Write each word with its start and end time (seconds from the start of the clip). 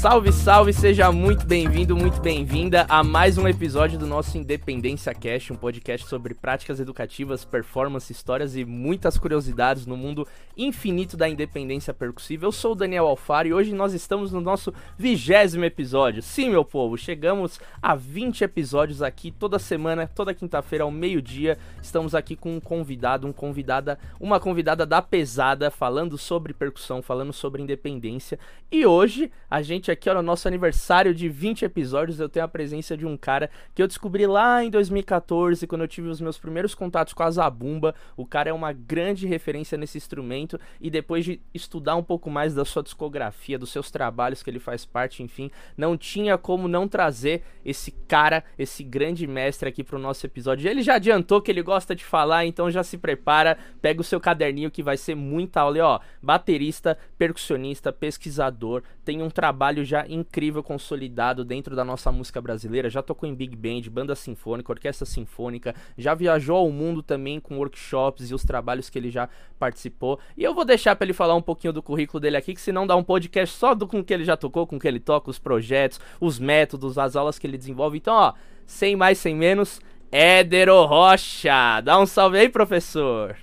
Salve, 0.00 0.32
salve, 0.32 0.72
seja 0.72 1.12
muito 1.12 1.46
bem-vindo, 1.46 1.94
muito 1.94 2.22
bem-vinda 2.22 2.86
a 2.88 3.04
mais 3.04 3.36
um 3.36 3.46
episódio 3.46 3.98
do 3.98 4.06
nosso 4.06 4.38
Independência 4.38 5.12
Cash, 5.12 5.50
um 5.50 5.54
podcast 5.54 6.08
sobre 6.08 6.32
práticas 6.32 6.80
educativas, 6.80 7.44
performance, 7.44 8.10
histórias 8.10 8.56
e 8.56 8.64
muitas 8.64 9.18
curiosidades 9.18 9.84
no 9.84 9.98
mundo 9.98 10.26
infinito 10.56 11.18
da 11.18 11.28
independência 11.28 11.92
percussiva. 11.92 12.46
Eu 12.46 12.52
sou 12.52 12.72
o 12.72 12.74
Daniel 12.74 13.06
Alfaro 13.06 13.48
e 13.48 13.52
hoje 13.52 13.74
nós 13.74 13.92
estamos 13.92 14.32
no 14.32 14.40
nosso 14.40 14.72
vigésimo 14.96 15.66
episódio. 15.66 16.22
Sim, 16.22 16.48
meu 16.48 16.64
povo, 16.64 16.96
chegamos 16.96 17.60
a 17.82 17.94
20 17.94 18.44
episódios 18.44 19.02
aqui 19.02 19.30
toda 19.30 19.58
semana, 19.58 20.06
toda 20.06 20.32
quinta-feira 20.32 20.84
ao 20.84 20.90
meio-dia. 20.90 21.58
Estamos 21.82 22.14
aqui 22.14 22.34
com 22.36 22.56
um 22.56 22.60
convidado, 22.60 23.26
um 23.26 23.34
convidada, 23.34 23.98
uma 24.18 24.40
convidada 24.40 24.86
da 24.86 25.02
pesada, 25.02 25.70
falando 25.70 26.16
sobre 26.16 26.54
percussão, 26.54 27.02
falando 27.02 27.34
sobre 27.34 27.60
independência. 27.60 28.38
E 28.72 28.86
hoje 28.86 29.30
a 29.50 29.60
gente 29.60 29.89
aqui, 29.90 30.08
ó, 30.08 30.14
no 30.14 30.22
nosso 30.22 30.48
aniversário 30.48 31.14
de 31.14 31.28
20 31.28 31.64
episódios, 31.64 32.20
eu 32.20 32.28
tenho 32.28 32.44
a 32.44 32.48
presença 32.48 32.96
de 32.96 33.06
um 33.06 33.16
cara 33.16 33.50
que 33.74 33.82
eu 33.82 33.86
descobri 33.86 34.26
lá 34.26 34.64
em 34.64 34.70
2014, 34.70 35.66
quando 35.66 35.82
eu 35.82 35.88
tive 35.88 36.08
os 36.08 36.20
meus 36.20 36.38
primeiros 36.38 36.74
contatos 36.74 37.12
com 37.12 37.22
a 37.22 37.30
Zabumba. 37.30 37.94
O 38.16 38.26
cara 38.26 38.50
é 38.50 38.52
uma 38.52 38.72
grande 38.72 39.26
referência 39.26 39.76
nesse 39.76 39.98
instrumento 39.98 40.58
e 40.80 40.90
depois 40.90 41.24
de 41.24 41.40
estudar 41.52 41.96
um 41.96 42.02
pouco 42.02 42.30
mais 42.30 42.54
da 42.54 42.64
sua 42.64 42.82
discografia, 42.82 43.58
dos 43.58 43.70
seus 43.70 43.90
trabalhos 43.90 44.42
que 44.42 44.50
ele 44.50 44.58
faz 44.58 44.84
parte, 44.84 45.22
enfim, 45.22 45.50
não 45.76 45.96
tinha 45.96 46.36
como 46.38 46.68
não 46.68 46.88
trazer 46.88 47.42
esse 47.64 47.90
cara, 47.90 48.44
esse 48.58 48.82
grande 48.82 49.26
mestre 49.26 49.68
aqui 49.68 49.84
pro 49.84 49.98
nosso 49.98 50.26
episódio. 50.26 50.68
Ele 50.68 50.82
já 50.82 50.94
adiantou 50.94 51.40
que 51.40 51.50
ele 51.50 51.62
gosta 51.62 51.94
de 51.94 52.04
falar, 52.04 52.46
então 52.46 52.70
já 52.70 52.82
se 52.82 52.98
prepara, 52.98 53.58
pega 53.80 54.00
o 54.00 54.04
seu 54.04 54.20
caderninho 54.20 54.70
que 54.70 54.82
vai 54.82 54.96
ser 54.96 55.14
muita 55.14 55.60
aula. 55.60 55.78
E, 55.78 55.80
ó, 55.80 56.00
baterista, 56.22 56.98
percussionista, 57.18 57.92
pesquisador, 57.92 58.82
tem 59.04 59.22
um 59.22 59.30
trabalho 59.30 59.79
trabalho 59.80 59.84
já 59.84 60.06
incrível, 60.08 60.62
consolidado 60.62 61.44
dentro 61.44 61.74
da 61.74 61.84
nossa 61.84 62.12
música 62.12 62.40
brasileira. 62.40 62.90
Já 62.90 63.02
tocou 63.02 63.28
em 63.28 63.34
Big 63.34 63.56
Band, 63.56 63.90
banda 63.90 64.14
sinfônica, 64.14 64.72
orquestra 64.72 65.06
sinfônica, 65.06 65.74
já 65.96 66.14
viajou 66.14 66.56
ao 66.56 66.70
mundo 66.70 67.02
também 67.02 67.40
com 67.40 67.58
workshops 67.58 68.30
e 68.30 68.34
os 68.34 68.44
trabalhos 68.44 68.90
que 68.90 68.98
ele 68.98 69.10
já 69.10 69.28
participou. 69.58 70.18
E 70.36 70.44
eu 70.44 70.54
vou 70.54 70.64
deixar 70.64 70.94
para 70.96 71.06
ele 71.06 71.12
falar 71.12 71.34
um 71.34 71.42
pouquinho 71.42 71.72
do 71.72 71.82
currículo 71.82 72.20
dele 72.20 72.36
aqui, 72.36 72.54
que 72.54 72.60
senão 72.60 72.86
dá 72.86 72.96
um 72.96 73.04
podcast 73.04 73.56
só 73.56 73.74
do 73.74 73.86
com 73.86 74.04
que 74.04 74.12
ele 74.12 74.24
já 74.24 74.36
tocou, 74.36 74.66
com 74.66 74.78
que 74.78 74.86
ele 74.86 75.00
toca, 75.00 75.30
os 75.30 75.38
projetos, 75.38 76.00
os 76.20 76.38
métodos, 76.38 76.98
as 76.98 77.16
aulas 77.16 77.38
que 77.38 77.46
ele 77.46 77.58
desenvolve. 77.58 77.98
Então, 77.98 78.14
ó, 78.14 78.34
sem 78.66 78.96
mais, 78.96 79.18
sem 79.18 79.34
menos, 79.34 79.80
Édero 80.12 80.84
Rocha. 80.84 81.80
Dá 81.82 81.98
um 81.98 82.06
salve 82.06 82.38
aí, 82.38 82.48
professor. 82.48 83.36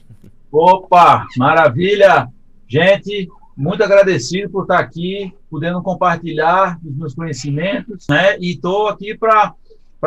Opa, 0.51 1.25
maravilha! 1.37 2.29
Gente, 2.69 3.29
muito 3.57 3.83
agradecido 3.83 4.51
por 4.51 4.61
estar 4.61 4.77
aqui, 4.77 5.33
podendo 5.49 5.81
compartilhar 5.81 6.77
os 6.85 6.95
meus 6.95 7.15
conhecimentos, 7.15 8.05
né? 8.07 8.37
E 8.39 8.51
estou 8.51 8.87
aqui 8.87 9.17
para 9.17 9.55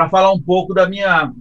falar 0.09 0.33
um 0.33 0.41
pouco 0.41 0.73
da 0.73 0.89
minha 0.89 1.33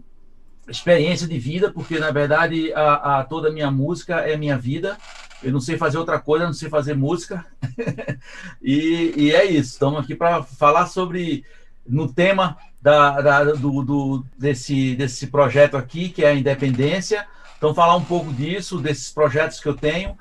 experiência 0.67 1.27
de 1.27 1.37
vida, 1.37 1.71
porque 1.71 1.99
na 1.99 2.09
verdade 2.09 2.73
a, 2.73 3.19
a, 3.19 3.23
toda 3.23 3.49
a 3.49 3.51
minha 3.51 3.69
música 3.69 4.21
é 4.21 4.35
minha 4.35 4.57
vida. 4.57 4.97
Eu 5.43 5.51
não 5.51 5.61
sei 5.61 5.77
fazer 5.77 5.99
outra 5.99 6.19
coisa, 6.19 6.45
não 6.45 6.53
sei 6.53 6.67
fazer 6.67 6.95
música. 6.95 7.45
e, 8.59 9.13
e, 9.15 9.31
é 9.31 9.45
isso. 9.45 9.73
Estamos 9.73 9.99
aqui 9.99 10.15
para 10.15 10.41
falar 10.41 10.87
sobre 10.87 11.45
no 11.87 12.11
tema 12.11 12.57
da, 12.81 13.21
da, 13.21 13.43
do, 13.53 13.83
do, 13.83 14.25
desse, 14.37 14.95
desse 14.95 15.27
projeto 15.27 15.77
aqui, 15.77 16.09
que 16.09 16.25
é 16.25 16.29
a 16.29 16.35
independência. 16.35 17.25
Então, 17.57 17.73
falar 17.73 17.95
um 17.95 18.03
pouco 18.03 18.33
disso, 18.33 18.79
desses 18.79 19.11
projetos 19.11 19.59
que 19.59 19.67
eu 19.67 19.75
tenho 19.75 20.17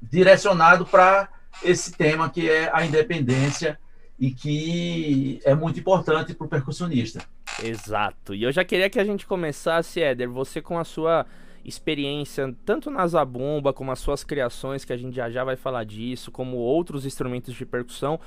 direcionado 0.00 0.84
para 0.86 1.28
esse 1.62 1.92
tema 1.92 2.28
que 2.28 2.48
é 2.48 2.70
a 2.72 2.84
independência 2.84 3.78
e 4.18 4.30
que 4.30 5.40
é 5.44 5.54
muito 5.54 5.78
importante 5.78 6.34
para 6.34 6.46
o 6.46 6.48
percussionista. 6.48 7.20
Exato. 7.62 8.34
E 8.34 8.42
eu 8.42 8.52
já 8.52 8.64
queria 8.64 8.90
que 8.90 8.98
a 8.98 9.04
gente 9.04 9.26
começasse, 9.26 10.00
Éder, 10.00 10.30
você 10.30 10.60
com 10.60 10.78
a 10.78 10.84
sua 10.84 11.26
experiência, 11.64 12.54
tanto 12.64 12.90
na 12.90 13.06
zabumba 13.06 13.72
como 13.72 13.90
as 13.90 13.98
suas 13.98 14.22
criações, 14.22 14.84
que 14.84 14.92
a 14.92 14.96
gente 14.96 15.16
já 15.16 15.28
já 15.28 15.42
vai 15.42 15.56
falar 15.56 15.84
disso, 15.84 16.30
como 16.30 16.56
outros 16.56 17.04
instrumentos 17.04 17.54
de 17.54 17.66
percussão. 17.66 18.20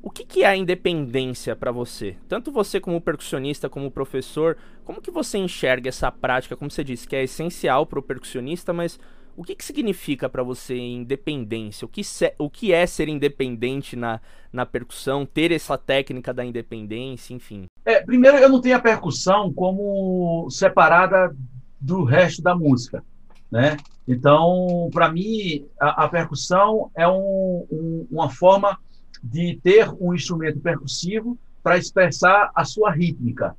O 0.00 0.10
que, 0.10 0.24
que 0.24 0.44
é 0.44 0.46
a 0.46 0.56
independência 0.56 1.56
para 1.56 1.72
você? 1.72 2.16
Tanto 2.28 2.52
você 2.52 2.78
como 2.78 3.00
percussionista, 3.00 3.70
como 3.70 3.90
professor, 3.90 4.56
como 4.84 5.00
que 5.00 5.10
você 5.10 5.38
enxerga 5.38 5.88
essa 5.88 6.12
prática, 6.12 6.56
como 6.56 6.70
você 6.70 6.84
disse, 6.84 7.08
que 7.08 7.16
é 7.16 7.22
essencial 7.22 7.86
para 7.86 7.98
o 7.98 8.02
percussionista, 8.02 8.72
mas 8.72 9.00
o 9.36 9.42
que, 9.42 9.54
que 9.54 9.64
significa 9.64 10.28
para 10.28 10.42
você 10.42 10.76
independência? 10.76 11.84
O 11.84 11.88
que, 11.88 12.02
o 12.38 12.50
que 12.50 12.72
é 12.72 12.86
ser 12.86 13.08
independente 13.08 13.96
na, 13.96 14.20
na 14.52 14.64
percussão, 14.64 15.26
ter 15.26 15.52
essa 15.52 15.76
técnica 15.76 16.32
da 16.32 16.44
independência, 16.44 17.34
enfim? 17.34 17.66
É, 17.84 18.00
primeiro, 18.00 18.38
eu 18.38 18.48
não 18.48 18.60
tenho 18.60 18.76
a 18.76 18.80
percussão 18.80 19.52
como 19.52 20.48
separada 20.50 21.34
do 21.80 22.04
resto 22.04 22.42
da 22.42 22.54
música. 22.54 23.04
Né? 23.50 23.76
Então, 24.06 24.88
para 24.92 25.10
mim, 25.10 25.66
a, 25.80 26.04
a, 26.04 26.08
percussão 26.08 26.90
é 26.94 27.06
um, 27.06 27.66
um, 27.70 28.06
uma 28.10 28.28
forma 28.28 28.78
de 29.22 29.58
ter 29.62 29.88
um 30.00 30.14
instrumento 30.14 30.60
percussivo 30.60 31.38
para 31.62 31.78
expressar 31.78 32.50
a 32.54 32.64
sua 32.64 32.90
rítmica. 32.90 33.56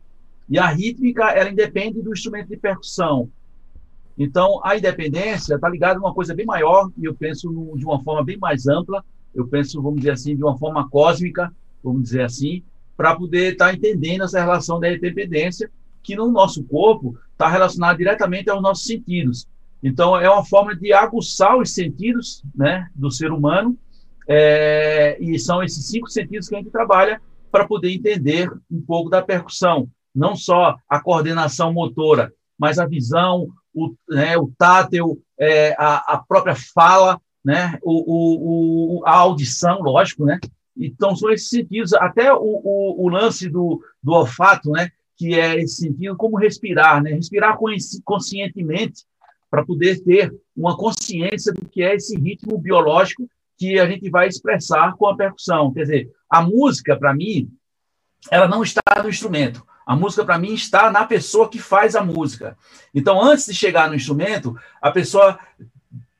E 0.47 0.59
a 0.59 0.67
rítmica, 0.67 1.31
ela 1.31 1.49
independe 1.49 2.01
do 2.01 2.13
instrumento 2.13 2.49
de 2.49 2.57
percussão. 2.57 3.29
Então, 4.17 4.61
a 4.63 4.77
independência 4.77 5.55
está 5.55 5.67
ligada 5.67 5.99
a 5.99 6.01
uma 6.01 6.13
coisa 6.13 6.33
bem 6.33 6.45
maior, 6.45 6.89
e 6.97 7.05
eu 7.05 7.13
penso 7.13 7.49
de 7.75 7.85
uma 7.85 8.01
forma 8.01 8.23
bem 8.23 8.37
mais 8.37 8.67
ampla, 8.67 9.03
eu 9.33 9.47
penso, 9.47 9.81
vamos 9.81 9.99
dizer 9.99 10.11
assim, 10.11 10.35
de 10.35 10.43
uma 10.43 10.57
forma 10.57 10.89
cósmica, 10.89 11.53
vamos 11.83 12.03
dizer 12.03 12.21
assim, 12.21 12.63
para 12.95 13.15
poder 13.15 13.53
estar 13.53 13.67
tá 13.67 13.73
entendendo 13.73 14.23
essa 14.23 14.39
relação 14.39 14.79
da 14.79 14.91
independência, 14.91 15.69
que 16.01 16.15
no 16.15 16.31
nosso 16.31 16.63
corpo 16.63 17.17
está 17.31 17.49
relacionada 17.49 17.97
diretamente 17.97 18.49
aos 18.49 18.61
nossos 18.61 18.85
sentidos. 18.85 19.47
Então, 19.83 20.17
é 20.17 20.29
uma 20.29 20.45
forma 20.45 20.75
de 20.75 20.93
aguçar 20.93 21.57
os 21.57 21.73
sentidos 21.73 22.41
né, 22.55 22.87
do 22.95 23.11
ser 23.11 23.31
humano, 23.31 23.77
é, 24.27 25.17
e 25.19 25.37
são 25.37 25.61
esses 25.61 25.85
cinco 25.87 26.09
sentidos 26.09 26.47
que 26.47 26.55
a 26.55 26.57
gente 26.57 26.71
trabalha 26.71 27.21
para 27.51 27.67
poder 27.67 27.91
entender 27.91 28.49
um 28.71 28.81
pouco 28.81 29.09
da 29.09 29.21
percussão, 29.21 29.87
não 30.13 30.35
só 30.35 30.75
a 30.89 30.99
coordenação 30.99 31.71
motora, 31.71 32.33
mas 32.57 32.79
a 32.79 32.85
visão, 32.85 33.47
o, 33.75 33.93
né, 34.09 34.37
o 34.37 34.51
tátil, 34.57 35.21
é, 35.37 35.75
a, 35.77 36.13
a, 36.13 36.17
própria 36.17 36.55
fala, 36.55 37.21
né, 37.43 37.77
o, 37.83 38.99
o, 38.99 39.05
a 39.05 39.15
audição, 39.17 39.81
lógico, 39.81 40.25
né? 40.25 40.39
Então, 40.75 41.15
são 41.15 41.29
esses 41.31 41.49
sentidos, 41.49 41.93
até 41.93 42.33
o, 42.33 43.07
lance 43.09 43.49
do, 43.49 43.81
do 44.01 44.13
olfato, 44.13 44.71
né, 44.71 44.89
que 45.15 45.33
é 45.39 45.61
esse 45.61 45.83
sentido, 45.83 46.15
como 46.17 46.37
respirar, 46.37 47.01
né? 47.01 47.11
respirar 47.11 47.57
conscientemente, 48.03 49.05
para 49.49 49.65
poder 49.65 50.03
ter 50.03 50.33
uma 50.55 50.75
consciência 50.75 51.53
do 51.53 51.65
que 51.65 51.81
é 51.81 51.95
esse 51.95 52.19
ritmo 52.19 52.57
biológico 52.57 53.25
que 53.57 53.79
a 53.79 53.87
gente 53.89 54.09
vai 54.09 54.27
expressar 54.27 54.93
com 54.97 55.07
a 55.07 55.15
percussão. 55.15 55.71
Quer 55.71 55.81
dizer, 55.83 56.11
a 56.29 56.41
música, 56.41 56.97
para 56.97 57.13
mim, 57.13 57.49
ela 58.29 58.49
não 58.49 58.63
está 58.63 58.81
no 59.01 59.07
instrumento. 59.07 59.65
A 59.85 59.95
música, 59.95 60.25
para 60.25 60.39
mim, 60.39 60.53
está 60.53 60.89
na 60.89 61.05
pessoa 61.05 61.49
que 61.49 61.59
faz 61.59 61.95
a 61.95 62.03
música. 62.03 62.57
Então, 62.93 63.21
antes 63.21 63.45
de 63.45 63.53
chegar 63.53 63.87
no 63.87 63.95
instrumento, 63.95 64.57
a 64.81 64.89
pessoa 64.89 65.39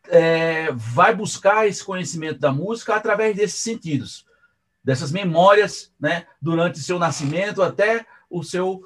é, 0.08 0.72
vai 0.72 1.16
buscar 1.16 1.68
esse 1.68 1.84
conhecimento 1.84 2.40
da 2.40 2.52
música 2.52 2.96
através 2.96 3.36
desses 3.36 3.60
sentidos, 3.60 4.26
dessas 4.84 5.12
memórias, 5.12 5.92
né, 6.00 6.28
durante 6.40 6.80
seu 6.80 7.00
nascimento 7.00 7.64
até 7.64 8.06
o 8.30 8.44
seu, 8.44 8.84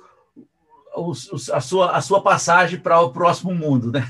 o, 0.96 1.12
a, 1.52 1.62
sua, 1.62 1.92
a 1.92 2.02
sua 2.02 2.22
passagem 2.22 2.80
para 2.80 3.02
o 3.02 3.12
próximo 3.12 3.54
mundo. 3.54 3.92
Né? 3.92 4.08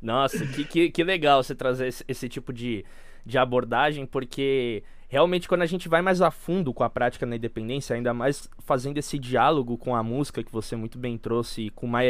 Nossa, 0.00 0.46
que, 0.46 0.64
que, 0.64 0.90
que 0.90 1.04
legal 1.04 1.42
você 1.42 1.54
trazer 1.54 1.88
esse, 1.88 2.04
esse 2.06 2.28
tipo 2.28 2.52
de, 2.52 2.84
de 3.24 3.38
abordagem, 3.38 4.06
porque 4.06 4.82
realmente 5.08 5.48
quando 5.48 5.62
a 5.62 5.66
gente 5.66 5.88
vai 5.88 6.02
mais 6.02 6.20
a 6.20 6.30
fundo 6.30 6.72
com 6.72 6.84
a 6.84 6.90
prática 6.90 7.24
na 7.24 7.36
independência, 7.36 7.96
ainda 7.96 8.12
mais 8.12 8.48
fazendo 8.58 8.98
esse 8.98 9.18
diálogo 9.18 9.78
com 9.78 9.96
a 9.96 10.02
música 10.02 10.44
que 10.44 10.52
você 10.52 10.76
muito 10.76 10.98
bem 10.98 11.16
trouxe 11.16 11.62
e 11.62 11.70
com 11.70 11.86
uma 11.86 12.00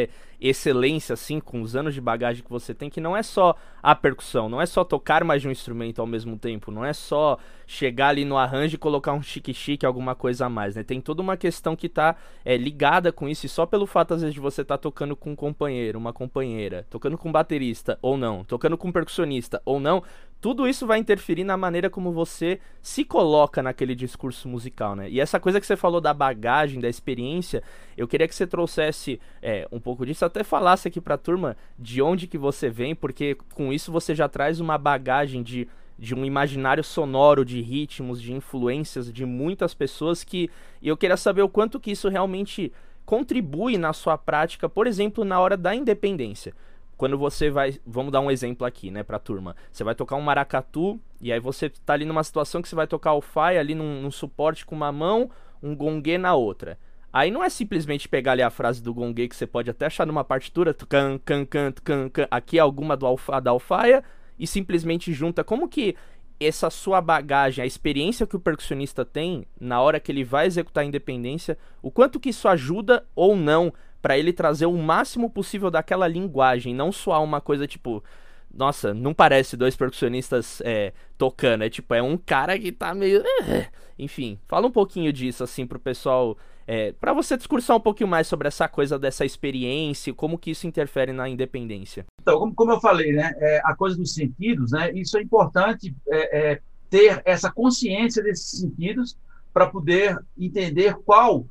excelência 0.41 1.13
assim, 1.13 1.39
com 1.39 1.63
os 1.63 1.77
anos 1.77 1.95
de 1.95 2.01
bagagem 2.01 2.43
que 2.43 2.51
você 2.51 2.75
tem, 2.75 2.91
que 2.91 3.01
não 3.01 3.17
é 3.17 3.23
só 3.23 3.55
a 3.81 3.95
percussão, 3.95 4.49
não 4.49 4.61
é 4.61 4.67
só 4.67 4.83
tocar 4.83 5.23
mais 5.23 5.41
de 5.41 5.49
um 5.49 5.53
instrumento 5.53 6.01
ao 6.01 6.07
mesmo 6.07 6.37
tempo, 6.37 6.73
não 6.73 6.85
é 6.85 6.93
só 6.93 7.39
chegar 7.67 8.09
ali 8.09 8.25
no 8.25 8.37
arranjo 8.37 8.75
e 8.75 8.79
colocar 8.79 9.13
um 9.13 9.23
chique-chique, 9.23 9.85
alguma 9.85 10.15
coisa 10.15 10.47
a 10.47 10.49
mais, 10.49 10.75
né? 10.75 10.83
Tem 10.83 11.01
toda 11.01 11.21
uma 11.21 11.37
questão 11.37 11.77
que 11.77 11.89
tá 11.89 12.17
é, 12.45 12.57
ligada 12.57 13.13
com 13.13 13.29
isso, 13.29 13.47
e 13.47 13.49
só 13.49 13.67
pelo 13.67 13.87
fato, 13.87 14.15
às 14.15 14.23
vezes, 14.23 14.35
de 14.35 14.41
você 14.41 14.63
estar 14.63 14.79
tá 14.79 14.83
tocando 14.83 15.15
com 15.15 15.33
um 15.33 15.37
companheiro, 15.37 15.99
uma 15.99 16.13
companheira, 16.13 16.87
tocando 16.89 17.19
com 17.19 17.29
um 17.29 17.33
baterista 17.33 17.99
ou 18.01 18.17
não, 18.17 18.43
tocando 18.43 18.77
com 18.79 18.89
um 18.89 18.93
percussionista 18.93 19.61
ou 19.65 19.79
não, 19.79 20.03
tudo 20.41 20.69
isso 20.69 20.87
vai 20.87 20.99
interferir 20.99 21.43
na 21.43 21.57
maneira 21.57 21.91
como 21.91 22.13
você 22.13 22.61
se 22.81 23.05
coloca 23.05 23.63
naquele 23.63 23.95
discurso 23.95 24.49
musical, 24.49 24.95
né? 24.95 25.11
E 25.11 25.21
essa 25.21 25.41
coisa 25.41 25.61
que 25.61 25.67
você 25.67 25.77
falou 25.77 26.01
da 26.01 26.15
bagagem, 26.15 26.81
da 26.81 26.89
experiência, 26.89 27.63
eu 27.97 28.07
queria 28.07 28.29
que 28.29 28.35
você 28.35 28.47
trouxesse 28.47 29.21
é, 29.43 29.67
um 29.73 29.81
pouco 29.81 30.07
disso, 30.07 30.25
até 30.25 30.45
falasse 30.45 30.87
aqui 30.87 31.01
pra 31.01 31.19
turma 31.19 31.57
de 31.77 32.01
onde 32.01 32.29
que 32.29 32.39
você 32.39 32.71
vem, 32.71 32.95
porque 32.95 33.37
com 33.53 33.73
isso 33.73 33.91
você 33.91 34.15
já 34.15 34.29
traz 34.29 34.61
uma 34.61 34.79
bagagem 34.79 35.43
de, 35.43 35.67
de 35.99 36.15
um 36.15 36.25
imaginário 36.25 36.85
sonoro, 36.85 37.45
de 37.45 37.61
ritmos, 37.61 38.23
de 38.23 38.33
influências 38.33 39.13
de 39.13 39.27
muitas 39.27 39.75
pessoas 39.75 40.23
que 40.23 40.49
e 40.81 40.87
eu 40.87 40.97
queria 40.97 41.17
saber 41.17 41.43
o 41.43 41.49
quanto 41.49 41.81
que 41.81 41.91
isso 41.91 42.09
realmente 42.09 42.73
contribui 43.05 43.77
na 43.77 43.93
sua 43.93 44.17
prática, 44.17 44.69
por 44.69 44.87
exemplo, 44.87 45.25
na 45.25 45.41
hora 45.41 45.57
da 45.57 45.75
independência 45.75 46.55
quando 46.99 47.17
você 47.17 47.49
vai, 47.49 47.79
vamos 47.87 48.11
dar 48.13 48.21
um 48.21 48.31
exemplo 48.31 48.67
aqui, 48.67 48.91
né, 48.91 49.05
pra 49.05 49.21
turma. 49.21 49.55
Você 49.73 49.85
vai 49.85 49.95
tocar 49.95 50.17
um 50.17 50.21
maracatu 50.21 51.01
e 51.21 51.33
aí 51.33 51.39
você 51.39 51.71
tá 51.71 51.93
ali 51.93 52.05
numa 52.05 52.25
situação 52.25 52.61
que 52.61 52.69
você 52.69 52.75
vai 52.75 52.89
tocar 52.89 53.15
o 53.15 53.21
fai 53.21 53.57
ali 53.57 53.73
num, 53.73 54.03
num 54.03 54.11
suporte 54.11 54.67
com 54.67 54.75
uma 54.75 54.91
mão, 54.91 55.31
um 55.63 55.77
gongue 55.77 56.19
na 56.19 56.35
outra. 56.35 56.77
Aí 57.13 57.31
não 57.31 57.43
é 57.43 57.49
simplesmente 57.49 58.09
pegar 58.09 58.33
ali 58.33 58.43
a 58.43 58.51
frase 58.51 58.83
do 58.83 58.93
gongue 58.93 59.29
que 59.29 59.37
você 59.37 59.47
pode 59.47 59.71
até 59.71 59.87
achar 59.87 60.05
numa 60.05 60.25
partitura, 60.25 60.75
can, 60.75 61.21
can, 61.25 61.47
can, 61.47 61.73
can, 61.73 62.09
can, 62.11 62.27
aqui 62.31 62.59
é 62.59 62.61
alguma 62.61 62.97
do 62.97 63.07
alfa, 63.07 63.41
da 63.41 63.53
alfaia 63.53 64.03
e 64.37 64.45
simplesmente 64.45 65.13
junta. 65.13 65.45
Como 65.45 65.69
que 65.69 65.95
essa 66.41 66.69
sua 66.69 67.01
bagagem, 67.01 67.63
a 67.63 67.67
experiência 67.67 68.27
que 68.27 68.35
o 68.35 68.41
percussionista 68.41 69.05
tem 69.05 69.47
na 69.61 69.81
hora 69.81 70.01
que 70.01 70.11
ele 70.11 70.25
vai 70.25 70.47
executar 70.47 70.83
a 70.83 70.87
independência, 70.87 71.57
o 71.81 71.93
quanto 71.93 72.19
que 72.19 72.31
isso 72.31 72.49
ajuda 72.49 73.07
ou 73.15 73.37
não 73.37 73.73
para 74.09 74.17
ele 74.17 74.33
trazer 74.33 74.65
o 74.65 74.73
máximo 74.73 75.29
possível 75.29 75.71
daquela 75.71 76.09
linguagem, 76.09 76.75
não 76.75 76.91
soar 76.91 77.23
uma 77.23 77.43
coisa 77.43 77.67
tipo. 77.67 78.03
Nossa, 78.51 78.95
não 78.95 79.13
parece 79.13 79.55
dois 79.55 79.77
percussionistas 79.77 80.63
é, 80.65 80.95
tocando, 81.19 81.63
é 81.63 81.69
tipo, 81.69 81.93
é 81.93 82.01
um 82.01 82.17
cara 82.17 82.59
que 82.59 82.73
tá 82.73 82.95
meio. 82.95 83.23
Enfim, 83.99 84.39
fala 84.49 84.67
um 84.67 84.71
pouquinho 84.71 85.13
disso, 85.13 85.45
assim, 85.45 85.67
pro 85.67 85.79
pessoal. 85.79 86.39
É, 86.67 86.93
para 86.93 87.13
você 87.13 87.37
discursar 87.37 87.77
um 87.77 87.81
pouquinho 87.81 88.09
mais 88.09 88.27
sobre 88.27 88.49
essa 88.49 88.67
coisa 88.67 88.99
dessa 88.99 89.27
experiência, 89.27 90.15
como 90.15 90.39
que 90.39 90.53
isso 90.53 90.67
interfere 90.67 91.13
na 91.13 91.29
independência. 91.29 92.07
Então, 92.23 92.39
como, 92.39 92.55
como 92.55 92.73
eu 92.73 92.81
falei, 92.81 93.13
né, 93.13 93.35
é, 93.37 93.61
a 93.63 93.77
coisa 93.77 93.95
dos 93.95 94.15
sentidos, 94.15 94.73
né, 94.73 94.91
isso 94.93 95.19
é 95.19 95.23
importante 95.23 95.95
é, 96.09 96.53
é 96.53 96.61
ter 96.89 97.21
essa 97.27 97.53
consciência 97.53 98.23
desses 98.23 98.59
sentidos 98.61 99.19
para 99.53 99.67
poder 99.67 100.19
entender 100.39 100.95
qual 101.05 101.45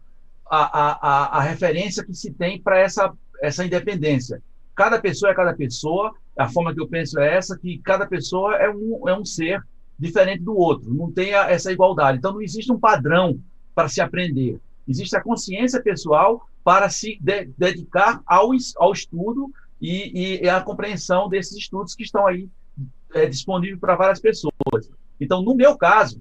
a, 0.49 1.35
a, 1.35 1.37
a 1.37 1.41
referência 1.41 2.03
que 2.03 2.13
se 2.13 2.31
tem 2.31 2.61
para 2.61 2.79
essa, 2.79 3.13
essa 3.41 3.65
independência. 3.65 4.41
Cada 4.75 4.99
pessoa 4.99 5.31
é 5.31 5.35
cada 5.35 5.53
pessoa, 5.53 6.13
a 6.37 6.47
forma 6.47 6.73
que 6.73 6.79
eu 6.79 6.87
penso 6.87 7.19
é 7.19 7.35
essa, 7.35 7.57
que 7.57 7.79
cada 7.79 8.05
pessoa 8.05 8.55
é 8.55 8.69
um, 8.69 9.07
é 9.07 9.17
um 9.17 9.25
ser 9.25 9.61
diferente 9.97 10.43
do 10.43 10.55
outro, 10.55 10.93
não 10.93 11.11
tem 11.11 11.33
a, 11.33 11.49
essa 11.49 11.71
igualdade. 11.71 12.19
Então, 12.19 12.33
não 12.33 12.41
existe 12.41 12.71
um 12.71 12.79
padrão 12.79 13.39
para 13.73 13.89
se 13.89 13.99
aprender. 13.99 14.59
Existe 14.87 15.15
a 15.15 15.21
consciência 15.21 15.81
pessoal 15.81 16.47
para 16.63 16.89
se 16.89 17.17
de, 17.19 17.45
dedicar 17.57 18.21
ao, 18.25 18.51
ao 18.77 18.91
estudo 18.91 19.51
e, 19.81 20.41
e, 20.43 20.49
a 20.49 20.61
compreensão 20.61 21.27
desses 21.27 21.57
estudos 21.57 21.95
que 21.95 22.03
estão 22.03 22.25
aí 22.25 22.47
é, 23.13 23.25
disponíveis 23.25 23.79
para 23.79 23.95
várias 23.95 24.19
pessoas. 24.19 24.89
Então, 25.19 25.41
no 25.41 25.55
meu 25.55 25.77
caso, 25.77 26.19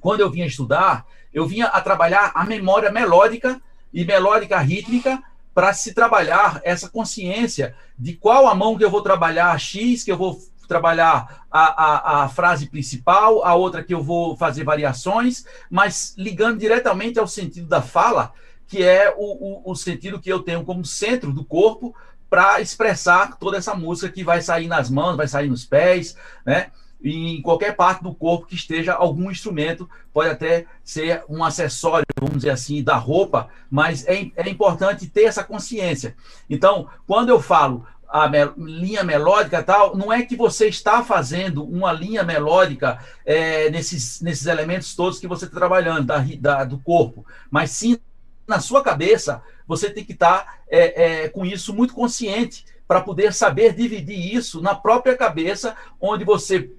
quando 0.00 0.20
eu 0.20 0.30
vinha 0.30 0.46
estudar, 0.46 1.06
eu 1.38 1.46
vinha 1.46 1.66
a 1.66 1.80
trabalhar 1.80 2.32
a 2.34 2.44
memória 2.44 2.90
melódica 2.90 3.60
e 3.92 4.04
melódica 4.04 4.58
rítmica 4.58 5.22
para 5.54 5.72
se 5.72 5.94
trabalhar 5.94 6.60
essa 6.64 6.88
consciência 6.88 7.74
de 7.98 8.14
qual 8.14 8.46
a 8.46 8.54
mão 8.54 8.76
que 8.76 8.84
eu 8.84 8.90
vou 8.90 9.02
trabalhar 9.02 9.50
a 9.50 9.58
X, 9.58 10.04
que 10.04 10.12
eu 10.12 10.16
vou 10.16 10.38
trabalhar 10.68 11.46
a, 11.50 11.84
a, 11.84 12.24
a, 12.24 12.28
frase 12.28 12.68
principal, 12.68 13.44
a 13.44 13.54
outra 13.54 13.82
que 13.82 13.94
eu 13.94 14.02
vou 14.02 14.36
fazer 14.36 14.64
variações, 14.64 15.44
mas 15.70 16.14
ligando 16.18 16.58
diretamente 16.58 17.18
ao 17.18 17.26
sentido 17.26 17.66
da 17.66 17.80
fala, 17.80 18.32
que 18.66 18.82
é 18.82 19.12
o, 19.16 19.70
o, 19.70 19.72
o 19.72 19.74
sentido 19.74 20.20
que 20.20 20.30
eu 20.30 20.40
tenho 20.40 20.62
como 20.62 20.84
centro 20.84 21.32
do 21.32 21.44
corpo 21.44 21.94
para 22.28 22.60
expressar 22.60 23.38
toda 23.38 23.56
essa 23.56 23.74
música 23.74 24.12
que 24.12 24.22
vai 24.22 24.42
sair 24.42 24.68
nas 24.68 24.90
mãos, 24.90 25.16
vai 25.16 25.26
sair 25.26 25.48
nos 25.48 25.64
pés, 25.64 26.14
né? 26.44 26.70
Em 27.02 27.40
qualquer 27.40 27.76
parte 27.76 28.02
do 28.02 28.14
corpo 28.14 28.46
que 28.46 28.54
esteja 28.54 28.92
algum 28.92 29.30
instrumento, 29.30 29.88
pode 30.12 30.30
até 30.30 30.66
ser 30.82 31.24
um 31.28 31.44
acessório, 31.44 32.06
vamos 32.20 32.38
dizer 32.38 32.50
assim, 32.50 32.82
da 32.82 32.96
roupa, 32.96 33.48
mas 33.70 34.06
é, 34.06 34.30
é 34.36 34.48
importante 34.48 35.06
ter 35.06 35.24
essa 35.24 35.44
consciência. 35.44 36.16
Então, 36.50 36.88
quando 37.06 37.28
eu 37.28 37.40
falo 37.40 37.86
a 38.08 38.26
linha 38.56 39.04
melódica 39.04 39.62
tal, 39.62 39.94
não 39.94 40.10
é 40.10 40.22
que 40.22 40.34
você 40.34 40.66
está 40.66 41.04
fazendo 41.04 41.62
uma 41.62 41.92
linha 41.92 42.22
melódica 42.22 42.98
é, 43.24 43.68
nesses, 43.70 44.20
nesses 44.22 44.46
elementos 44.46 44.96
todos 44.96 45.18
que 45.18 45.28
você 45.28 45.44
está 45.44 45.58
trabalhando, 45.58 46.06
da, 46.06 46.24
da, 46.40 46.64
do 46.64 46.78
corpo, 46.78 47.24
mas 47.50 47.70
sim 47.70 47.98
na 48.46 48.60
sua 48.60 48.82
cabeça, 48.82 49.42
você 49.66 49.90
tem 49.90 50.02
que 50.02 50.12
estar 50.12 50.38
tá, 50.38 50.54
é, 50.70 51.24
é, 51.24 51.28
com 51.28 51.44
isso 51.44 51.74
muito 51.74 51.92
consciente 51.92 52.64
para 52.88 53.02
poder 53.02 53.34
saber 53.34 53.74
dividir 53.74 54.34
isso 54.34 54.62
na 54.62 54.74
própria 54.74 55.14
cabeça, 55.14 55.76
onde 56.00 56.24
você 56.24 56.70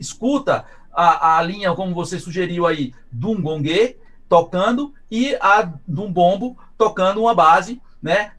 escuta 0.00 0.64
a, 0.92 1.38
a 1.38 1.42
linha, 1.42 1.74
como 1.74 1.94
você 1.94 2.18
sugeriu 2.18 2.66
aí, 2.66 2.92
um 3.22 3.40
gongue 3.40 3.96
tocando 4.28 4.92
e 5.10 5.36
a 5.40 5.62
de 5.62 6.00
um 6.00 6.10
bombo 6.10 6.56
tocando 6.76 7.20
uma 7.20 7.34
base, 7.34 7.80
né? 8.02 8.32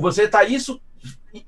Você 0.00 0.24
está 0.24 0.44
isso 0.44 0.80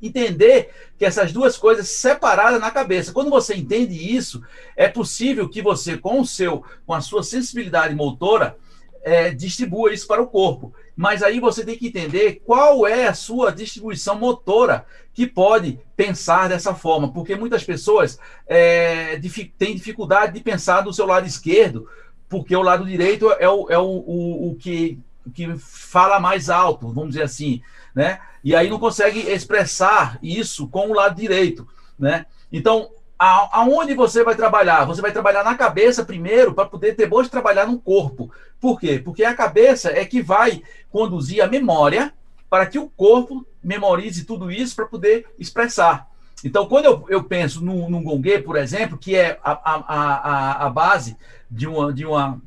entender 0.02 0.70
que 0.98 1.04
essas 1.04 1.32
duas 1.32 1.56
coisas 1.56 1.88
separadas 1.88 2.60
na 2.60 2.70
cabeça. 2.70 3.12
Quando 3.12 3.30
você 3.30 3.54
entende 3.54 3.94
isso, 3.94 4.42
é 4.76 4.88
possível 4.88 5.48
que 5.48 5.62
você, 5.62 5.96
com 5.96 6.20
o 6.20 6.26
seu, 6.26 6.62
com 6.86 6.92
a 6.92 7.00
sua 7.00 7.22
sensibilidade 7.22 7.94
motora, 7.94 8.56
é, 9.02 9.30
distribua 9.30 9.92
isso 9.92 10.06
para 10.06 10.22
o 10.22 10.26
corpo. 10.26 10.72
Mas 10.96 11.22
aí 11.22 11.38
você 11.38 11.64
tem 11.64 11.78
que 11.78 11.88
entender 11.88 12.42
qual 12.44 12.86
é 12.86 13.06
a 13.06 13.14
sua 13.14 13.52
distribuição 13.52 14.18
motora 14.18 14.84
que 15.14 15.26
pode 15.26 15.80
pensar 15.96 16.48
dessa 16.48 16.74
forma, 16.74 17.12
porque 17.12 17.34
muitas 17.34 17.64
pessoas 17.64 18.18
é, 18.46 19.20
têm 19.58 19.74
dificuldade 19.74 20.34
de 20.34 20.40
pensar 20.40 20.80
do 20.80 20.92
seu 20.92 21.06
lado 21.06 21.26
esquerdo, 21.26 21.88
porque 22.28 22.54
o 22.54 22.62
lado 22.62 22.84
direito 22.84 23.30
é 23.32 23.48
o, 23.48 23.70
é 23.70 23.78
o, 23.78 23.84
o, 23.84 24.50
o 24.50 24.56
que, 24.56 24.98
que 25.34 25.56
fala 25.56 26.20
mais 26.20 26.50
alto, 26.50 26.88
vamos 26.92 27.10
dizer 27.10 27.22
assim, 27.22 27.62
né? 27.94 28.20
E 28.44 28.54
aí 28.54 28.70
não 28.70 28.78
consegue 28.78 29.20
expressar 29.20 30.18
isso 30.22 30.68
com 30.68 30.90
o 30.90 30.94
lado 30.94 31.16
direito, 31.16 31.66
né? 31.98 32.26
Então, 32.52 32.90
aonde 33.18 33.94
você 33.94 34.22
vai 34.22 34.36
trabalhar? 34.36 34.84
Você 34.84 35.02
vai 35.02 35.10
trabalhar 35.10 35.42
na 35.42 35.56
cabeça 35.56 36.04
primeiro 36.04 36.54
para 36.54 36.68
poder 36.68 36.94
depois 36.94 37.28
trabalhar 37.28 37.66
no 37.66 37.78
corpo. 37.78 38.30
Por 38.60 38.80
quê? 38.80 39.00
Porque 39.02 39.24
a 39.24 39.34
cabeça 39.34 39.90
é 39.90 40.04
que 40.04 40.22
vai 40.22 40.62
conduzir 40.90 41.42
a 41.42 41.46
memória 41.46 42.12
para 42.50 42.66
que 42.66 42.78
o 42.78 42.88
corpo 42.88 43.46
memorize 43.62 44.24
tudo 44.24 44.50
isso 44.50 44.74
para 44.74 44.86
poder 44.86 45.26
expressar. 45.38 46.08
Então, 46.44 46.66
quando 46.66 46.86
eu, 46.86 47.04
eu 47.08 47.24
penso 47.24 47.64
no, 47.64 47.90
no 47.90 48.00
gongue, 48.00 48.38
por 48.38 48.56
exemplo, 48.56 48.96
que 48.96 49.16
é 49.16 49.38
a, 49.42 49.52
a, 49.52 49.84
a, 49.88 50.66
a 50.66 50.70
base 50.70 51.16
de 51.50 51.66
uma, 51.66 51.92
de 51.92 52.04
uma 52.04 52.40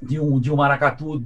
de 0.00 0.20
um, 0.20 0.38
de 0.38 0.52
um 0.52 0.56
maracatu 0.56 1.24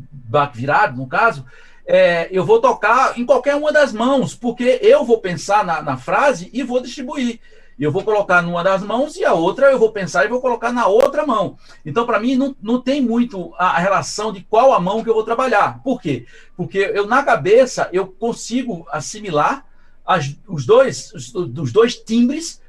virado, 0.54 0.96
no 0.96 1.06
caso, 1.06 1.44
é, 1.84 2.28
eu 2.30 2.44
vou 2.44 2.60
tocar 2.60 3.18
em 3.18 3.26
qualquer 3.26 3.56
uma 3.56 3.72
das 3.72 3.92
mãos, 3.92 4.34
porque 4.34 4.78
eu 4.82 5.04
vou 5.04 5.18
pensar 5.18 5.64
na, 5.64 5.82
na 5.82 5.96
frase 5.96 6.48
e 6.52 6.62
vou 6.62 6.80
distribuir 6.80 7.40
eu 7.84 7.90
vou 7.90 8.04
colocar 8.04 8.42
numa 8.42 8.62
das 8.62 8.82
mãos 8.82 9.16
e 9.16 9.24
a 9.24 9.32
outra 9.32 9.70
eu 9.70 9.78
vou 9.78 9.90
pensar 9.90 10.24
e 10.24 10.28
vou 10.28 10.40
colocar 10.40 10.72
na 10.72 10.86
outra 10.86 11.26
mão. 11.26 11.56
Então, 11.84 12.04
para 12.04 12.20
mim, 12.20 12.34
não, 12.34 12.54
não 12.60 12.80
tem 12.80 13.00
muito 13.00 13.54
a, 13.56 13.78
relação 13.78 14.32
de 14.32 14.42
qual 14.42 14.72
a 14.72 14.80
mão 14.80 15.02
que 15.02 15.08
eu 15.08 15.14
vou 15.14 15.24
trabalhar. 15.24 15.82
Por 15.82 16.00
quê? 16.00 16.26
Porque 16.56 16.78
eu, 16.78 17.06
na 17.06 17.22
cabeça, 17.22 17.88
eu 17.92 18.06
consigo 18.06 18.86
assimilar 18.90 19.64
as, 20.04 20.36
os 20.46 20.66
dois, 20.66 21.12
os 21.14 21.72
dois 21.72 21.96
timbres, 21.96 22.60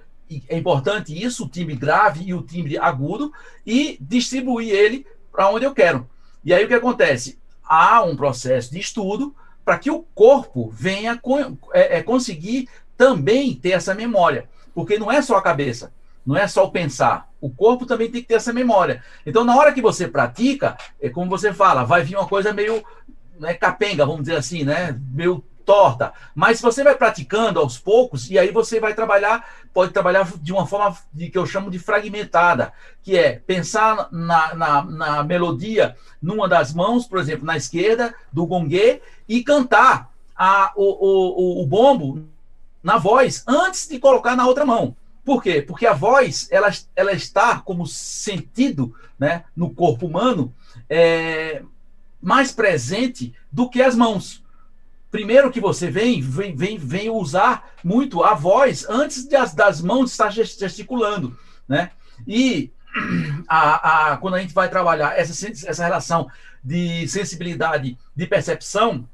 é 0.47 0.57
importante 0.57 1.11
isso, 1.11 1.45
o 1.45 1.49
timbre 1.49 1.75
grave 1.75 2.23
e 2.23 2.33
o 2.33 2.41
timbre 2.41 2.77
agudo, 2.77 3.33
e 3.65 3.97
distribuir 3.99 4.69
ele 4.69 5.05
para 5.31 5.49
onde 5.49 5.65
eu 5.65 5.73
quero. 5.73 6.07
E 6.43 6.53
aí 6.53 6.63
o 6.63 6.67
que 6.67 6.73
acontece? 6.73 7.37
Há 7.63 8.01
um 8.03 8.15
processo 8.15 8.71
de 8.71 8.79
estudo 8.79 9.35
para 9.63 9.77
que 9.77 9.91
o 9.91 10.05
corpo 10.15 10.69
venha 10.71 11.19
é, 11.73 11.97
é, 11.97 12.03
conseguir 12.03 12.67
também 12.97 13.53
ter 13.55 13.71
essa 13.71 13.93
memória. 13.93 14.49
Porque 14.73 14.97
não 14.97 15.11
é 15.11 15.21
só 15.21 15.37
a 15.37 15.41
cabeça, 15.41 15.91
não 16.25 16.35
é 16.35 16.47
só 16.47 16.65
o 16.65 16.71
pensar. 16.71 17.29
O 17.39 17.49
corpo 17.49 17.85
também 17.85 18.09
tem 18.09 18.21
que 18.21 18.27
ter 18.27 18.35
essa 18.35 18.53
memória. 18.53 19.03
Então, 19.25 19.43
na 19.43 19.55
hora 19.55 19.73
que 19.73 19.81
você 19.81 20.07
pratica, 20.07 20.77
é 21.01 21.09
como 21.09 21.29
você 21.29 21.53
fala, 21.53 21.83
vai 21.83 22.03
vir 22.03 22.15
uma 22.15 22.27
coisa 22.27 22.53
meio 22.53 22.83
né, 23.39 23.53
capenga, 23.53 24.05
vamos 24.05 24.21
dizer 24.21 24.37
assim, 24.37 24.63
né? 24.63 24.99
Meio 25.11 25.43
torta. 25.65 26.13
Mas 26.35 26.57
se 26.57 26.63
você 26.63 26.83
vai 26.83 26.95
praticando 26.95 27.59
aos 27.59 27.77
poucos, 27.77 28.29
e 28.29 28.37
aí 28.37 28.51
você 28.51 28.79
vai 28.79 28.93
trabalhar, 28.93 29.47
pode 29.73 29.91
trabalhar 29.91 30.29
de 30.37 30.51
uma 30.51 30.67
forma 30.67 30.95
de, 31.13 31.29
que 31.29 31.37
eu 31.37 31.45
chamo 31.45 31.71
de 31.71 31.79
fragmentada, 31.79 32.73
que 33.01 33.17
é 33.17 33.33
pensar 33.39 34.07
na, 34.11 34.53
na, 34.53 34.83
na 34.83 35.23
melodia 35.23 35.95
numa 36.21 36.47
das 36.47 36.73
mãos, 36.73 37.07
por 37.07 37.19
exemplo, 37.19 37.45
na 37.45 37.57
esquerda, 37.57 38.13
do 38.31 38.45
gongue, 38.45 39.01
e 39.27 39.43
cantar 39.43 40.11
a, 40.35 40.71
o, 40.75 40.83
o, 40.83 41.63
o 41.63 41.67
bombo 41.67 42.27
na 42.83 42.97
voz 42.97 43.43
antes 43.47 43.87
de 43.87 43.99
colocar 43.99 44.35
na 44.35 44.47
outra 44.47 44.65
mão. 44.65 44.95
Por 45.23 45.41
quê? 45.41 45.61
Porque 45.61 45.85
a 45.85 45.93
voz 45.93 46.47
ela, 46.51 46.69
ela 46.95 47.11
está 47.11 47.59
como 47.59 47.85
sentido 47.85 48.95
né, 49.19 49.43
no 49.55 49.69
corpo 49.69 50.07
humano 50.07 50.53
é, 50.89 51.61
mais 52.21 52.51
presente 52.51 53.33
do 53.51 53.69
que 53.69 53.81
as 53.81 53.95
mãos. 53.95 54.43
Primeiro 55.11 55.51
que 55.51 55.59
você 55.59 55.91
vem, 55.91 56.21
vem, 56.21 56.55
vem, 56.55 56.77
vem 56.77 57.09
usar 57.09 57.69
muito 57.83 58.23
a 58.23 58.33
voz 58.33 58.85
antes 58.89 59.27
das, 59.27 59.53
das 59.53 59.81
mãos 59.81 60.11
estar 60.11 60.31
gesticulando, 60.31 61.37
né? 61.67 61.91
E 62.25 62.71
a, 63.47 64.11
a, 64.13 64.17
quando 64.17 64.35
a 64.35 64.39
gente 64.39 64.53
vai 64.53 64.69
trabalhar 64.69 65.17
essa, 65.17 65.47
essa 65.47 65.83
relação 65.83 66.29
de 66.63 67.07
sensibilidade, 67.07 67.97
de 68.15 68.27
percepção, 68.27 69.07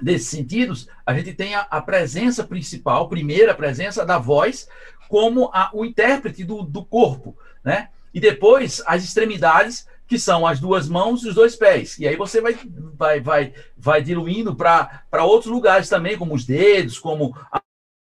desses 0.00 0.28
sentidos, 0.28 0.88
a 1.04 1.14
gente 1.14 1.34
tem 1.34 1.54
a, 1.54 1.60
a 1.62 1.80
presença 1.80 2.44
principal, 2.44 3.08
primeira 3.08 3.54
presença 3.54 4.04
da 4.04 4.18
voz, 4.18 4.68
como 5.08 5.50
a, 5.52 5.70
o 5.74 5.84
intérprete 5.84 6.44
do, 6.44 6.62
do 6.62 6.84
corpo, 6.84 7.36
né? 7.64 7.88
E 8.14 8.20
depois 8.20 8.82
as 8.86 9.04
extremidades, 9.04 9.86
que 10.06 10.18
são 10.18 10.46
as 10.46 10.60
duas 10.60 10.88
mãos 10.88 11.22
e 11.22 11.28
os 11.28 11.34
dois 11.34 11.56
pés. 11.56 11.98
E 11.98 12.06
aí 12.06 12.16
você 12.16 12.40
vai, 12.40 12.58
vai, 12.94 13.20
vai, 13.20 13.54
vai 13.76 14.02
diluindo 14.02 14.54
para 14.54 15.24
outros 15.24 15.50
lugares 15.50 15.88
também, 15.88 16.18
como 16.18 16.34
os 16.34 16.44
dedos, 16.44 16.98
como 16.98 17.34
a, 17.50 17.62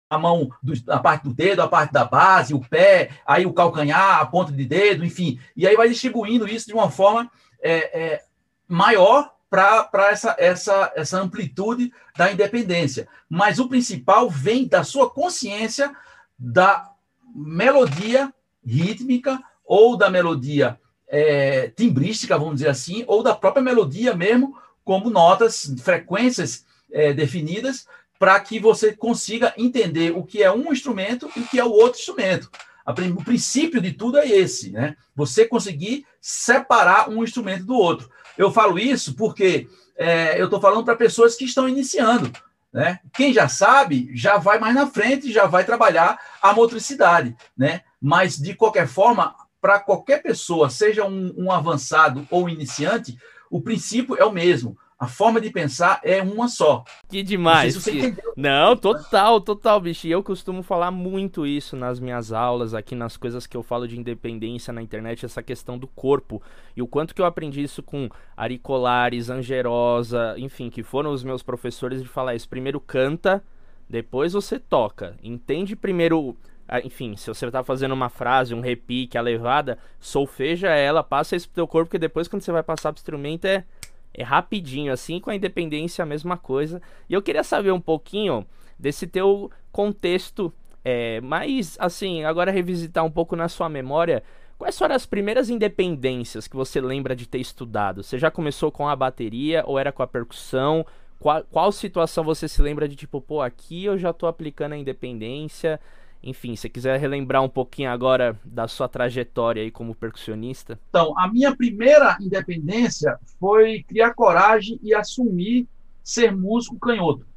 a 0.10 0.18
mão, 0.18 0.50
do, 0.62 0.74
a 0.88 1.00
parte 1.00 1.24
do 1.24 1.34
dedo, 1.34 1.62
a 1.62 1.68
parte 1.68 1.94
da 1.94 2.06
base, 2.06 2.54
o 2.54 2.60
pé, 2.60 3.12
aí 3.26 3.46
o 3.46 3.54
calcanhar, 3.54 4.20
a 4.20 4.26
ponta 4.26 4.52
de 4.52 4.66
dedo, 4.66 5.06
enfim. 5.06 5.40
E 5.56 5.68
aí 5.68 5.76
vai 5.76 5.88
distribuindo 5.88 6.48
isso 6.48 6.68
de 6.68 6.74
uma 6.74 6.92
forma 6.92 7.32
é, 7.62 8.02
é, 8.02 8.24
maior 8.68 9.34
para 9.54 10.10
essa, 10.10 10.36
essa, 10.40 10.92
essa 10.96 11.22
amplitude 11.22 11.94
da 12.18 12.32
independência. 12.32 13.08
Mas 13.30 13.60
o 13.60 13.70
principal 13.70 14.28
vem 14.28 14.68
da 14.68 14.84
sua 14.84 15.12
consciência 15.12 15.96
da 16.40 16.90
melodia 17.36 18.34
rítmica 18.66 19.40
ou 19.64 19.96
da 19.96 20.10
melodia 20.10 20.80
é, 21.08 21.68
timbrística, 21.68 22.36
vamos 22.36 22.56
dizer 22.56 22.70
assim, 22.70 23.04
ou 23.06 23.22
da 23.22 23.36
própria 23.36 23.62
melodia 23.62 24.16
mesmo, 24.16 24.58
como 24.84 25.12
notas, 25.12 25.72
frequências 25.84 26.66
é, 26.92 27.14
definidas, 27.14 27.88
para 28.18 28.40
que 28.40 28.60
você 28.60 28.96
consiga 28.96 29.54
entender 29.56 30.18
o 30.18 30.24
que 30.24 30.42
é 30.42 30.52
um 30.52 30.74
instrumento 30.74 31.30
e 31.36 31.42
o 31.42 31.48
que 31.48 31.60
é 31.60 31.64
o 31.64 31.72
outro 31.72 32.00
instrumento. 32.00 32.50
O 32.86 33.24
princípio 33.24 33.80
de 33.80 33.92
tudo 33.92 34.18
é 34.18 34.28
esse, 34.28 34.72
né? 34.72 34.98
Você 35.16 35.46
conseguir 35.46 36.06
separar 36.20 37.08
um 37.08 37.24
instrumento 37.24 37.66
do 37.66 37.76
outro. 37.76 38.10
Eu 38.38 38.52
falo 38.52 38.80
isso 38.80 39.16
porque 39.16 39.68
é, 39.96 40.40
eu 40.40 40.46
estou 40.46 40.60
falando 40.60 40.86
para 40.86 40.96
pessoas 40.96 41.36
que 41.36 41.46
estão 41.46 41.68
iniciando. 41.68 42.32
Né? 42.72 43.00
Quem 43.14 43.32
já 43.32 43.48
sabe, 43.48 44.10
já 44.14 44.38
vai 44.38 44.60
mais 44.60 44.74
na 44.74 44.88
frente, 44.88 45.32
já 45.32 45.46
vai 45.46 45.64
trabalhar 45.64 46.20
a 46.42 46.54
motricidade. 46.54 47.36
Né? 47.56 47.82
Mas, 48.02 48.38
de 48.38 48.56
qualquer 48.56 48.88
forma, 48.88 49.36
para 49.62 49.80
qualquer 49.80 50.22
pessoa, 50.22 50.70
seja 50.70 51.06
um, 51.06 51.34
um 51.38 51.52
avançado 51.52 52.28
ou 52.32 52.50
iniciante, 52.50 53.18
o 53.50 53.62
princípio 53.62 54.18
é 54.18 54.26
o 54.26 54.32
mesmo. 54.32 54.78
A 55.04 55.08
forma 55.08 55.42
de 55.42 55.50
pensar 55.50 56.00
é 56.02 56.22
uma 56.22 56.48
só. 56.48 56.82
Que 57.10 57.22
demais. 57.22 57.76
Não, 57.76 57.82
se 57.82 57.92
que... 57.92 58.24
Não, 58.38 58.74
total, 58.74 59.42
total, 59.42 59.82
bicho. 59.82 60.08
E 60.08 60.12
eu 60.12 60.24
costumo 60.24 60.64
falar 60.64 60.92
muito 60.92 61.46
isso 61.46 61.76
nas 61.76 62.00
minhas 62.00 62.32
aulas, 62.32 62.74
aqui 62.74 62.96
nas 62.96 63.18
coisas 63.18 63.46
que 63.46 63.58
eu 63.58 63.62
falo 63.62 63.86
de 63.86 64.00
independência 64.00 64.72
na 64.72 64.82
internet, 64.82 65.26
essa 65.26 65.44
questão 65.44 65.78
do 65.78 65.88
corpo. 65.88 66.42
E 66.74 66.82
o 66.82 66.88
quanto 66.88 67.14
que 67.14 67.20
eu 67.20 67.26
aprendi 67.26 67.62
isso 67.62 67.84
com 67.84 68.10
Ari 68.38 68.58
Colares, 68.58 69.30
Angerosa, 69.30 70.36
enfim, 70.38 70.70
que 70.70 70.84
foram 70.84 71.12
os 71.12 71.22
meus 71.22 71.44
professores 71.44 72.02
de 72.02 72.08
falar 72.08 72.34
isso. 72.34 72.48
Primeiro 72.48 72.80
canta, 72.80 73.44
depois 73.90 74.32
você 74.32 74.58
toca. 74.58 75.18
Entende 75.22 75.76
primeiro 75.76 76.38
enfim, 76.86 77.18
se 77.18 77.28
você 77.28 77.52
tá 77.52 77.62
fazendo 77.62 77.92
uma 77.92 78.08
frase, 78.08 78.56
um 78.56 78.62
repique, 78.62 79.18
a 79.18 79.22
levada, 79.22 79.78
solfeja 80.00 80.70
ela, 80.70 81.04
passa 81.04 81.36
isso 81.36 81.48
pro 81.50 81.56
teu 81.56 81.68
corpo, 81.68 81.88
porque 81.88 82.00
depois 82.00 82.30
quando 82.30 82.42
você 82.42 82.54
vai 82.54 82.64
passar 82.64 82.94
pro 82.94 83.02
instrumento 83.02 83.44
é 83.46 83.66
é 84.14 84.24
rapidinho, 84.24 84.92
assim, 84.94 85.20
com 85.20 85.30
a 85.30 85.36
independência 85.36 86.04
a 86.04 86.06
mesma 86.06 86.38
coisa. 86.38 86.82
E 87.10 87.14
eu 87.14 87.22
queria 87.22 87.44
saber 87.44 87.72
um 87.72 87.82
pouquinho 87.82 88.46
desse 88.78 89.08
teu 89.08 89.50
contexto, 89.72 90.54
é, 90.84 91.20
mas, 91.22 91.78
assim, 91.80 92.24
agora 92.24 92.52
revisitar 92.52 93.04
um 93.04 93.12
pouco 93.12 93.36
na 93.36 93.48
sua 93.48 93.70
memória. 93.70 94.24
Quais 94.58 94.78
foram 94.78 94.96
as 94.96 95.06
primeiras 95.06 95.50
independências 95.50 96.48
que 96.48 96.56
você 96.56 96.80
lembra 96.80 97.16
de 97.16 97.28
ter 97.28 97.40
estudado? 97.40 98.04
Você 98.04 98.20
já 98.20 98.30
começou 98.30 98.72
com 98.72 98.88
a 98.88 98.96
bateria 98.96 99.64
ou 99.66 99.80
era 99.80 99.92
com 99.92 100.04
a 100.04 100.08
percussão? 100.08 100.86
Qual, 101.20 101.44
qual 101.46 101.72
situação 101.72 102.24
você 102.24 102.48
se 102.48 102.62
lembra 102.62 102.88
de 102.88 102.96
tipo, 102.96 103.20
pô, 103.20 103.42
aqui 103.42 103.86
eu 103.86 103.98
já 103.98 104.14
tô 104.14 104.28
aplicando 104.28 104.74
a 104.74 104.78
independência? 104.78 105.80
Enfim, 106.24 106.56
se 106.56 106.70
quiser 106.70 106.98
relembrar 106.98 107.44
um 107.44 107.50
pouquinho 107.50 107.92
agora 107.92 108.40
da 108.46 108.66
sua 108.66 108.88
trajetória 108.88 109.62
aí 109.62 109.70
como 109.70 109.94
percussionista. 109.94 110.80
Então, 110.90 111.14
a 111.20 111.28
minha 111.28 111.54
primeira 111.54 112.18
independência 112.22 113.20
foi 113.38 113.84
criar 113.84 114.14
coragem 114.14 114.80
e 114.82 114.96
assumir 114.96 115.68
ser 116.02 116.34
músico 116.34 116.80
canhoto. 116.80 117.28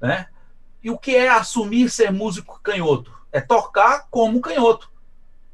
Né? 0.00 0.26
E 0.82 0.90
o 0.90 0.98
que 0.98 1.14
é 1.14 1.28
assumir 1.28 1.88
ser 1.90 2.10
músico 2.10 2.60
canhoto? 2.60 3.12
É 3.30 3.40
tocar 3.40 4.08
como 4.10 4.40
canhoto. 4.40 4.90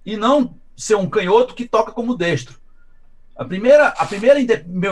E 0.06 0.16
não 0.16 0.58
ser 0.74 0.94
um 0.94 1.08
canhoto 1.08 1.54
que 1.54 1.68
toca 1.68 1.92
como 1.92 2.16
destro. 2.16 2.58
A 3.36 3.44
primeira, 3.44 3.88
a 3.88 4.06
primeira 4.06 4.40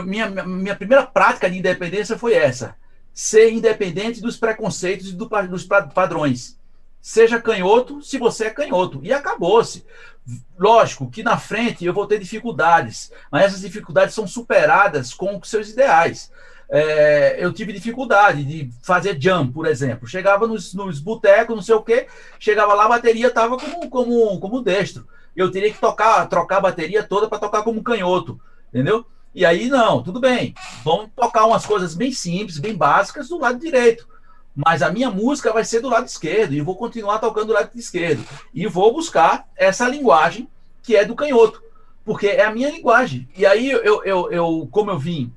minha, 0.04 0.28
minha 0.44 0.76
primeira 0.76 1.06
prática 1.06 1.50
de 1.50 1.58
independência 1.58 2.18
foi 2.18 2.34
essa: 2.34 2.76
ser 3.14 3.50
independente 3.50 4.20
dos 4.20 4.36
preconceitos 4.36 5.08
e 5.08 5.16
do, 5.16 5.26
dos 5.48 5.64
padrões 5.64 6.55
seja 7.06 7.40
canhoto 7.40 8.02
se 8.02 8.18
você 8.18 8.46
é 8.46 8.50
canhoto. 8.50 8.98
E 9.00 9.12
acabou-se. 9.12 9.86
Lógico 10.58 11.08
que 11.08 11.22
na 11.22 11.38
frente 11.38 11.84
eu 11.84 11.94
vou 11.94 12.04
ter 12.04 12.18
dificuldades, 12.18 13.12
mas 13.30 13.44
essas 13.44 13.60
dificuldades 13.60 14.12
são 14.12 14.26
superadas 14.26 15.14
com 15.14 15.38
os 15.38 15.48
seus 15.48 15.68
ideais. 15.68 16.32
É, 16.68 17.36
eu 17.38 17.52
tive 17.52 17.72
dificuldade 17.72 18.42
de 18.44 18.72
fazer 18.82 19.16
jump, 19.22 19.52
por 19.52 19.66
exemplo. 19.66 20.08
Chegava 20.08 20.48
nos, 20.48 20.74
nos 20.74 20.98
botecos, 20.98 21.54
não 21.54 21.62
sei 21.62 21.76
o 21.76 21.82
quê, 21.82 22.08
chegava 22.40 22.74
lá, 22.74 22.86
a 22.86 22.88
bateria 22.88 23.28
estava 23.28 23.56
como, 23.56 23.88
como, 23.88 24.40
como 24.40 24.60
destro. 24.60 25.06
Eu 25.36 25.48
teria 25.48 25.72
que 25.72 25.78
tocar, 25.78 26.26
trocar 26.26 26.56
a 26.56 26.62
bateria 26.62 27.04
toda 27.04 27.28
para 27.28 27.38
tocar 27.38 27.62
como 27.62 27.84
canhoto, 27.84 28.40
entendeu? 28.68 29.06
E 29.32 29.46
aí, 29.46 29.68
não, 29.68 30.02
tudo 30.02 30.18
bem. 30.18 30.56
Vamos 30.82 31.10
tocar 31.14 31.44
umas 31.44 31.64
coisas 31.64 31.94
bem 31.94 32.10
simples, 32.10 32.58
bem 32.58 32.74
básicas 32.74 33.28
do 33.28 33.38
lado 33.38 33.60
direito 33.60 34.08
mas 34.56 34.80
a 34.80 34.90
minha 34.90 35.10
música 35.10 35.52
vai 35.52 35.64
ser 35.64 35.80
do 35.80 35.90
lado 35.90 36.06
esquerdo 36.06 36.54
e 36.54 36.62
vou 36.62 36.74
continuar 36.76 37.18
tocando 37.18 37.48
do 37.48 37.52
lado 37.52 37.70
esquerdo 37.74 38.24
e 38.54 38.66
vou 38.66 38.94
buscar 38.94 39.46
essa 39.54 39.86
linguagem 39.86 40.48
que 40.82 40.96
é 40.96 41.04
do 41.04 41.14
canhoto, 41.14 41.62
porque 42.04 42.28
é 42.28 42.44
a 42.44 42.54
minha 42.54 42.70
linguagem. 42.70 43.28
E 43.36 43.44
aí 43.44 43.70
eu, 43.70 44.02
eu, 44.02 44.32
eu 44.32 44.68
como 44.70 44.90
eu 44.90 44.98
vim 44.98 45.30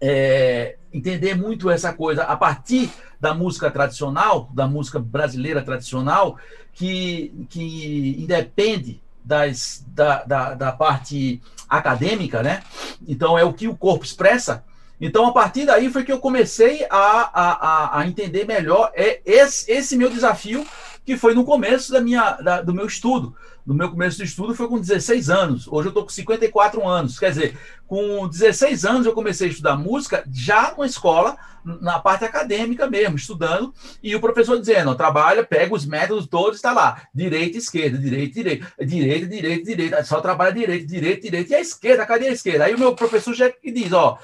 é, 0.00 0.76
entender 0.92 1.34
muito 1.34 1.68
essa 1.68 1.92
coisa 1.92 2.22
a 2.22 2.36
partir 2.36 2.90
da 3.20 3.34
música 3.34 3.70
tradicional, 3.70 4.48
da 4.54 4.68
música 4.68 5.00
brasileira 5.00 5.60
tradicional, 5.60 6.38
que, 6.72 7.46
que 7.50 8.16
independe 8.22 9.02
das, 9.24 9.84
da, 9.88 10.22
da, 10.22 10.54
da 10.54 10.72
parte 10.72 11.42
acadêmica, 11.68 12.42
né? 12.42 12.62
Então 13.06 13.36
é 13.36 13.44
o 13.44 13.52
que 13.52 13.66
o 13.66 13.76
corpo 13.76 14.04
expressa 14.04 14.64
então, 15.00 15.26
a 15.26 15.32
partir 15.32 15.64
daí 15.64 15.90
foi 15.90 16.04
que 16.04 16.12
eu 16.12 16.18
comecei 16.18 16.84
a, 16.90 17.30
a, 17.32 18.00
a 18.00 18.06
entender 18.06 18.44
melhor 18.44 18.90
é 18.94 19.20
esse, 19.24 19.70
esse 19.70 19.96
meu 19.96 20.10
desafio, 20.10 20.66
que 21.04 21.16
foi 21.16 21.34
no 21.34 21.44
começo 21.44 21.92
da 21.92 22.00
minha, 22.00 22.32
da, 22.32 22.60
do 22.60 22.74
meu 22.74 22.86
estudo. 22.86 23.34
No 23.64 23.74
meu 23.74 23.90
começo 23.90 24.16
de 24.16 24.24
estudo 24.24 24.54
foi 24.54 24.66
com 24.66 24.80
16 24.80 25.30
anos. 25.30 25.68
Hoje 25.68 25.88
eu 25.88 25.90
estou 25.90 26.02
com 26.02 26.08
54 26.08 26.86
anos. 26.86 27.18
Quer 27.18 27.30
dizer, 27.30 27.58
com 27.86 28.26
16 28.26 28.84
anos 28.84 29.06
eu 29.06 29.12
comecei 29.12 29.48
a 29.48 29.50
estudar 29.50 29.76
música 29.76 30.24
já 30.32 30.72
numa 30.72 30.86
escola, 30.86 31.36
na 31.64 31.98
parte 31.98 32.24
acadêmica 32.24 32.88
mesmo, 32.88 33.16
estudando, 33.16 33.74
e 34.02 34.14
o 34.16 34.20
professor 34.20 34.58
dizendo: 34.58 34.94
trabalha, 34.94 35.44
pega 35.44 35.74
os 35.74 35.84
métodos 35.84 36.26
todos, 36.26 36.56
está 36.56 36.72
lá, 36.72 37.02
direita, 37.14 37.58
esquerda, 37.58 37.98
direita, 37.98 38.34
direita, 38.34 38.66
direita, 38.86 39.26
direita, 39.26 39.64
direita, 39.64 40.04
só 40.04 40.20
trabalha 40.20 40.52
direita, 40.52 40.86
direita, 40.86 41.20
direita, 41.20 41.52
e 41.52 41.56
a 41.56 41.60
esquerda, 41.60 42.06
cadê 42.06 42.28
a 42.28 42.32
esquerda? 42.32 42.64
Aí 42.64 42.74
o 42.74 42.78
meu 42.78 42.94
professor 42.94 43.34
já 43.34 43.52
diz: 43.62 43.92
ó 43.92 44.18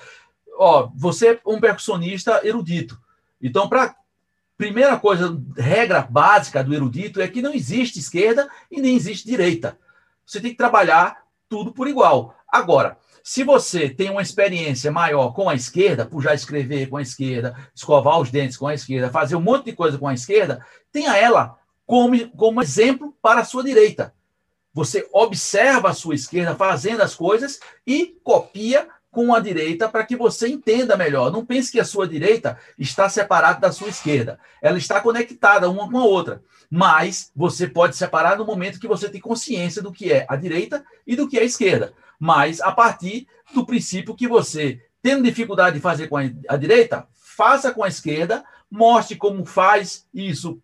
ó, 0.57 0.91
você 0.95 1.29
é 1.29 1.41
um 1.47 1.61
percussionista 1.61 2.41
erudito. 2.45 3.01
Então, 3.41 3.69
para 3.69 3.95
primeira 4.57 4.99
coisa, 4.99 5.41
regra 5.57 6.03
básica 6.03 6.63
do 6.63 6.75
erudito 6.75 7.21
é 7.21 7.29
que 7.29 7.43
não 7.43 7.53
existe 7.53 7.99
esquerda 7.99 8.49
e 8.71 8.81
nem 8.81 8.97
existe 8.97 9.27
direita. 9.27 9.79
Você 10.25 10.41
tem 10.41 10.53
que 10.53 10.57
trabalhar 10.57 11.25
tudo 11.49 11.73
por 11.73 11.89
igual. 11.89 12.35
Agora, 12.49 12.97
se 13.23 13.43
você 13.43 13.89
tem 13.89 14.11
uma 14.11 14.23
experiência 14.23 14.93
maior 14.93 15.33
com 15.33 15.49
a 15.49 15.55
esquerda, 15.55 16.05
por 16.05 16.23
já 16.23 16.35
escrever 16.35 16.89
com 16.89 16.97
a 16.97 17.03
esquerda, 17.03 17.57
escovar 17.75 18.21
os 18.21 18.31
dentes 18.31 18.57
com 18.57 18.67
a 18.67 18.75
esquerda, 18.75 19.11
fazer 19.11 19.35
um 19.35 19.41
monte 19.41 19.67
de 19.67 19.73
coisa 19.73 19.99
com 19.99 20.07
a 20.07 20.15
esquerda, 20.15 20.65
tenha 20.93 21.17
ela 21.17 21.59
como, 21.87 22.29
como 22.31 22.63
exemplo 22.63 23.17
para 23.23 23.41
a 23.41 23.45
sua 23.45 23.65
direita. 23.65 24.15
Você 24.73 25.09
observa 25.13 25.91
a 25.91 25.95
sua 25.95 26.15
esquerda 26.15 26.55
fazendo 26.55 27.01
as 27.03 27.15
coisas 27.15 27.61
e 27.87 28.19
copia 28.23 28.89
com 29.15 29.33
a 29.33 29.39
direita 29.39 29.89
para 29.89 30.05
que 30.05 30.17
você 30.17 30.49
entenda 30.49 30.97
melhor. 30.97 31.31
Não 31.31 31.47
pense 31.47 31.71
que 31.71 31.79
a 31.79 31.85
sua 31.85 32.07
direita 32.07 32.59
está 32.77 33.09
separada 33.09 33.61
da 33.61 33.73
sua 33.73 33.89
esquerda. 33.89 34.39
Ela 34.61 34.77
está 34.77 35.01
conectada 35.01 35.71
uma 35.71 35.89
com 35.89 35.99
a 35.99 36.05
outra. 36.05 36.43
Mas 36.69 37.31
você 37.35 37.69
pode 37.69 37.97
separar 37.97 38.37
no 38.37 38.45
momento 38.45 38.81
que 38.81 38.89
você 38.89 39.09
tem 39.09 39.21
consciência 39.21 39.81
do 39.81 39.93
que 39.93 40.13
é 40.13 40.27
a 40.29 40.35
direita 40.35 40.85
e 41.07 41.15
do 41.15 41.29
que 41.29 41.39
é 41.39 41.43
a 41.43 41.45
esquerda. 41.45 41.95
Mas 42.19 42.61
a 42.61 42.73
partir 42.73 43.29
do 43.55 43.65
princípio 43.65 44.17
que 44.17 44.27
você, 44.27 44.81
tendo 45.01 45.23
dificuldade 45.23 45.77
de 45.77 45.83
fazer 45.83 46.09
com 46.09 46.17
a 46.17 46.57
direita, 46.57 47.07
faça 47.13 47.73
com 47.73 47.85
a 47.85 47.89
esquerda, 47.89 48.45
mostre 48.69 49.17
como 49.17 49.45
faz 49.45 50.07
isso 50.13 50.61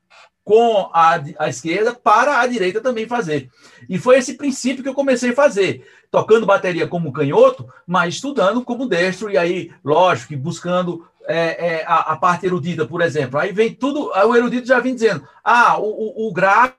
com 0.51 0.91
a, 0.93 1.23
a 1.39 1.49
esquerda 1.49 1.95
para 1.95 2.41
a 2.41 2.47
direita 2.49 2.81
também 2.81 3.07
fazer. 3.07 3.49
E 3.89 4.01
foi 4.01 4.19
esse 4.19 4.35
princípio 4.35 4.83
que 4.83 4.89
eu 4.89 4.95
comecei 4.95 5.31
a 5.31 5.35
fazer 5.35 5.87
tocando 6.11 6.45
bateria 6.45 6.89
como 6.89 7.13
canhoto, 7.13 7.73
mas 7.87 8.15
estudando 8.15 8.65
como 8.65 8.89
destro, 8.89 9.31
e 9.31 9.39
aí, 9.39 9.71
lógico, 9.85 10.37
buscando 10.37 11.07
é, 11.29 11.75
é, 11.75 11.85
a, 11.87 12.15
a, 12.15 12.17
parte 12.17 12.47
erudita, 12.47 12.85
por 12.85 13.01
exemplo. 13.01 13.39
Aí 13.39 13.53
vem 13.53 13.73
tudo, 13.73 14.13
aí 14.13 14.27
o 14.27 14.35
erudito 14.35 14.67
já 14.67 14.81
vem 14.81 14.93
dizendo: 14.93 15.25
ah, 15.45 15.79
o, 15.79 16.27
o, 16.27 16.33
grave 16.33 16.75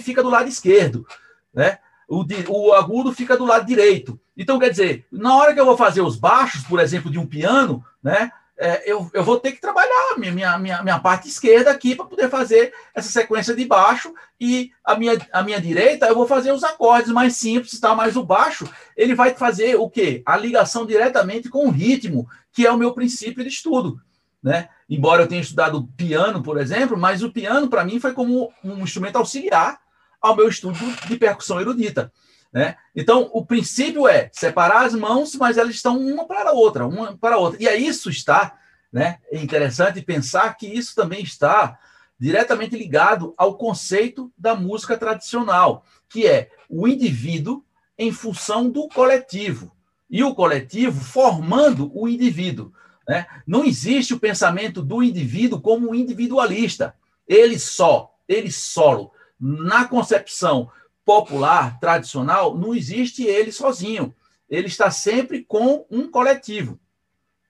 fica 0.00 0.22
do 0.22 0.30
lado 0.30 0.48
esquerdo, 0.48 1.04
né? 1.52 1.78
O, 2.08 2.24
o 2.46 2.72
agudo 2.74 3.12
fica 3.12 3.36
do 3.36 3.44
lado 3.44 3.66
direito. 3.66 4.20
Então, 4.36 4.56
quer 4.56 4.70
dizer, 4.70 5.04
na 5.10 5.34
hora 5.34 5.52
que 5.52 5.58
eu 5.58 5.66
vou 5.66 5.76
fazer 5.76 6.00
os 6.00 6.14
baixos, 6.14 6.62
por 6.62 6.78
exemplo, 6.78 7.10
de 7.10 7.18
um 7.18 7.26
piano, 7.26 7.84
né? 8.00 8.30
É, 8.60 8.82
eu, 8.84 9.10
eu 9.14 9.24
vou 9.24 9.40
ter 9.40 9.52
que 9.52 9.60
trabalhar 9.60 10.18
minha, 10.18 10.58
minha, 10.58 10.82
minha 10.82 10.98
parte 11.00 11.26
esquerda 11.26 11.70
aqui 11.70 11.96
para 11.96 12.04
poder 12.04 12.28
fazer 12.28 12.74
essa 12.94 13.08
sequência 13.08 13.54
de 13.54 13.64
baixo 13.64 14.12
e 14.38 14.70
a 14.84 14.94
minha, 14.94 15.18
a 15.32 15.42
minha 15.42 15.58
direita 15.58 16.06
eu 16.06 16.14
vou 16.14 16.26
fazer 16.26 16.52
os 16.52 16.62
acordes 16.62 17.10
mais 17.10 17.36
simples, 17.36 17.80
tá? 17.80 17.94
mas 17.94 18.16
o 18.16 18.22
baixo 18.22 18.68
ele 18.94 19.14
vai 19.14 19.34
fazer 19.34 19.76
o 19.76 19.88
quê? 19.88 20.22
A 20.26 20.36
ligação 20.36 20.84
diretamente 20.84 21.48
com 21.48 21.66
o 21.66 21.70
ritmo, 21.70 22.28
que 22.52 22.66
é 22.66 22.70
o 22.70 22.76
meu 22.76 22.92
princípio 22.92 23.42
de 23.42 23.48
estudo. 23.48 23.98
Né? 24.42 24.68
Embora 24.88 25.22
eu 25.22 25.26
tenha 25.26 25.40
estudado 25.40 25.88
piano, 25.96 26.42
por 26.42 26.58
exemplo, 26.58 26.98
mas 26.98 27.22
o 27.22 27.32
piano 27.32 27.66
para 27.66 27.84
mim 27.84 27.98
foi 27.98 28.12
como 28.12 28.52
um 28.62 28.82
instrumento 28.82 29.16
auxiliar 29.16 29.80
ao 30.20 30.36
meu 30.36 30.48
estudo 30.48 30.78
de 31.08 31.16
percussão 31.16 31.58
erudita. 31.62 32.12
Né? 32.52 32.76
Então, 32.94 33.30
o 33.32 33.44
princípio 33.44 34.08
é 34.08 34.28
separar 34.32 34.84
as 34.84 34.94
mãos, 34.94 35.34
mas 35.36 35.56
elas 35.56 35.74
estão 35.74 35.98
uma 35.98 36.26
para 36.26 36.50
a 36.50 36.52
outra, 36.52 36.86
uma 36.86 37.16
para 37.16 37.36
a 37.36 37.38
outra. 37.38 37.62
E 37.62 37.68
aí 37.68 37.86
isso 37.86 38.10
está, 38.10 38.58
né? 38.92 39.18
É 39.30 39.38
interessante 39.38 40.02
pensar 40.02 40.56
que 40.56 40.66
isso 40.66 40.94
também 40.94 41.22
está 41.22 41.78
diretamente 42.18 42.76
ligado 42.76 43.32
ao 43.36 43.56
conceito 43.56 44.30
da 44.36 44.54
música 44.54 44.98
tradicional, 44.98 45.84
que 46.08 46.26
é 46.26 46.50
o 46.68 46.86
indivíduo 46.86 47.64
em 47.96 48.12
função 48.12 48.68
do 48.68 48.88
coletivo 48.88 49.72
e 50.10 50.22
o 50.24 50.34
coletivo 50.34 51.00
formando 51.00 51.90
o 51.94 52.08
indivíduo. 52.08 52.72
Né? 53.08 53.26
Não 53.46 53.64
existe 53.64 54.12
o 54.12 54.18
pensamento 54.20 54.82
do 54.82 55.02
indivíduo 55.02 55.60
como 55.60 55.94
individualista, 55.94 56.94
ele 57.26 57.58
só, 57.58 58.14
ele 58.28 58.50
solo. 58.50 59.12
Na 59.38 59.86
concepção 59.86 60.70
popular, 61.04 61.78
tradicional, 61.80 62.56
não 62.56 62.74
existe 62.74 63.24
ele 63.24 63.52
sozinho. 63.52 64.14
Ele 64.48 64.66
está 64.66 64.90
sempre 64.90 65.44
com 65.44 65.86
um 65.90 66.10
coletivo. 66.10 66.78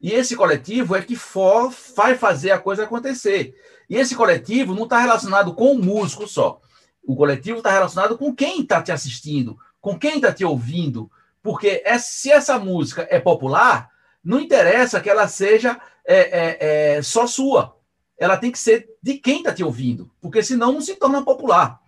E 0.01 0.13
esse 0.13 0.35
coletivo 0.35 0.97
é 0.97 1.03
que 1.03 1.15
for, 1.15 1.73
vai 1.95 2.15
fazer 2.17 2.53
a 2.53 2.59
coisa 2.59 2.85
acontecer. 2.85 3.55
E 3.89 3.97
esse 3.97 4.15
coletivo 4.15 4.75
não 4.75 4.85
está 4.85 4.99
relacionado 4.99 5.55
com 5.55 5.73
o 5.73 5.79
músico 5.79 6.27
só. 6.27 6.61
O 7.03 7.15
coletivo 7.17 7.59
está 7.59 7.71
relacionado 7.71 8.17
com 8.17 8.35
quem 8.35 8.63
está 8.63 8.83
te 8.83 8.93
assistindo, 8.93 9.59
com 9.81 9.99
quem 9.99 10.17
está 10.17 10.33
te 10.33 10.45
ouvindo. 10.45 11.11
Porque 11.43 11.83
é, 11.85 11.99
se 11.99 12.31
essa 12.31 12.59
música 12.59 13.07
é 13.11 13.19
popular, 13.19 13.91
não 14.23 14.41
interessa 14.41 15.01
que 15.01 15.11
ela 15.11 15.27
seja 15.29 15.81
é, 16.05 16.19
é, 16.19 16.97
é, 16.97 17.03
só 17.03 17.27
sua. 17.27 17.77
Ela 18.19 18.37
tem 18.37 18.51
que 18.51 18.59
ser 18.59 18.89
de 19.03 19.15
quem 19.15 19.39
está 19.39 19.53
te 19.53 19.65
ouvindo, 19.65 20.11
porque 20.21 20.43
senão 20.43 20.73
não 20.73 20.81
se 20.81 20.95
torna 20.97 21.25
popular. 21.25 21.81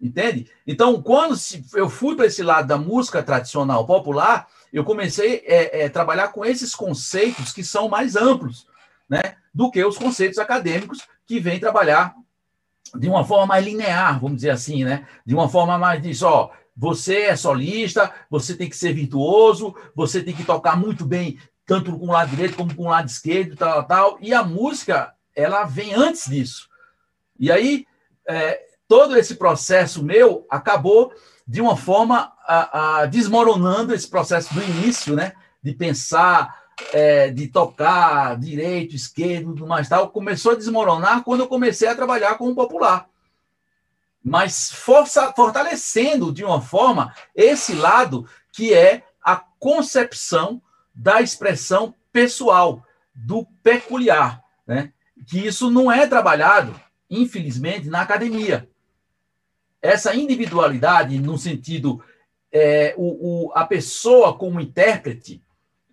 Entende? 0.00 0.48
Então, 0.66 1.02
quando 1.02 1.34
eu 1.74 1.88
fui 1.88 2.14
para 2.14 2.26
esse 2.26 2.42
lado 2.42 2.68
da 2.68 2.78
música 2.78 3.22
tradicional 3.22 3.84
popular, 3.84 4.46
eu 4.72 4.84
comecei 4.84 5.44
a 5.46 5.52
é, 5.52 5.80
é, 5.82 5.88
trabalhar 5.88 6.28
com 6.28 6.44
esses 6.44 6.74
conceitos 6.74 7.52
que 7.52 7.64
são 7.64 7.88
mais 7.88 8.14
amplos 8.14 8.66
né, 9.08 9.20
do 9.52 9.70
que 9.70 9.84
os 9.84 9.98
conceitos 9.98 10.38
acadêmicos 10.38 11.00
que 11.26 11.40
vêm 11.40 11.58
trabalhar 11.58 12.14
de 12.96 13.08
uma 13.08 13.24
forma 13.24 13.46
mais 13.46 13.64
linear, 13.64 14.20
vamos 14.20 14.36
dizer 14.36 14.50
assim, 14.50 14.84
né? 14.84 15.06
De 15.26 15.34
uma 15.34 15.48
forma 15.48 15.76
mais 15.76 16.00
de 16.00 16.14
só, 16.14 16.52
você 16.76 17.22
é 17.22 17.36
solista, 17.36 18.12
você 18.30 18.54
tem 18.56 18.68
que 18.68 18.76
ser 18.76 18.92
virtuoso, 18.92 19.74
você 19.94 20.22
tem 20.22 20.34
que 20.34 20.44
tocar 20.44 20.76
muito 20.76 21.04
bem, 21.04 21.38
tanto 21.66 21.98
com 21.98 22.06
o 22.06 22.12
lado 22.12 22.30
direito 22.30 22.56
como 22.56 22.74
com 22.74 22.84
o 22.84 22.90
lado 22.90 23.08
esquerdo, 23.08 23.56
tal, 23.56 23.84
tal. 23.84 24.18
E 24.20 24.32
a 24.32 24.42
música, 24.42 25.12
ela 25.34 25.64
vem 25.64 25.92
antes 25.92 26.30
disso. 26.30 26.68
E 27.38 27.50
aí, 27.50 27.84
é, 28.26 28.67
todo 28.88 29.16
esse 29.16 29.36
processo 29.36 30.02
meu 30.02 30.46
acabou 30.50 31.12
de 31.46 31.60
uma 31.60 31.76
forma 31.76 32.32
a, 32.46 33.00
a, 33.00 33.06
desmoronando 33.06 33.94
esse 33.94 34.08
processo 34.08 34.52
do 34.54 34.62
início, 34.62 35.14
né? 35.14 35.34
De 35.62 35.74
pensar, 35.74 36.62
é, 36.92 37.30
de 37.30 37.48
tocar 37.48 38.38
direito, 38.38 38.96
esquerdo, 38.96 39.54
tudo 39.54 39.66
mais 39.66 39.88
tal, 39.88 40.10
começou 40.10 40.52
a 40.52 40.56
desmoronar 40.56 41.22
quando 41.22 41.40
eu 41.40 41.48
comecei 41.48 41.86
a 41.86 41.94
trabalhar 41.94 42.36
com 42.36 42.48
o 42.48 42.54
popular. 42.54 43.08
Mas 44.24 44.70
força, 44.70 45.32
fortalecendo 45.34 46.32
de 46.32 46.44
uma 46.44 46.60
forma 46.60 47.14
esse 47.34 47.74
lado 47.74 48.26
que 48.52 48.72
é 48.72 49.04
a 49.22 49.36
concepção 49.36 50.60
da 50.94 51.20
expressão 51.20 51.94
pessoal, 52.12 52.82
do 53.14 53.46
peculiar, 53.62 54.42
né? 54.66 54.92
Que 55.26 55.46
isso 55.46 55.70
não 55.70 55.90
é 55.92 56.06
trabalhado, 56.06 56.78
infelizmente, 57.10 57.88
na 57.88 58.00
academia 58.00 58.68
essa 59.80 60.14
individualidade, 60.14 61.18
no 61.18 61.38
sentido, 61.38 62.02
é, 62.52 62.94
o, 62.96 63.46
o, 63.46 63.52
a 63.54 63.64
pessoa 63.64 64.36
como 64.36 64.60
intérprete, 64.60 65.42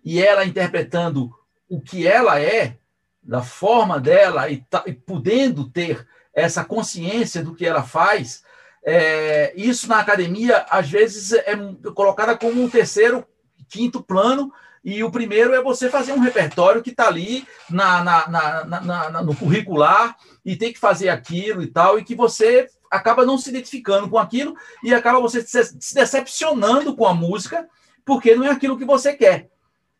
e 0.04 0.22
ela 0.22 0.44
interpretando 0.44 1.30
o 1.68 1.80
que 1.80 2.06
ela 2.06 2.40
é, 2.40 2.78
da 3.22 3.42
forma 3.42 3.98
dela, 3.98 4.48
e, 4.48 4.64
e 4.86 4.92
podendo 4.92 5.68
ter 5.68 6.06
essa 6.32 6.64
consciência 6.64 7.42
do 7.42 7.54
que 7.54 7.66
ela 7.66 7.82
faz, 7.82 8.44
é, 8.84 9.52
isso 9.56 9.88
na 9.88 9.98
academia, 9.98 10.64
às 10.70 10.88
vezes, 10.88 11.32
é 11.32 11.56
colocada 11.94 12.36
como 12.36 12.62
um 12.62 12.70
terceiro, 12.70 13.26
quinto 13.68 14.00
plano, 14.00 14.52
e 14.84 15.02
o 15.02 15.10
primeiro 15.10 15.52
é 15.52 15.60
você 15.60 15.90
fazer 15.90 16.12
um 16.12 16.20
repertório 16.20 16.80
que 16.80 16.90
está 16.90 17.08
ali 17.08 17.44
na, 17.68 18.04
na, 18.04 18.64
na, 18.64 19.22
no 19.22 19.34
curricular 19.34 20.16
e 20.44 20.54
tem 20.54 20.72
que 20.72 20.78
fazer 20.78 21.08
aquilo 21.08 21.60
e 21.60 21.66
tal, 21.66 21.98
e 21.98 22.04
que 22.04 22.14
você 22.14 22.68
acaba 22.90 23.24
não 23.24 23.38
se 23.38 23.50
identificando 23.50 24.08
com 24.08 24.18
aquilo 24.18 24.56
e 24.82 24.94
acaba 24.94 25.20
você 25.20 25.42
se 25.42 25.94
decepcionando 25.94 26.94
com 26.94 27.06
a 27.06 27.14
música, 27.14 27.68
porque 28.04 28.34
não 28.34 28.44
é 28.44 28.50
aquilo 28.50 28.78
que 28.78 28.84
você 28.84 29.12
quer. 29.12 29.48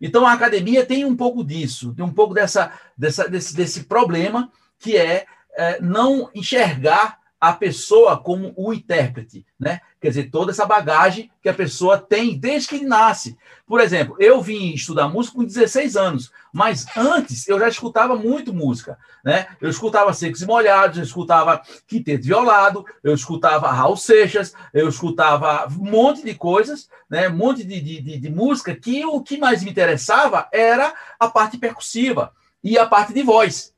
Então 0.00 0.26
a 0.26 0.32
academia 0.32 0.84
tem 0.84 1.04
um 1.04 1.16
pouco 1.16 1.42
disso, 1.42 1.94
tem 1.94 2.04
um 2.04 2.12
pouco 2.12 2.34
dessa, 2.34 2.72
dessa 2.96 3.28
desse, 3.28 3.56
desse 3.56 3.84
problema 3.84 4.50
que 4.78 4.96
é, 4.96 5.26
é 5.56 5.80
não 5.80 6.30
enxergar 6.34 7.18
a 7.40 7.52
pessoa 7.52 8.18
como 8.18 8.52
o 8.56 8.72
intérprete, 8.72 9.46
né? 9.58 9.80
Quer 10.06 10.10
dizer, 10.10 10.30
toda 10.30 10.52
essa 10.52 10.64
bagagem 10.64 11.32
que 11.42 11.48
a 11.48 11.52
pessoa 11.52 11.98
tem 11.98 12.38
desde 12.38 12.68
que 12.68 12.84
nasce. 12.84 13.36
Por 13.66 13.80
exemplo, 13.80 14.14
eu 14.20 14.40
vim 14.40 14.72
estudar 14.72 15.08
música 15.08 15.34
com 15.36 15.44
16 15.44 15.96
anos, 15.96 16.30
mas 16.52 16.86
antes 16.96 17.48
eu 17.48 17.58
já 17.58 17.66
escutava 17.66 18.14
muito 18.14 18.54
música, 18.54 18.96
né? 19.24 19.48
Eu 19.60 19.68
escutava 19.68 20.14
Secos 20.14 20.42
e 20.42 20.46
Molhados, 20.46 20.98
eu 20.98 21.02
escutava 21.02 21.60
Quinteto 21.88 22.24
Violado, 22.24 22.84
eu 23.02 23.12
escutava 23.14 23.68
Raul 23.72 23.96
Seixas, 23.96 24.54
eu 24.72 24.88
escutava 24.88 25.66
um 25.76 25.90
monte 25.90 26.22
de 26.22 26.36
coisas, 26.36 26.88
né? 27.10 27.28
Um 27.28 27.36
monte 27.36 27.64
de, 27.64 27.80
de, 27.80 28.00
de, 28.00 28.16
de 28.16 28.30
música 28.30 28.76
que 28.76 29.04
o 29.04 29.20
que 29.20 29.38
mais 29.38 29.64
me 29.64 29.72
interessava 29.72 30.48
era 30.52 30.94
a 31.18 31.28
parte 31.28 31.58
percussiva 31.58 32.32
e 32.62 32.78
a 32.78 32.86
parte 32.86 33.12
de 33.12 33.24
voz. 33.24 33.74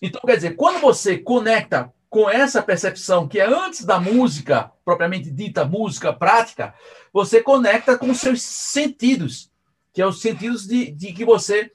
Então, 0.00 0.22
quer 0.24 0.36
dizer, 0.36 0.56
quando 0.56 0.80
você 0.80 1.18
conecta 1.18 1.92
com 2.16 2.30
essa 2.30 2.62
percepção 2.62 3.28
que 3.28 3.38
é 3.38 3.46
antes 3.46 3.84
da 3.84 4.00
música, 4.00 4.72
propriamente 4.86 5.30
dita 5.30 5.66
música 5.66 6.14
prática, 6.14 6.72
você 7.12 7.42
conecta 7.42 7.98
com 7.98 8.08
os 8.10 8.18
seus 8.18 8.40
sentidos, 8.40 9.50
que 9.92 10.00
é 10.00 10.06
os 10.06 10.22
sentidos 10.22 10.66
de, 10.66 10.90
de 10.92 11.12
que 11.12 11.26
você 11.26 11.70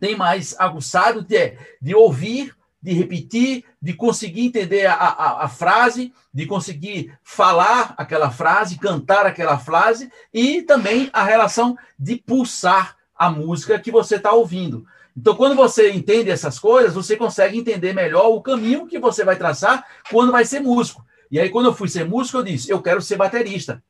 tem 0.00 0.16
mais 0.16 0.58
aguçado 0.58 1.20
de, 1.20 1.58
de 1.82 1.94
ouvir, 1.94 2.56
de 2.80 2.94
repetir, 2.94 3.62
de 3.80 3.92
conseguir 3.92 4.46
entender 4.46 4.86
a, 4.86 4.94
a, 4.94 5.44
a, 5.44 5.48
frase, 5.48 6.14
de 6.32 6.46
conseguir 6.46 7.14
falar 7.22 7.94
aquela 7.98 8.30
frase, 8.30 8.78
cantar 8.78 9.26
aquela 9.26 9.58
frase, 9.58 10.10
e 10.32 10.62
também 10.62 11.10
a 11.12 11.22
relação 11.22 11.76
de 11.98 12.16
pulsar 12.16 12.96
a 13.14 13.30
música 13.30 13.78
que 13.78 13.90
você 13.90 14.16
está 14.16 14.32
ouvindo. 14.32 14.86
Então, 15.16 15.34
quando 15.34 15.54
você 15.54 15.90
entende 15.90 16.30
essas 16.30 16.58
coisas, 16.58 16.94
você 16.94 17.16
consegue 17.16 17.58
entender 17.58 17.92
melhor 17.92 18.28
o 18.28 18.40
caminho 18.40 18.86
que 18.86 18.98
você 18.98 19.24
vai 19.24 19.36
traçar 19.36 19.86
quando 20.10 20.32
vai 20.32 20.44
ser 20.44 20.60
músico. 20.60 21.04
E 21.30 21.38
aí, 21.38 21.50
quando 21.50 21.66
eu 21.66 21.74
fui 21.74 21.88
ser 21.88 22.04
músico, 22.04 22.38
eu 22.38 22.42
disse: 22.42 22.70
eu 22.70 22.80
quero 22.80 23.00
ser 23.02 23.16
baterista. 23.16 23.82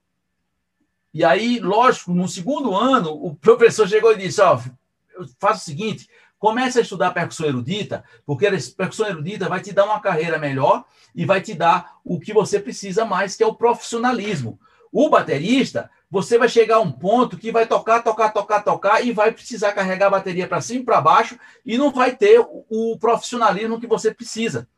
E 1.14 1.24
aí, 1.24 1.60
lógico, 1.60 2.12
no 2.12 2.26
segundo 2.26 2.74
ano, 2.74 3.12
o 3.12 3.34
professor 3.40 3.88
chegou 3.88 4.12
e 4.12 4.18
disse: 4.18 4.40
Ó, 4.40 4.56
oh, 4.56 5.26
faça 5.38 5.60
o 5.60 5.64
seguinte, 5.64 6.08
comece 6.38 6.78
a 6.78 6.82
estudar 6.82 7.12
percussão 7.12 7.46
erudita, 7.46 8.02
porque 8.26 8.46
a 8.46 8.50
percussão 8.76 9.06
erudita 9.06 9.48
vai 9.48 9.60
te 9.60 9.72
dar 9.72 9.84
uma 9.84 10.00
carreira 10.00 10.38
melhor 10.38 10.84
e 11.14 11.24
vai 11.24 11.40
te 11.40 11.54
dar 11.54 11.98
o 12.04 12.18
que 12.18 12.32
você 12.32 12.58
precisa 12.58 13.04
mais, 13.04 13.36
que 13.36 13.44
é 13.44 13.46
o 13.46 13.54
profissionalismo. 13.54 14.58
O 14.90 15.08
baterista, 15.08 15.90
você 16.12 16.36
vai 16.36 16.46
chegar 16.46 16.76
a 16.76 16.80
um 16.80 16.92
ponto 16.92 17.38
que 17.38 17.50
vai 17.50 17.66
tocar, 17.66 18.02
tocar, 18.02 18.28
tocar, 18.28 18.60
tocar 18.60 19.02
e 19.02 19.12
vai 19.12 19.32
precisar 19.32 19.72
carregar 19.72 20.08
a 20.08 20.10
bateria 20.10 20.46
para 20.46 20.60
cima 20.60 20.80
e 20.80 20.84
para 20.84 21.00
baixo 21.00 21.38
e 21.64 21.78
não 21.78 21.90
vai 21.90 22.14
ter 22.14 22.38
o, 22.38 22.66
o 22.68 22.98
profissionalismo 22.98 23.80
que 23.80 23.86
você 23.86 24.12
precisa. 24.12 24.68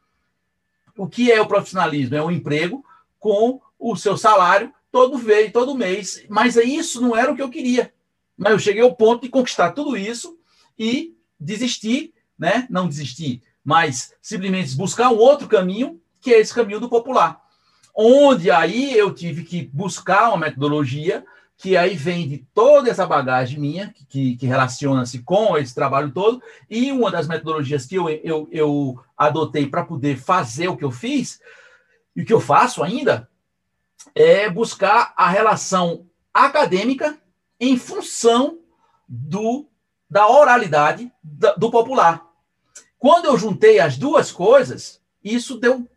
O 0.96 1.08
que 1.08 1.32
é 1.32 1.40
o 1.40 1.46
profissionalismo? 1.48 2.14
É 2.14 2.22
um 2.22 2.30
emprego 2.30 2.84
com 3.18 3.60
o 3.76 3.96
seu 3.96 4.16
salário 4.16 4.72
todo 4.92 5.18
mês, 5.18 5.50
todo 5.50 5.74
mês. 5.74 6.24
Mas 6.28 6.54
isso 6.54 7.02
não 7.02 7.16
era 7.16 7.32
o 7.32 7.34
que 7.34 7.42
eu 7.42 7.50
queria. 7.50 7.92
Mas 8.36 8.52
eu 8.52 8.58
cheguei 8.60 8.82
ao 8.82 8.94
ponto 8.94 9.22
de 9.22 9.28
conquistar 9.28 9.72
tudo 9.72 9.96
isso 9.96 10.38
e 10.78 11.16
desistir, 11.38 12.14
né? 12.38 12.64
Não 12.70 12.86
desistir, 12.86 13.42
mas 13.64 14.14
simplesmente 14.22 14.76
buscar 14.76 15.10
um 15.10 15.18
outro 15.18 15.48
caminho, 15.48 16.00
que 16.20 16.32
é 16.32 16.38
esse 16.38 16.54
caminho 16.54 16.78
do 16.78 16.88
popular. 16.88 17.43
Onde 17.94 18.50
aí 18.50 18.96
eu 18.96 19.14
tive 19.14 19.44
que 19.44 19.70
buscar 19.72 20.28
uma 20.30 20.38
metodologia 20.38 21.24
que 21.56 21.76
aí 21.76 21.94
vem 21.94 22.28
de 22.28 22.38
toda 22.52 22.90
essa 22.90 23.06
bagagem 23.06 23.58
minha, 23.58 23.94
que, 24.08 24.36
que 24.36 24.46
relaciona-se 24.46 25.20
com 25.20 25.56
esse 25.56 25.74
trabalho 25.74 26.10
todo, 26.10 26.42
e 26.68 26.90
uma 26.90 27.10
das 27.10 27.28
metodologias 27.28 27.86
que 27.86 27.94
eu, 27.94 28.08
eu, 28.08 28.48
eu 28.50 29.00
adotei 29.16 29.66
para 29.66 29.84
poder 29.84 30.18
fazer 30.18 30.68
o 30.68 30.76
que 30.76 30.84
eu 30.84 30.90
fiz, 30.90 31.40
e 32.14 32.22
o 32.22 32.24
que 32.24 32.32
eu 32.32 32.40
faço 32.40 32.82
ainda, 32.82 33.28
é 34.14 34.50
buscar 34.50 35.14
a 35.16 35.28
relação 35.28 36.06
acadêmica 36.32 37.16
em 37.60 37.76
função 37.78 38.58
do, 39.08 39.66
da 40.10 40.28
oralidade 40.28 41.10
do 41.22 41.70
popular. 41.70 42.26
Quando 42.98 43.26
eu 43.26 43.38
juntei 43.38 43.80
as 43.80 43.96
duas 43.96 44.32
coisas, 44.32 45.00
isso 45.22 45.58
deu 45.58 45.88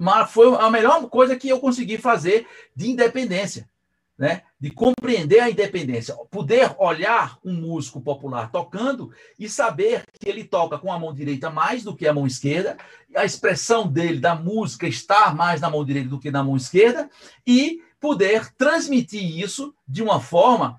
uma, 0.00 0.26
foi 0.26 0.54
a 0.56 0.70
melhor 0.70 1.08
coisa 1.08 1.36
que 1.36 1.48
eu 1.48 1.60
consegui 1.60 1.98
fazer 1.98 2.46
de 2.74 2.90
independência 2.90 3.68
né, 4.20 4.42
de 4.60 4.68
compreender 4.68 5.40
a 5.40 5.48
independência, 5.48 6.14
poder 6.30 6.76
olhar 6.78 7.38
um 7.42 7.54
músico 7.54 8.02
popular 8.02 8.50
tocando 8.50 9.10
e 9.38 9.48
saber 9.48 10.04
que 10.12 10.28
ele 10.28 10.44
toca 10.44 10.78
com 10.78 10.92
a 10.92 10.98
mão 10.98 11.14
direita 11.14 11.48
mais 11.48 11.82
do 11.82 11.96
que 11.96 12.06
a 12.06 12.12
mão 12.12 12.26
esquerda, 12.26 12.76
a 13.16 13.24
expressão 13.24 13.88
dele 13.88 14.20
da 14.20 14.34
música 14.34 14.86
está 14.86 15.32
mais 15.32 15.62
na 15.62 15.70
mão 15.70 15.82
direita 15.82 16.10
do 16.10 16.20
que 16.20 16.30
na 16.30 16.44
mão 16.44 16.54
esquerda, 16.54 17.08
e 17.46 17.82
poder 17.98 18.52
transmitir 18.58 19.38
isso 19.38 19.74
de 19.88 20.02
uma 20.02 20.20
forma 20.20 20.78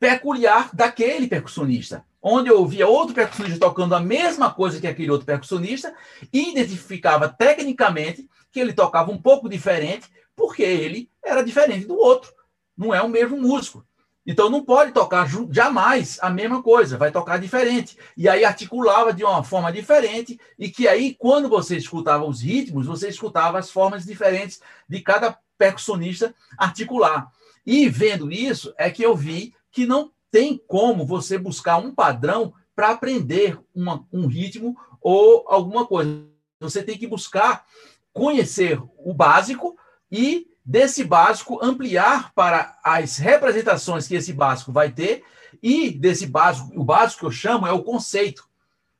peculiar 0.00 0.74
daquele 0.74 1.28
percussionista. 1.28 2.02
Onde 2.20 2.50
eu 2.50 2.58
ouvia 2.58 2.86
outro 2.86 3.14
percussionista 3.14 3.60
tocando 3.60 3.94
a 3.94 4.00
mesma 4.00 4.52
coisa 4.52 4.80
que 4.80 4.86
aquele 4.86 5.10
outro 5.10 5.26
percussionista, 5.26 5.94
e 6.32 6.50
identificava 6.50 7.28
tecnicamente 7.28 8.28
que 8.50 8.58
ele 8.58 8.72
tocava 8.72 9.10
um 9.10 9.20
pouco 9.20 9.48
diferente, 9.48 10.08
porque 10.34 10.62
ele 10.62 11.10
era 11.24 11.42
diferente 11.42 11.86
do 11.86 11.96
outro 11.96 12.38
não 12.78 12.94
é 12.94 13.02
o 13.02 13.08
mesmo 13.08 13.36
músico. 13.36 13.84
Então 14.24 14.48
não 14.48 14.62
pode 14.64 14.92
tocar 14.92 15.26
jamais 15.50 16.18
a 16.20 16.30
mesma 16.30 16.62
coisa, 16.62 16.96
vai 16.96 17.10
tocar 17.10 17.38
diferente. 17.38 17.98
E 18.16 18.28
aí 18.28 18.44
articulava 18.44 19.12
de 19.12 19.24
uma 19.24 19.42
forma 19.42 19.72
diferente, 19.72 20.38
e 20.56 20.68
que 20.68 20.86
aí, 20.86 21.14
quando 21.18 21.48
você 21.48 21.76
escutava 21.76 22.24
os 22.24 22.42
ritmos, 22.42 22.86
você 22.86 23.08
escutava 23.08 23.58
as 23.58 23.70
formas 23.70 24.04
diferentes 24.04 24.60
de 24.88 25.00
cada 25.00 25.36
percussionista 25.56 26.34
articular. 26.56 27.32
E 27.66 27.88
vendo 27.88 28.30
isso, 28.30 28.72
é 28.78 28.90
que 28.90 29.02
eu 29.02 29.16
vi 29.16 29.54
que 29.72 29.86
não 29.86 30.12
tem 30.30 30.60
como 30.66 31.06
você 31.06 31.38
buscar 31.38 31.78
um 31.78 31.94
padrão 31.94 32.52
para 32.74 32.90
aprender 32.90 33.58
uma, 33.74 34.06
um 34.12 34.26
ritmo 34.26 34.76
ou 35.00 35.44
alguma 35.48 35.86
coisa. 35.86 36.24
Você 36.60 36.82
tem 36.82 36.98
que 36.98 37.06
buscar 37.06 37.64
conhecer 38.12 38.80
o 38.98 39.14
básico 39.14 39.76
e 40.10 40.46
desse 40.64 41.02
básico 41.02 41.58
ampliar 41.62 42.32
para 42.34 42.78
as 42.84 43.16
representações 43.16 44.06
que 44.06 44.14
esse 44.14 44.32
básico 44.32 44.70
vai 44.70 44.90
ter 44.90 45.24
e 45.62 45.90
desse 45.90 46.26
básico, 46.26 46.78
o 46.78 46.84
básico 46.84 47.20
que 47.20 47.26
eu 47.26 47.30
chamo 47.30 47.66
é 47.66 47.72
o 47.72 47.82
conceito. 47.82 48.46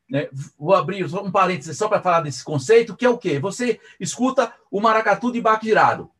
Né? 0.09 0.29
Vou 0.59 0.75
abrir 0.75 1.05
um 1.05 1.31
parênteses 1.31 1.77
só 1.77 1.89
para 1.89 2.01
falar 2.01 2.23
desse 2.23 2.43
conceito, 2.43 2.97
que 2.97 3.05
é 3.05 3.11
o 3.11 3.19
quê? 3.19 3.39
Você 3.39 3.79
escuta 4.01 4.53
o 4.71 4.81
maracatu 4.81 5.31
de 5.31 5.41
baque 5.41 5.67
virado. 5.67 6.11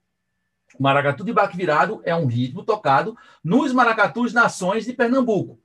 O 0.79 0.83
maracatu 0.83 1.25
de 1.25 1.33
baque 1.33 1.57
virado 1.57 2.01
é 2.05 2.15
um 2.15 2.27
ritmo 2.27 2.63
tocado 2.63 3.17
nos 3.43 3.73
maracatus 3.73 4.33
nações 4.33 4.85
de 4.85 4.93
Pernambuco. 4.93 5.59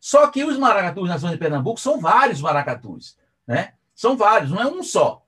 Só 0.00 0.26
que 0.28 0.42
os 0.42 0.56
maracatus 0.56 1.08
nações 1.08 1.32
de 1.32 1.38
Pernambuco 1.38 1.78
são 1.78 2.00
vários 2.00 2.40
maracatus, 2.40 3.18
né? 3.46 3.74
São 3.94 4.16
vários, 4.16 4.50
não 4.50 4.60
é 4.60 4.66
um 4.66 4.82
só. 4.82 5.24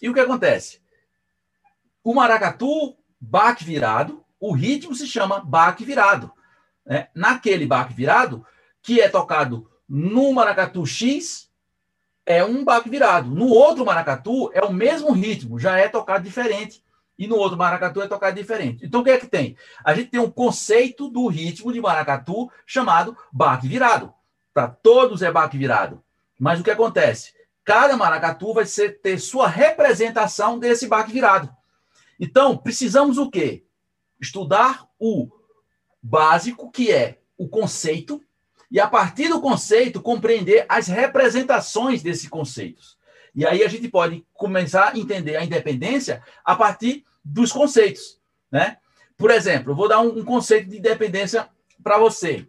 E 0.00 0.08
o 0.08 0.14
que 0.14 0.20
acontece? 0.20 0.82
O 2.02 2.12
maracatu 2.12 2.96
baque 3.20 3.64
virado, 3.64 4.24
o 4.40 4.52
ritmo 4.52 4.94
se 4.94 5.06
chama 5.06 5.40
baque 5.40 5.84
virado. 5.84 6.32
Né? 6.84 7.08
Naquele 7.14 7.66
baque 7.66 7.94
virado, 7.94 8.44
que 8.82 9.00
é 9.00 9.08
tocado 9.08 9.70
no 9.88 10.32
maracatu 10.32 10.84
X, 10.84 11.48
é 12.26 12.44
um 12.44 12.64
baque 12.64 12.90
virado. 12.90 13.30
No 13.30 13.46
outro 13.46 13.84
maracatu, 13.84 14.50
é 14.52 14.62
o 14.62 14.72
mesmo 14.72 15.12
ritmo, 15.12 15.58
já 15.58 15.78
é 15.78 15.88
tocado 15.88 16.24
diferente. 16.24 16.82
E 17.22 17.28
no 17.28 17.36
outro 17.36 17.56
maracatu 17.56 18.02
é 18.02 18.08
tocado 18.08 18.34
diferente. 18.34 18.84
Então, 18.84 19.00
o 19.00 19.04
que 19.04 19.10
é 19.10 19.16
que 19.16 19.28
tem? 19.28 19.56
A 19.84 19.94
gente 19.94 20.10
tem 20.10 20.18
um 20.18 20.28
conceito 20.28 21.08
do 21.08 21.28
ritmo 21.28 21.72
de 21.72 21.80
maracatu 21.80 22.50
chamado 22.66 23.16
baque 23.32 23.68
virado. 23.68 24.12
Para 24.52 24.66
todos 24.66 25.22
é 25.22 25.30
baque 25.30 25.56
virado. 25.56 26.02
Mas 26.36 26.58
o 26.58 26.64
que 26.64 26.70
acontece? 26.72 27.32
Cada 27.64 27.96
maracatu 27.96 28.52
vai 28.52 28.66
ser, 28.66 29.00
ter 29.00 29.20
sua 29.20 29.46
representação 29.46 30.58
desse 30.58 30.88
baque 30.88 31.12
virado. 31.12 31.48
Então, 32.18 32.56
precisamos 32.56 33.18
o 33.18 33.30
quê? 33.30 33.64
Estudar 34.20 34.84
o 34.98 35.28
básico, 36.02 36.72
que 36.72 36.90
é 36.90 37.20
o 37.38 37.48
conceito, 37.48 38.20
e 38.68 38.80
a 38.80 38.88
partir 38.88 39.28
do 39.28 39.40
conceito, 39.40 40.02
compreender 40.02 40.66
as 40.68 40.88
representações 40.88 42.02
desses 42.02 42.28
conceitos. 42.28 42.98
E 43.32 43.46
aí 43.46 43.62
a 43.62 43.68
gente 43.68 43.86
pode 43.88 44.26
começar 44.34 44.88
a 44.88 44.98
entender 44.98 45.36
a 45.36 45.44
independência 45.44 46.20
a 46.44 46.56
partir 46.56 47.04
dos 47.24 47.52
conceitos. 47.52 48.18
Né? 48.50 48.78
Por 49.16 49.30
exemplo, 49.30 49.72
eu 49.72 49.76
vou 49.76 49.88
dar 49.88 50.00
um, 50.00 50.24
conceito 50.24 50.68
de 50.68 50.78
independência 50.78 51.48
para 51.82 51.98
você. 51.98 52.46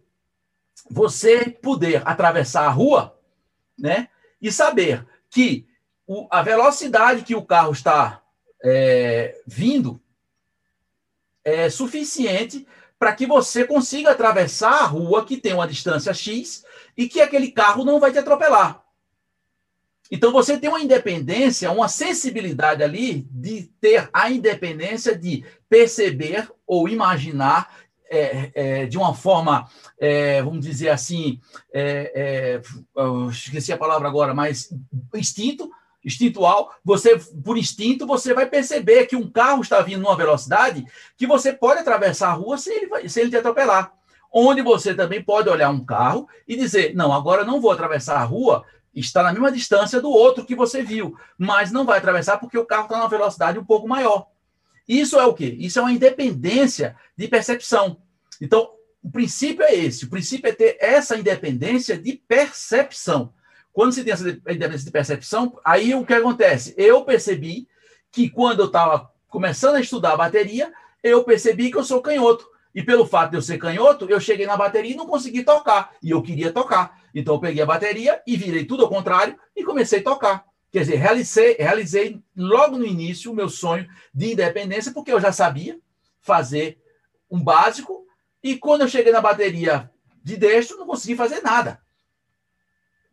Você 0.89 1.49
poder 1.49 2.01
atravessar 2.05 2.65
a 2.65 2.69
rua 2.69 3.17
né, 3.77 4.09
e 4.41 4.51
saber 4.51 5.05
que 5.29 5.67
o, 6.05 6.27
a 6.29 6.41
velocidade 6.41 7.23
que 7.23 7.35
o 7.35 7.45
carro 7.45 7.71
está 7.71 8.21
é, 8.63 9.41
vindo 9.45 10.01
é 11.43 11.69
suficiente 11.69 12.67
para 12.97 13.13
que 13.13 13.25
você 13.25 13.65
consiga 13.65 14.11
atravessar 14.11 14.83
a 14.83 14.85
rua 14.85 15.25
que 15.25 15.37
tem 15.37 15.53
uma 15.53 15.67
distância 15.67 16.13
X 16.13 16.65
e 16.95 17.07
que 17.07 17.21
aquele 17.21 17.51
carro 17.51 17.83
não 17.83 17.99
vai 17.99 18.11
te 18.11 18.19
atropelar. 18.19 18.82
Então 20.11 20.31
você 20.31 20.57
tem 20.57 20.69
uma 20.69 20.81
independência, 20.81 21.71
uma 21.71 21.87
sensibilidade 21.87 22.83
ali 22.83 23.27
de 23.31 23.63
ter 23.79 24.09
a 24.11 24.29
independência 24.29 25.17
de 25.17 25.45
perceber 25.69 26.49
ou 26.67 26.87
imaginar 26.87 27.83
é, 28.09 28.51
é, 28.53 28.85
de 28.85 28.97
uma 28.97 29.15
forma, 29.15 29.67
é, 29.97 30.41
vamos 30.43 30.63
dizer 30.63 30.89
assim, 30.89 31.39
é, 31.73 32.11
é, 32.55 32.61
esqueci 33.29 33.73
a 33.73 33.77
palavra 33.77 34.07
agora, 34.07 34.35
mas 34.35 34.71
instinto, 35.15 35.71
instintual, 36.05 36.71
você 36.83 37.17
por 37.43 37.57
instinto 37.57 38.05
você 38.05 38.33
vai 38.33 38.45
perceber 38.45 39.07
que 39.07 39.15
um 39.15 39.29
carro 39.29 39.61
está 39.61 39.81
vindo 39.81 40.03
numa 40.03 40.17
velocidade 40.17 40.85
que 41.17 41.25
você 41.25 41.53
pode 41.53 41.79
atravessar 41.79 42.29
a 42.29 42.33
rua 42.33 42.57
sem 42.57 42.83
ele, 42.83 43.09
sem 43.09 43.23
ele 43.23 43.31
te 43.31 43.37
atropelar. 43.37 43.91
Onde 44.31 44.61
você 44.61 44.93
também 44.93 45.23
pode 45.23 45.47
olhar 45.47 45.69
um 45.69 45.83
carro 45.83 46.27
e 46.47 46.55
dizer: 46.55 46.95
"Não, 46.95 47.13
agora 47.13 47.45
não 47.45 47.61
vou 47.61 47.71
atravessar 47.71 48.17
a 48.17 48.23
rua, 48.23 48.65
está 48.95 49.23
na 49.23 49.31
mesma 49.31 49.51
distância 49.51 49.99
do 49.99 50.09
outro 50.09 50.45
que 50.45 50.55
você 50.55 50.83
viu, 50.83 51.17
mas 51.37 51.71
não 51.71 51.85
vai 51.85 51.97
atravessar 51.97 52.37
porque 52.37 52.57
o 52.57 52.65
carro 52.65 52.83
está 52.83 52.97
numa 52.97 53.09
velocidade 53.09 53.59
um 53.59 53.65
pouco 53.65 53.87
maior". 53.87 54.27
Isso 54.87 55.19
é 55.19 55.25
o 55.25 55.33
quê? 55.33 55.55
Isso 55.59 55.79
é 55.79 55.81
uma 55.81 55.91
independência 55.91 56.95
de 57.17 57.27
percepção. 57.27 57.97
Então, 58.41 58.69
o 59.01 59.09
princípio 59.09 59.63
é 59.63 59.75
esse, 59.75 60.05
o 60.05 60.09
princípio 60.09 60.49
é 60.49 60.53
ter 60.53 60.77
essa 60.79 61.17
independência 61.17 61.97
de 61.97 62.13
percepção. 62.13 63.33
Quando 63.73 63.91
você 63.91 64.03
tem 64.03 64.13
essa 64.13 64.29
independência 64.29 64.85
de 64.85 64.91
percepção, 64.91 65.59
aí 65.65 65.95
o 65.95 66.05
que 66.05 66.13
acontece? 66.13 66.73
Eu 66.77 67.03
percebi 67.03 67.67
que 68.11 68.29
quando 68.29 68.61
eu 68.61 68.67
estava 68.67 69.11
começando 69.27 69.75
a 69.75 69.81
estudar 69.81 70.13
a 70.13 70.17
bateria, 70.17 70.71
eu 71.01 71.23
percebi 71.23 71.71
que 71.71 71.77
eu 71.77 71.83
sou 71.83 72.01
canhoto. 72.01 72.47
E 72.73 72.81
pelo 72.81 73.05
fato 73.05 73.31
de 73.31 73.37
eu 73.37 73.41
ser 73.41 73.57
canhoto, 73.57 74.05
eu 74.09 74.19
cheguei 74.19 74.45
na 74.45 74.55
bateria 74.55 74.93
e 74.93 74.95
não 74.95 75.07
consegui 75.07 75.43
tocar. 75.43 75.91
E 76.01 76.11
eu 76.11 76.21
queria 76.21 76.51
tocar. 76.51 77.02
Então 77.13 77.35
eu 77.35 77.39
peguei 77.39 77.61
a 77.61 77.65
bateria 77.65 78.21
e 78.25 78.35
virei 78.35 78.65
tudo 78.65 78.83
ao 78.83 78.89
contrário 78.89 79.37
e 79.55 79.63
comecei 79.63 79.99
a 79.99 80.03
tocar. 80.03 80.45
Quer 80.71 80.79
dizer, 80.79 80.95
realizei, 80.95 81.55
realizei 81.59 82.19
logo 82.35 82.77
no 82.77 82.85
início 82.85 83.31
o 83.31 83.35
meu 83.35 83.47
sonho 83.47 83.87
de 84.13 84.33
independência, 84.33 84.91
porque 84.91 85.11
eu 85.11 85.21
já 85.21 85.31
sabia 85.31 85.79
fazer 86.19 86.81
um 87.29 87.43
básico 87.43 88.03
E 88.43 88.57
quando 88.57 88.81
eu 88.81 88.87
cheguei 88.87 89.11
na 89.11 89.21
bateria 89.21 89.89
de 90.21 90.35
destro, 90.35 90.77
não 90.77 90.85
consegui 90.85 91.15
fazer 91.15 91.41
nada. 91.41 91.81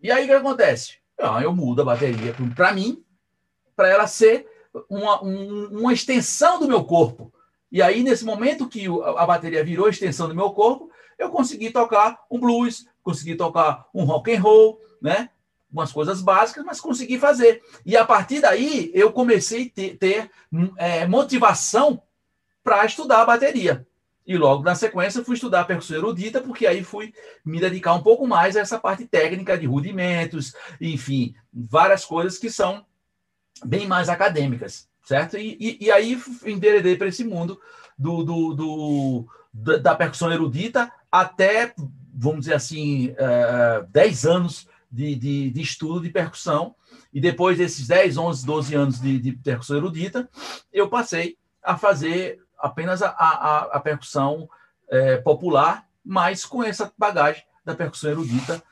E 0.02 0.10
aí 0.10 0.24
o 0.24 0.26
que 0.26 0.32
acontece? 0.32 0.98
Eu 1.42 1.54
mudo 1.54 1.82
a 1.82 1.84
bateria 1.84 2.34
para 2.56 2.72
mim, 2.72 3.04
para 3.76 3.88
ela 3.88 4.06
ser 4.06 4.48
uma, 4.88 5.22
um, 5.22 5.80
uma 5.80 5.92
extensão 5.92 6.58
do 6.58 6.66
meu 6.66 6.84
corpo. 6.84 7.32
E 7.70 7.80
aí, 7.80 8.02
nesse 8.02 8.24
momento 8.24 8.68
que 8.68 8.86
a 9.16 9.26
bateria 9.26 9.62
virou 9.62 9.88
extensão 9.88 10.26
do 10.26 10.34
meu 10.34 10.50
corpo, 10.50 10.90
eu 11.18 11.30
consegui 11.30 11.70
tocar 11.70 12.18
um 12.30 12.40
blues, 12.40 12.86
consegui 13.02 13.34
tocar 13.34 13.86
um 13.94 14.04
rock 14.04 14.34
and 14.34 14.40
roll, 14.40 14.80
né? 15.00 15.30
Umas 15.72 15.92
coisas 15.92 16.20
básicas, 16.20 16.64
mas 16.64 16.80
consegui 16.80 17.18
fazer. 17.18 17.62
E 17.86 17.96
a 17.96 18.04
partir 18.04 18.40
daí, 18.40 18.90
eu 18.92 19.12
comecei 19.12 19.66
a 19.66 19.74
ter, 19.74 19.96
ter 19.98 20.30
é, 20.76 21.06
motivação 21.06 22.02
para 22.62 22.84
estudar 22.84 23.22
a 23.22 23.26
bateria. 23.26 23.86
E 24.26 24.36
logo 24.36 24.62
na 24.62 24.74
sequência 24.74 25.24
fui 25.24 25.34
estudar 25.34 25.64
percussão 25.64 25.96
erudita, 25.96 26.40
porque 26.40 26.66
aí 26.66 26.84
fui 26.84 27.12
me 27.44 27.58
dedicar 27.58 27.94
um 27.94 28.02
pouco 28.02 28.26
mais 28.26 28.56
a 28.56 28.60
essa 28.60 28.78
parte 28.78 29.06
técnica 29.06 29.56
de 29.58 29.66
rudimentos, 29.66 30.54
enfim, 30.80 31.34
várias 31.52 32.04
coisas 32.04 32.38
que 32.38 32.50
são 32.50 32.84
bem 33.64 33.86
mais 33.86 34.08
acadêmicas, 34.08 34.88
certo? 35.04 35.36
E, 35.36 35.56
e, 35.58 35.86
e 35.86 35.90
aí 35.90 36.20
enveredei 36.44 36.96
para 36.96 37.08
esse 37.08 37.24
mundo 37.24 37.60
do, 37.98 38.22
do, 38.22 38.54
do, 39.52 39.78
da 39.78 39.94
percussão 39.94 40.32
erudita 40.32 40.92
até, 41.10 41.74
vamos 42.14 42.40
dizer 42.40 42.54
assim, 42.54 43.10
uh, 43.10 43.86
10 43.90 44.26
anos 44.26 44.68
de, 44.90 45.14
de, 45.14 45.50
de, 45.50 45.60
estudo 45.60 46.00
de 46.00 46.10
percussão. 46.10 46.74
E 47.12 47.20
depois 47.20 47.58
desses 47.58 47.86
10, 47.86 48.16
11, 48.16 48.46
12 48.46 48.74
anos 48.74 49.00
de, 49.00 49.18
de 49.18 49.32
percussão 49.32 49.76
erudita, 49.76 50.28
eu 50.72 50.88
passei 50.88 51.36
a 51.62 51.76
fazer 51.76 52.40
apenas 52.58 53.02
a, 53.02 53.08
a, 53.08 53.58
a 53.72 53.80
percussão 53.80 54.48
é, 54.88 55.16
popular, 55.16 55.86
mas 56.04 56.44
com 56.44 56.62
essa 56.62 56.92
bagagem 56.96 57.42
da 57.64 57.74
percussão 57.74 58.10
erudita 58.10 58.62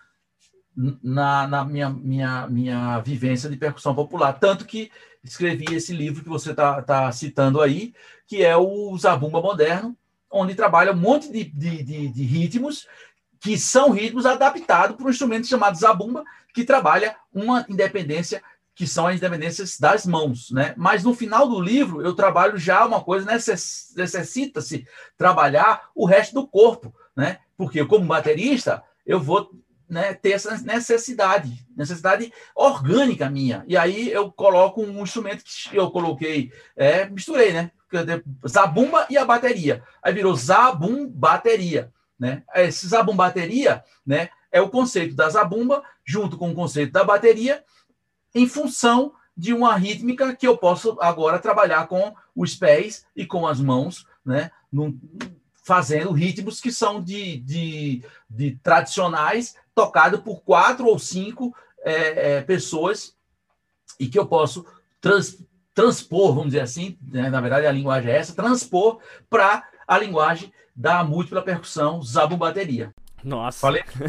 na, 1.03 1.47
na 1.49 1.65
minha, 1.65 1.91
minha, 1.91 2.47
minha 2.47 3.01
vivência 3.01 3.51
de 3.51 3.57
percussão 3.57 3.95
popular. 3.95 4.35
Tanto 4.35 4.65
que 4.65 4.91
escrevi 5.25 5.75
esse 5.75 5.93
livro 5.93 6.23
que 6.23 6.29
você 6.29 6.53
está 6.53 6.81
tá 6.83 7.11
citando 7.11 7.61
aí, 7.61 7.93
que 8.27 8.45
é 8.45 8.57
o 8.57 8.97
Zabumba 8.97 9.41
Moderno, 9.41 9.97
onde 10.31 10.55
trabalha 10.55 10.93
um 10.93 10.97
monte 10.97 11.33
de, 11.33 11.45
de, 11.45 11.83
de, 11.83 12.09
de 12.09 12.23
ritmos 12.23 12.87
que 13.41 13.59
são 13.59 13.91
ritmos 13.91 14.27
adaptados 14.27 14.97
para 14.97 15.07
um 15.07 15.11
instrumento 15.11 15.47
chamado 15.47 15.79
zabumba, 15.79 16.25
que 16.53 16.65
trabalha 16.65 17.17
uma 17.33 17.65
independência 17.69 18.43
que 18.75 18.87
são 18.87 19.09
as 19.09 19.17
independências 19.17 19.77
das 19.77 20.07
mãos, 20.07 20.53
né? 20.53 20.73
Mas 20.77 21.03
no 21.03 21.13
final 21.13 21.49
do 21.49 21.61
livro 21.61 22.01
eu 22.01 22.15
trabalho 22.15 22.57
já 22.57 22.87
uma 22.87 23.03
coisa 23.03 23.27
necessita-se 23.27 24.87
trabalhar 25.17 25.89
o 25.97 26.07
resto 26.07 26.35
do 26.35 26.47
corpo, 26.47 26.95
né? 27.17 27.39
Porque 27.57 27.85
como 27.85 28.07
baterista 28.07 28.85
eu 29.05 29.19
vou 29.19 29.51
né, 29.89 30.15
ter 30.15 30.33
essa 30.33 30.57
necessidade, 30.59 31.67
necessidade 31.77 32.33
orgânica 32.55 33.29
minha. 33.29 33.65
E 33.67 33.77
aí 33.77 34.13
eu 34.13 34.31
coloco 34.31 34.81
um 34.81 35.03
instrumento 35.03 35.43
que 35.43 35.77
eu 35.77 35.91
coloquei, 35.91 36.53
é, 36.77 37.09
misturei, 37.09 37.53
né? 37.53 37.73
Zabumba 38.47 39.07
e 39.11 39.17
a 39.17 39.25
bateria. 39.25 39.83
Aí 40.01 40.13
virou 40.13 40.37
zabum 40.37 41.09
bateria, 41.09 41.91
né? 42.19 42.43
Esse 42.55 42.89
zabum 42.89 43.15
bateria, 43.15 43.85
né? 44.05 44.31
É 44.51 44.61
o 44.61 44.69
conceito 44.69 45.15
da 45.15 45.29
zabumba 45.29 45.83
junto 46.05 46.37
com 46.37 46.51
o 46.51 46.55
conceito 46.55 46.93
da 46.93 47.05
bateria 47.05 47.63
em 48.35 48.47
função 48.47 49.13
de 49.37 49.53
uma 49.53 49.77
rítmica 49.77 50.35
que 50.35 50.47
eu 50.47 50.57
posso 50.57 50.97
agora 51.01 51.39
trabalhar 51.39 51.87
com 51.87 52.15
os 52.35 52.55
pés 52.55 53.07
e 53.15 53.25
com 53.25 53.47
as 53.47 53.61
mãos, 53.61 54.07
né? 54.25 54.51
Num, 54.71 54.99
fazendo 55.69 56.13
ritmos 56.13 56.61
que 56.61 56.73
são 56.73 57.03
de, 57.03 57.39
de, 57.41 58.03
de 58.29 58.59
tradicionais, 58.63 59.55
tocado 59.75 60.23
por 60.23 60.41
quatro 60.43 60.87
ou 60.87 60.99
cinco 60.99 61.55
é, 61.85 62.37
é, 62.37 62.41
pessoas, 62.41 63.15
e 64.01 64.09
que 64.09 64.19
eu 64.19 64.27
posso 64.27 64.65
trans, 65.01 65.39
transpor, 65.75 66.35
vamos 66.35 66.47
dizer 66.47 66.61
assim, 66.61 66.99
né? 67.03 67.29
na 67.29 67.41
verdade 67.41 67.67
a 67.67 67.73
linguagem 67.73 68.11
é 68.11 68.17
essa, 68.17 68.35
transpor 68.35 68.99
para 69.29 69.63
a 69.87 69.99
linguagem 69.99 70.53
da 70.79 71.03
múltipla 71.03 71.43
percussão 71.43 72.01
zabumbateria. 72.01 72.95
Nossa. 73.25 73.59
Falei, 73.59 73.83
né? 73.99 74.09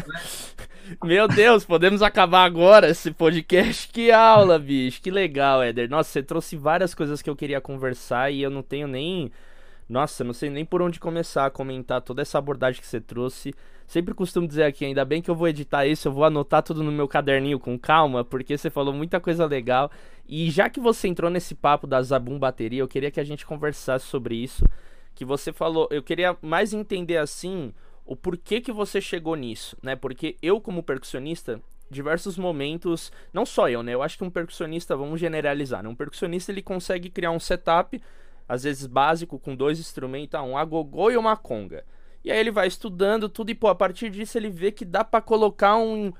Meu 1.02 1.26
Deus, 1.26 1.64
podemos 1.64 2.00
acabar 2.00 2.44
agora 2.44 2.88
esse 2.88 3.10
podcast. 3.10 3.88
Que 3.88 4.12
aula, 4.12 4.56
bicho. 4.56 5.02
Que 5.02 5.10
legal, 5.10 5.64
Éder. 5.64 5.90
Nossa, 5.90 6.10
você 6.10 6.22
trouxe 6.22 6.56
várias 6.56 6.94
coisas 6.94 7.20
que 7.20 7.28
eu 7.28 7.34
queria 7.34 7.60
conversar 7.60 8.30
e 8.30 8.40
eu 8.40 8.50
não 8.50 8.62
tenho 8.62 8.86
nem. 8.86 9.32
Nossa, 9.88 10.22
não 10.22 10.32
sei 10.32 10.48
nem 10.48 10.64
por 10.64 10.80
onde 10.80 11.00
começar 11.00 11.46
a 11.46 11.50
comentar 11.50 12.00
toda 12.02 12.22
essa 12.22 12.38
abordagem 12.38 12.80
que 12.80 12.86
você 12.86 13.00
trouxe. 13.00 13.52
Sempre 13.84 14.14
costumo 14.14 14.46
dizer 14.46 14.62
aqui, 14.62 14.84
ainda 14.84 15.04
bem 15.04 15.20
que 15.20 15.28
eu 15.28 15.34
vou 15.34 15.48
editar 15.48 15.84
isso, 15.84 16.06
eu 16.06 16.12
vou 16.12 16.22
anotar 16.22 16.62
tudo 16.62 16.84
no 16.84 16.92
meu 16.92 17.08
caderninho 17.08 17.58
com 17.58 17.76
calma, 17.76 18.24
porque 18.24 18.56
você 18.56 18.70
falou 18.70 18.94
muita 18.94 19.18
coisa 19.18 19.44
legal. 19.44 19.90
E 20.28 20.48
já 20.52 20.70
que 20.70 20.78
você 20.78 21.08
entrou 21.08 21.28
nesse 21.28 21.56
papo 21.56 21.88
da 21.88 22.00
Zabum 22.00 22.38
Bateria, 22.38 22.80
eu 22.80 22.86
queria 22.86 23.10
que 23.10 23.18
a 23.18 23.24
gente 23.24 23.44
conversasse 23.44 24.06
sobre 24.06 24.36
isso. 24.36 24.64
Que 25.20 25.24
você 25.26 25.52
falou, 25.52 25.86
eu 25.90 26.02
queria 26.02 26.34
mais 26.40 26.72
entender 26.72 27.18
assim 27.18 27.74
o 28.06 28.16
porquê 28.16 28.58
que 28.58 28.72
você 28.72 29.02
chegou 29.02 29.36
nisso, 29.36 29.76
né? 29.82 29.94
Porque 29.94 30.38
eu, 30.40 30.58
como 30.62 30.82
percussionista, 30.82 31.60
diversos 31.90 32.38
momentos, 32.38 33.12
não 33.30 33.44
só 33.44 33.68
eu, 33.68 33.82
né? 33.82 33.92
Eu 33.92 34.02
acho 34.02 34.16
que 34.16 34.24
um 34.24 34.30
percussionista, 34.30 34.96
vamos 34.96 35.20
generalizar, 35.20 35.82
né? 35.82 35.90
Um 35.90 35.94
percussionista 35.94 36.50
ele 36.50 36.62
consegue 36.62 37.10
criar 37.10 37.32
um 37.32 37.38
setup, 37.38 38.00
às 38.48 38.62
vezes 38.62 38.86
básico, 38.86 39.38
com 39.38 39.54
dois 39.54 39.78
instrumentos, 39.78 40.40
um 40.40 40.56
agogô 40.56 41.10
e 41.10 41.18
uma 41.18 41.36
conga. 41.36 41.84
E 42.24 42.32
aí 42.32 42.38
ele 42.38 42.50
vai 42.50 42.66
estudando 42.66 43.28
tudo 43.28 43.50
e, 43.50 43.54
pô, 43.54 43.68
a 43.68 43.74
partir 43.74 44.08
disso 44.08 44.38
ele 44.38 44.48
vê 44.48 44.72
que 44.72 44.86
dá 44.86 45.04
para 45.04 45.20
colocar 45.20 45.76
um, 45.76 46.14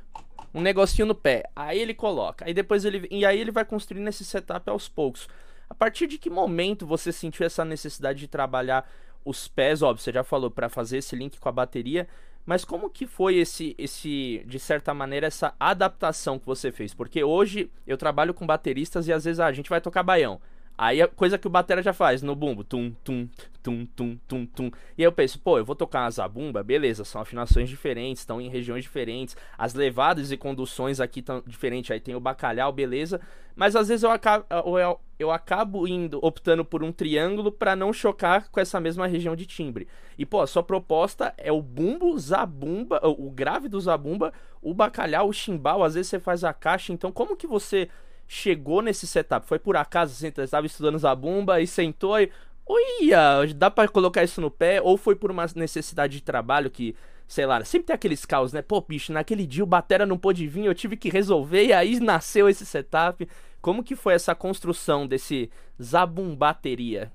um 0.52 0.60
negocinho 0.60 1.06
no 1.06 1.14
pé. 1.14 1.44
Aí 1.56 1.78
ele 1.78 1.94
coloca. 1.94 2.44
Aí 2.44 2.52
depois 2.52 2.84
ele. 2.84 3.08
E 3.10 3.24
aí 3.24 3.40
ele 3.40 3.50
vai 3.50 3.64
construindo 3.64 4.08
esse 4.08 4.26
setup 4.26 4.68
aos 4.68 4.90
poucos. 4.90 5.26
A 5.70 5.74
partir 5.74 6.08
de 6.08 6.18
que 6.18 6.28
momento 6.28 6.84
você 6.84 7.12
sentiu 7.12 7.46
essa 7.46 7.64
necessidade 7.64 8.18
de 8.18 8.28
trabalhar 8.28 8.90
os 9.24 9.46
pés, 9.46 9.80
óbvio, 9.82 10.02
você 10.02 10.12
já 10.12 10.24
falou 10.24 10.50
para 10.50 10.68
fazer 10.68 10.98
esse 10.98 11.14
link 11.14 11.38
com 11.38 11.48
a 11.48 11.52
bateria, 11.52 12.08
mas 12.44 12.64
como 12.64 12.90
que 12.90 13.06
foi 13.06 13.36
esse 13.36 13.76
esse 13.78 14.42
de 14.46 14.58
certa 14.58 14.92
maneira 14.92 15.26
essa 15.28 15.54
adaptação 15.60 16.38
que 16.38 16.46
você 16.46 16.72
fez? 16.72 16.92
Porque 16.92 17.22
hoje 17.22 17.70
eu 17.86 17.96
trabalho 17.96 18.34
com 18.34 18.46
bateristas 18.46 19.06
e 19.06 19.12
às 19.12 19.24
vezes 19.24 19.38
ah, 19.38 19.46
a 19.46 19.52
gente 19.52 19.70
vai 19.70 19.80
tocar 19.80 20.02
baião. 20.02 20.40
Aí 20.82 21.02
a 21.02 21.06
coisa 21.06 21.36
que 21.36 21.46
o 21.46 21.50
batera 21.50 21.82
já 21.82 21.92
faz 21.92 22.22
no 22.22 22.34
bumbo, 22.34 22.64
tum, 22.64 22.90
tum, 23.04 23.28
tum, 23.62 23.84
tum, 23.94 24.18
tum, 24.26 24.46
tum. 24.46 24.70
E 24.96 25.02
aí 25.02 25.04
eu 25.04 25.12
penso, 25.12 25.38
pô, 25.38 25.58
eu 25.58 25.64
vou 25.64 25.76
tocar 25.76 26.04
uma 26.04 26.10
zabumba, 26.10 26.62
beleza, 26.62 27.04
são 27.04 27.20
afinações 27.20 27.68
diferentes, 27.68 28.22
estão 28.22 28.40
em 28.40 28.48
regiões 28.48 28.82
diferentes, 28.82 29.36
as 29.58 29.74
levadas 29.74 30.32
e 30.32 30.38
conduções 30.38 30.98
aqui 30.98 31.20
estão 31.20 31.42
diferentes, 31.46 31.90
aí 31.90 32.00
tem 32.00 32.14
o 32.14 32.20
bacalhau, 32.20 32.72
beleza. 32.72 33.20
Mas 33.54 33.76
às 33.76 33.88
vezes 33.88 34.04
eu 34.04 34.10
acabo, 34.10 34.46
eu, 34.48 34.98
eu 35.18 35.30
acabo 35.30 35.86
indo, 35.86 36.18
optando 36.22 36.64
por 36.64 36.82
um 36.82 36.90
triângulo 36.90 37.52
para 37.52 37.76
não 37.76 37.92
chocar 37.92 38.48
com 38.48 38.58
essa 38.58 38.80
mesma 38.80 39.06
região 39.06 39.36
de 39.36 39.44
timbre. 39.44 39.86
E, 40.16 40.24
pô, 40.24 40.40
a 40.40 40.46
sua 40.46 40.62
proposta 40.62 41.34
é 41.36 41.52
o 41.52 41.60
bumbo, 41.60 42.18
zabumba, 42.18 42.98
o 43.04 43.30
grave 43.30 43.68
do 43.68 43.78
zabumba, 43.78 44.32
o 44.62 44.72
bacalhau, 44.72 45.28
o 45.28 45.32
chimbal, 45.34 45.84
às 45.84 45.92
vezes 45.92 46.08
você 46.08 46.18
faz 46.18 46.42
a 46.42 46.54
caixa, 46.54 46.90
então 46.90 47.12
como 47.12 47.36
que 47.36 47.46
você 47.46 47.90
chegou 48.30 48.80
nesse 48.80 49.08
setup? 49.08 49.44
Foi 49.44 49.58
por 49.58 49.76
acaso, 49.76 50.14
você 50.14 50.28
estava 50.28 50.64
estudando 50.64 50.98
Zabumba 50.98 51.60
e 51.60 51.66
sentou 51.66 52.18
e. 52.20 52.30
Olha, 52.64 53.52
dá 53.56 53.68
para 53.68 53.88
colocar 53.88 54.22
isso 54.22 54.40
no 54.40 54.48
pé? 54.48 54.80
Ou 54.80 54.96
foi 54.96 55.16
por 55.16 55.32
uma 55.32 55.44
necessidade 55.56 56.12
de 56.12 56.22
trabalho 56.22 56.70
que, 56.70 56.94
sei 57.26 57.44
lá, 57.44 57.64
sempre 57.64 57.86
tem 57.88 57.94
aqueles 57.94 58.24
caos, 58.24 58.52
né? 58.52 58.62
Pô, 58.62 58.80
bicho, 58.80 59.12
naquele 59.12 59.44
dia 59.44 59.64
o 59.64 59.66
Batera 59.66 60.06
não 60.06 60.16
pôde 60.16 60.46
vir, 60.46 60.66
eu 60.66 60.74
tive 60.74 60.96
que 60.96 61.10
resolver 61.10 61.66
e 61.66 61.72
aí 61.72 61.98
nasceu 61.98 62.48
esse 62.48 62.64
setup. 62.64 63.28
Como 63.60 63.82
que 63.82 63.96
foi 63.96 64.14
essa 64.14 64.36
construção 64.36 65.04
desse 65.04 65.50
Zabum 65.82 66.36
Bateria? 66.36 67.10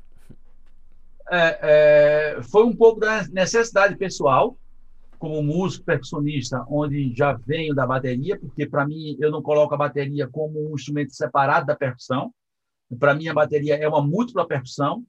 É, 1.32 2.36
é, 2.38 2.43
foi 2.43 2.65
um 2.65 2.75
pouco 2.75 2.99
da 2.99 3.25
necessidade 3.30 3.95
pessoal, 3.95 4.58
como 5.25 5.41
músico 5.41 5.83
percussionista, 5.83 6.63
onde 6.69 7.11
já 7.15 7.33
venho 7.33 7.73
da 7.73 7.88
bateria, 7.88 8.39
porque 8.39 8.67
para 8.67 8.85
mim 8.85 9.17
eu 9.19 9.31
não 9.31 9.41
coloco 9.41 9.73
a 9.73 9.77
bateria 9.77 10.27
como 10.27 10.69
um 10.69 10.75
instrumento 10.75 11.15
separado 11.15 11.65
da 11.65 11.75
percussão. 11.75 12.31
Para 12.99 13.15
mim 13.15 13.27
a 13.27 13.33
bateria 13.33 13.75
é 13.75 13.88
uma 13.88 14.03
múltipla 14.03 14.47
percussão. 14.47 15.03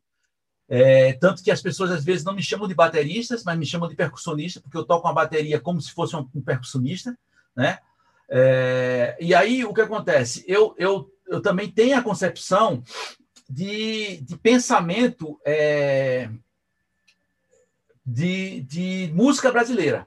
É, 0.70 1.12
tanto 1.12 1.42
que 1.42 1.50
as 1.50 1.60
pessoas 1.60 1.90
às 1.90 2.02
vezes 2.02 2.24
não 2.24 2.34
me 2.34 2.42
chamam 2.42 2.66
de 2.66 2.74
bateristas, 2.74 3.44
mas 3.44 3.58
me 3.58 3.66
chamam 3.66 3.90
de 3.90 3.94
percussionista, 3.94 4.58
porque 4.58 4.78
eu 4.78 4.86
toco 4.86 5.06
uma 5.06 5.12
bateria 5.12 5.60
como 5.60 5.82
se 5.82 5.92
fosse 5.92 6.16
um, 6.16 6.26
um 6.34 6.40
percussionista, 6.40 7.14
né? 7.54 7.78
É, 8.30 9.18
e 9.20 9.34
aí 9.34 9.66
o 9.66 9.74
que 9.74 9.82
acontece? 9.82 10.42
Eu, 10.48 10.74
eu, 10.78 11.12
eu 11.28 11.42
também 11.42 11.70
tenho 11.70 11.98
a 11.98 12.02
concepção 12.02 12.82
de, 13.50 14.22
de 14.22 14.34
pensamento 14.38 15.38
é, 15.44 16.30
de, 18.06 18.60
de 18.60 19.10
música 19.12 19.50
brasileira. 19.50 20.06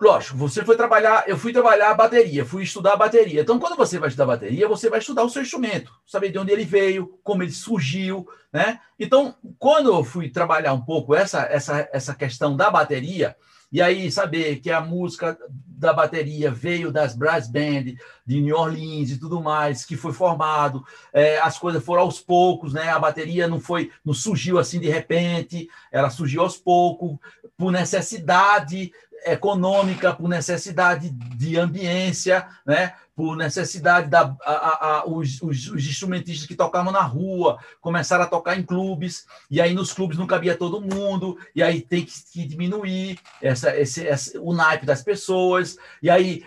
lógico, 0.00 0.36
você 0.36 0.64
foi 0.64 0.76
trabalhar, 0.76 1.24
eu 1.26 1.36
fui 1.36 1.52
trabalhar 1.52 1.90
a 1.90 1.94
bateria, 1.94 2.44
fui 2.44 2.62
estudar 2.62 2.92
a 2.92 2.96
bateria. 2.96 3.40
Então, 3.40 3.58
quando 3.58 3.76
você 3.76 3.98
vai 3.98 4.08
estudar 4.08 4.26
bateria, 4.26 4.68
você 4.68 4.88
vai 4.88 5.00
estudar 5.00 5.24
o 5.24 5.28
seu 5.28 5.42
instrumento, 5.42 5.92
saber 6.06 6.30
de 6.30 6.38
onde 6.38 6.52
ele 6.52 6.64
veio, 6.64 7.18
como 7.24 7.42
ele 7.42 7.52
surgiu, 7.52 8.26
né? 8.52 8.80
Então, 8.98 9.34
quando 9.58 9.92
eu 9.92 10.04
fui 10.04 10.30
trabalhar 10.30 10.72
um 10.72 10.84
pouco 10.84 11.14
essa, 11.14 11.42
essa, 11.42 11.88
essa 11.92 12.14
questão 12.14 12.56
da 12.56 12.70
bateria, 12.70 13.36
e 13.72 13.80
aí 13.80 14.10
saber 14.10 14.60
que 14.60 14.70
a 14.70 14.80
música 14.80 15.38
da 15.66 15.92
bateria 15.92 16.50
veio 16.50 16.92
das 16.92 17.16
brass 17.16 17.48
band 17.48 17.94
de 18.26 18.40
New 18.40 18.56
Orleans 18.56 19.10
e 19.10 19.18
tudo 19.18 19.40
mais, 19.40 19.84
que 19.84 19.96
foi 19.96 20.12
formado, 20.12 20.84
é, 21.12 21.38
as 21.38 21.58
coisas 21.58 21.82
foram 21.82 22.02
aos 22.02 22.20
poucos, 22.20 22.72
né? 22.74 22.90
A 22.90 22.98
bateria 22.98 23.48
não 23.48 23.58
foi, 23.58 23.90
não 24.04 24.12
surgiu 24.12 24.58
assim 24.58 24.78
de 24.78 24.88
repente, 24.88 25.68
ela 25.90 26.10
surgiu 26.10 26.42
aos 26.42 26.56
poucos 26.56 27.16
por 27.56 27.72
necessidade 27.72 28.92
econômica, 29.24 30.14
por 30.14 30.28
necessidade 30.28 31.10
de 31.10 31.58
ambiência, 31.58 32.46
né? 32.66 32.94
por 33.20 33.36
necessidade 33.36 34.08
da 34.08 34.34
a, 34.42 34.86
a, 35.00 35.06
os, 35.06 35.42
os, 35.42 35.68
os, 35.68 35.86
instrumentistas 35.86 36.46
que 36.46 36.54
tocavam 36.54 36.90
na 36.90 37.02
rua 37.02 37.58
começaram 37.78 38.24
a 38.24 38.26
tocar 38.26 38.58
em 38.58 38.62
clubes 38.62 39.26
e 39.50 39.60
aí 39.60 39.74
nos 39.74 39.92
clubes 39.92 40.16
não 40.16 40.26
cabia 40.26 40.56
todo 40.56 40.80
mundo 40.80 41.36
e 41.54 41.62
aí 41.62 41.82
tem 41.82 42.02
que, 42.02 42.14
que 42.32 42.46
diminuir 42.46 43.18
essa, 43.42 43.76
esse, 43.78 44.06
essa, 44.06 44.40
o 44.40 44.54
naipe 44.54 44.86
das 44.86 45.02
pessoas 45.02 45.76
e 46.02 46.08
aí 46.08 46.46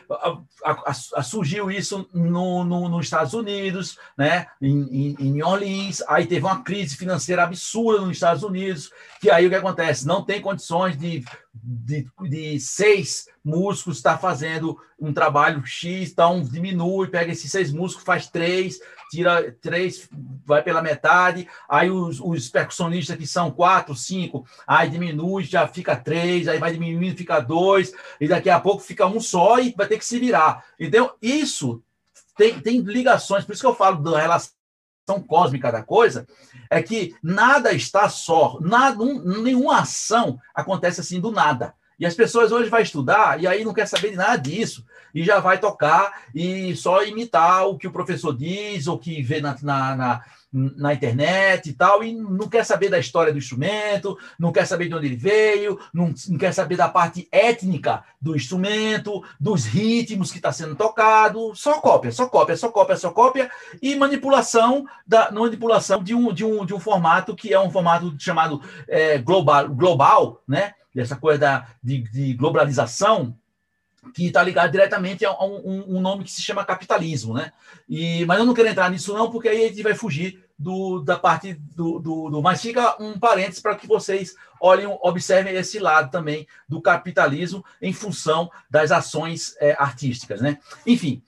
a, 0.65 1.21
surgiu 1.21 1.69
isso 1.69 2.09
no, 2.11 2.63
no, 2.63 2.89
nos 2.89 3.05
Estados 3.05 3.35
Unidos, 3.35 3.99
né, 4.17 4.47
em, 4.59 5.11
em, 5.11 5.15
em 5.19 5.43
Orleans, 5.43 6.01
aí 6.07 6.25
teve 6.25 6.43
uma 6.43 6.63
crise 6.63 6.97
financeira 6.97 7.43
absurda 7.43 8.01
nos 8.01 8.13
Estados 8.17 8.41
Unidos 8.41 8.89
que 9.21 9.29
aí 9.29 9.45
o 9.45 9.49
que 9.49 9.55
acontece 9.55 10.07
não 10.07 10.23
tem 10.23 10.41
condições 10.41 10.97
de 10.97 11.23
de, 11.53 12.07
de 12.21 12.59
seis 12.59 13.27
músicos 13.43 13.97
está 13.97 14.17
fazendo 14.17 14.77
um 14.99 15.13
trabalho 15.13 15.63
X, 15.65 16.11
então 16.11 16.41
diminui, 16.41 17.09
pega 17.09 17.31
esses 17.31 17.51
seis 17.51 17.71
músicos, 17.71 18.03
faz 18.03 18.27
três, 18.27 18.79
tira 19.11 19.55
três, 19.61 20.09
vai 20.45 20.63
pela 20.63 20.81
metade, 20.81 21.47
aí 21.69 21.91
os, 21.91 22.19
os 22.19 22.49
percussionistas 22.49 23.15
que 23.15 23.27
são 23.27 23.51
quatro, 23.51 23.95
cinco, 23.95 24.45
aí 24.65 24.89
diminui, 24.89 25.43
já 25.43 25.67
fica 25.67 25.95
três, 25.95 26.47
aí 26.47 26.57
vai 26.57 26.73
diminuindo, 26.73 27.17
fica 27.17 27.39
dois, 27.39 27.93
e 28.19 28.27
daqui 28.27 28.49
a 28.49 28.59
pouco 28.59 28.81
fica 28.81 29.05
um 29.05 29.19
só 29.19 29.59
e 29.59 29.73
vai 29.77 29.87
ter 29.87 29.99
que 29.99 30.05
se 30.05 30.19
virar. 30.19 30.65
Então, 30.79 31.13
isso 31.21 31.83
tem, 32.35 32.59
tem 32.59 32.79
ligações, 32.79 33.45
por 33.45 33.53
isso 33.53 33.61
que 33.61 33.67
eu 33.67 33.75
falo 33.75 34.01
da 34.01 34.19
relação 34.19 34.51
cósmica 35.27 35.71
da 35.71 35.83
coisa, 35.83 36.25
é 36.69 36.81
que 36.81 37.15
nada 37.21 37.73
está 37.73 38.07
só, 38.09 38.57
nada, 38.61 39.01
um, 39.01 39.41
nenhuma 39.41 39.79
ação 39.79 40.39
acontece 40.53 41.01
assim 41.01 41.19
do 41.19 41.31
nada. 41.31 41.73
E 41.99 42.05
as 42.05 42.15
pessoas 42.15 42.51
hoje 42.51 42.69
vão 42.69 42.79
estudar 42.79 43.41
e 43.41 43.47
aí 43.47 43.63
não 43.63 43.73
quer 43.73 43.87
saber 43.87 44.11
de 44.11 44.17
nada 44.17 44.37
disso. 44.37 44.85
E 45.13 45.23
já 45.23 45.39
vai 45.39 45.59
tocar 45.59 46.23
e 46.33 46.75
só 46.75 47.03
imitar 47.03 47.67
o 47.67 47.77
que 47.77 47.87
o 47.87 47.91
professor 47.91 48.35
diz, 48.35 48.87
ou 48.87 48.97
que 48.97 49.21
vê 49.21 49.39
na, 49.39 49.55
na, 49.61 49.95
na 49.95 50.23
na 50.53 50.93
internet 50.93 51.69
e 51.69 51.73
tal, 51.73 52.03
e 52.03 52.13
não 52.13 52.47
quer 52.47 52.63
saber 52.63 52.89
da 52.89 52.99
história 52.99 53.33
do 53.33 53.39
instrumento, 53.39 54.17
não 54.37 54.51
quer 54.51 54.67
saber 54.67 54.87
de 54.87 54.93
onde 54.93 55.07
ele 55.07 55.15
veio, 55.15 55.79
não, 55.91 56.13
não 56.29 56.37
quer 56.37 56.53
saber 56.53 56.75
da 56.75 56.87
parte 56.87 57.27
étnica 57.31 58.03
do 58.21 58.35
instrumento, 58.35 59.23
dos 59.39 59.65
ritmos 59.65 60.31
que 60.31 60.37
está 60.37 60.51
sendo 60.51 60.75
tocado, 60.75 61.55
só 61.55 61.81
cópia, 61.81 62.11
só 62.11 62.27
cópia, 62.27 62.55
só 62.55 62.69
cópia, 62.69 62.95
só 62.95 63.11
cópia, 63.11 63.51
e 63.81 63.95
manipulação 63.95 64.85
da 65.05 65.31
manipulação 65.31 66.03
de 66.03 66.13
um, 66.13 66.31
de 66.31 66.45
um, 66.45 66.65
de 66.65 66.73
um 66.73 66.79
formato 66.79 67.35
que 67.35 67.53
é 67.53 67.59
um 67.59 67.71
formato 67.71 68.13
chamado 68.19 68.61
é, 68.87 69.17
global, 69.17 69.67
global, 69.69 70.41
né? 70.47 70.73
Essa 70.95 71.15
coisa 71.15 71.39
da, 71.39 71.67
de, 71.81 72.03
de 72.03 72.33
globalização, 72.35 73.35
que 74.13 74.27
está 74.27 74.43
ligado 74.43 74.71
diretamente 74.71 75.25
a 75.25 75.31
um, 75.43 75.97
um, 75.97 76.01
nome 76.01 76.23
que 76.23 76.31
se 76.31 76.41
chama 76.41 76.65
capitalismo, 76.65 77.33
né? 77.33 77.51
E, 77.87 78.25
mas 78.25 78.39
eu 78.39 78.45
não 78.45 78.53
quero 78.53 78.67
entrar 78.67 78.89
nisso 78.89 79.13
não, 79.13 79.31
porque 79.31 79.47
aí 79.49 79.65
a 79.65 79.67
gente 79.67 79.83
vai 79.83 79.95
fugir 79.95 80.43
do, 80.57 81.01
da 81.01 81.17
parte 81.17 81.53
do, 81.53 81.99
do, 81.99 82.29
do 82.29 82.41
Mas 82.41 82.61
fica 82.61 82.95
um 83.01 83.19
parênteses 83.19 83.61
para 83.61 83.75
que 83.75 83.87
vocês 83.87 84.35
olhem, 84.61 84.87
observem 85.01 85.55
esse 85.55 85.79
lado 85.79 86.11
também 86.11 86.47
do 86.69 86.81
capitalismo 86.81 87.65
em 87.81 87.91
função 87.91 88.49
das 88.69 88.91
ações 88.91 89.55
é, 89.59 89.75
artísticas, 89.77 90.41
né? 90.41 90.59
Enfim, 90.85 91.21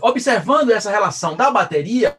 observando 0.00 0.70
essa 0.70 0.90
relação 0.90 1.36
da 1.36 1.50
bateria, 1.50 2.18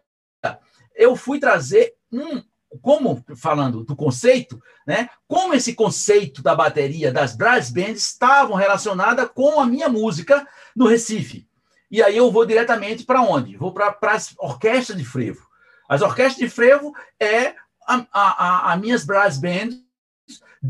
eu 0.95 1.15
fui 1.15 1.39
trazer 1.39 1.93
um, 2.12 2.41
como 2.82 3.24
falando 3.36 3.84
do 3.84 3.96
conceito, 3.96 4.62
né? 4.86 5.10
Como 5.28 5.54
esse 5.54 5.74
conceito 5.74 6.42
da 6.42 6.56
bateria 6.56 7.12
das 7.12 7.36
brass 7.36 7.70
bands 7.70 8.08
estavam 8.08 8.56
relacionada 8.56 9.28
com 9.28 9.60
a 9.60 9.66
minha 9.66 9.90
música 9.90 10.48
no 10.76 10.88
Recife. 10.88 11.48
E 11.90 12.02
aí 12.02 12.18
eu 12.18 12.32
vou 12.32 12.46
diretamente 12.46 13.06
para 13.06 13.22
onde? 13.22 13.58
Vou 13.58 13.72
para 13.72 13.96
as 14.04 14.34
orquestras 14.38 14.98
de 14.98 15.06
frevo. 15.06 15.48
As 15.88 16.02
orquestras 16.02 16.38
de 16.38 16.50
frevo 16.50 16.94
é 17.20 17.56
a, 17.88 18.06
a, 18.12 18.74
a 18.74 18.78
minhas 18.78 19.06
brass 19.06 19.38
bands 19.38 19.86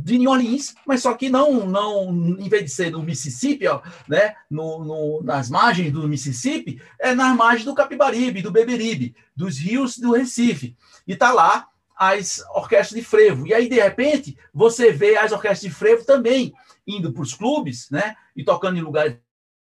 de 0.04 0.18
New 0.18 0.30
Orleans, 0.30 0.76
mas 0.86 1.02
só 1.02 1.14
que 1.14 1.30
não, 1.30 1.66
não 1.66 2.10
em 2.38 2.50
vez 2.50 2.64
de 2.66 2.70
ser 2.70 2.92
no 2.92 3.02
Mississippi, 3.02 3.68
ó, 3.68 3.82
né, 4.08 4.36
no, 4.50 4.84
no, 4.84 5.24
nas 5.24 5.50
margens 5.50 5.92
do 5.92 6.08
Mississippi, 6.08 6.82
é 7.00 7.16
nas 7.16 7.36
margens 7.36 7.64
do 7.64 7.74
Capibaribe, 7.74 8.42
do 8.42 8.52
Beberibe, 8.52 9.16
dos 9.36 9.58
rios 9.58 9.98
do 9.98 10.12
Recife. 10.12 10.76
E 11.08 11.14
está 11.14 11.32
lá 11.32 11.68
as 11.96 12.44
orquestras 12.54 13.00
de 13.00 13.06
frevo. 13.06 13.48
E 13.48 13.54
aí, 13.54 13.70
de 13.70 13.80
repente, 13.80 14.38
você 14.54 14.92
vê 14.92 15.18
as 15.18 15.32
orquestras 15.32 15.62
de 15.62 15.70
frevo 15.70 16.06
também 16.06 16.54
indo 16.86 17.12
para 17.12 17.24
os 17.24 17.34
clubes, 17.34 17.90
né? 17.90 18.16
E 18.36 18.44
tocando 18.44 18.78
em 18.78 18.82
lugares 18.82 19.18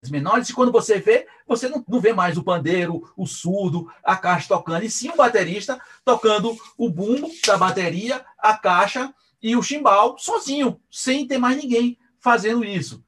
menores, 0.09 0.49
e 0.49 0.55
quando 0.55 0.73
você 0.73 0.99
vê, 0.99 1.27
você 1.47 1.69
não, 1.69 1.85
não 1.87 2.01
vê 2.01 2.15
mais 2.15 2.39
o 2.39 2.43
pandeiro, 2.43 3.13
o 3.15 3.27
surdo, 3.27 3.93
a 4.03 4.17
caixa 4.17 4.49
tocando, 4.49 4.85
e 4.85 4.91
sim 4.91 5.11
o 5.11 5.17
baterista 5.17 5.79
tocando 6.05 6.57
o 6.79 6.89
bumbo 6.89 7.31
da 7.47 7.59
bateria, 7.59 8.25
a 8.39 8.57
caixa 8.57 9.13
e 9.43 9.55
o 9.55 9.63
chimbal 9.63 10.17
sozinho, 10.19 10.81
sem 10.91 11.27
ter 11.27 11.37
mais 11.37 11.57
ninguém 11.57 11.99
fazendo 12.19 12.65
isso. 12.65 13.05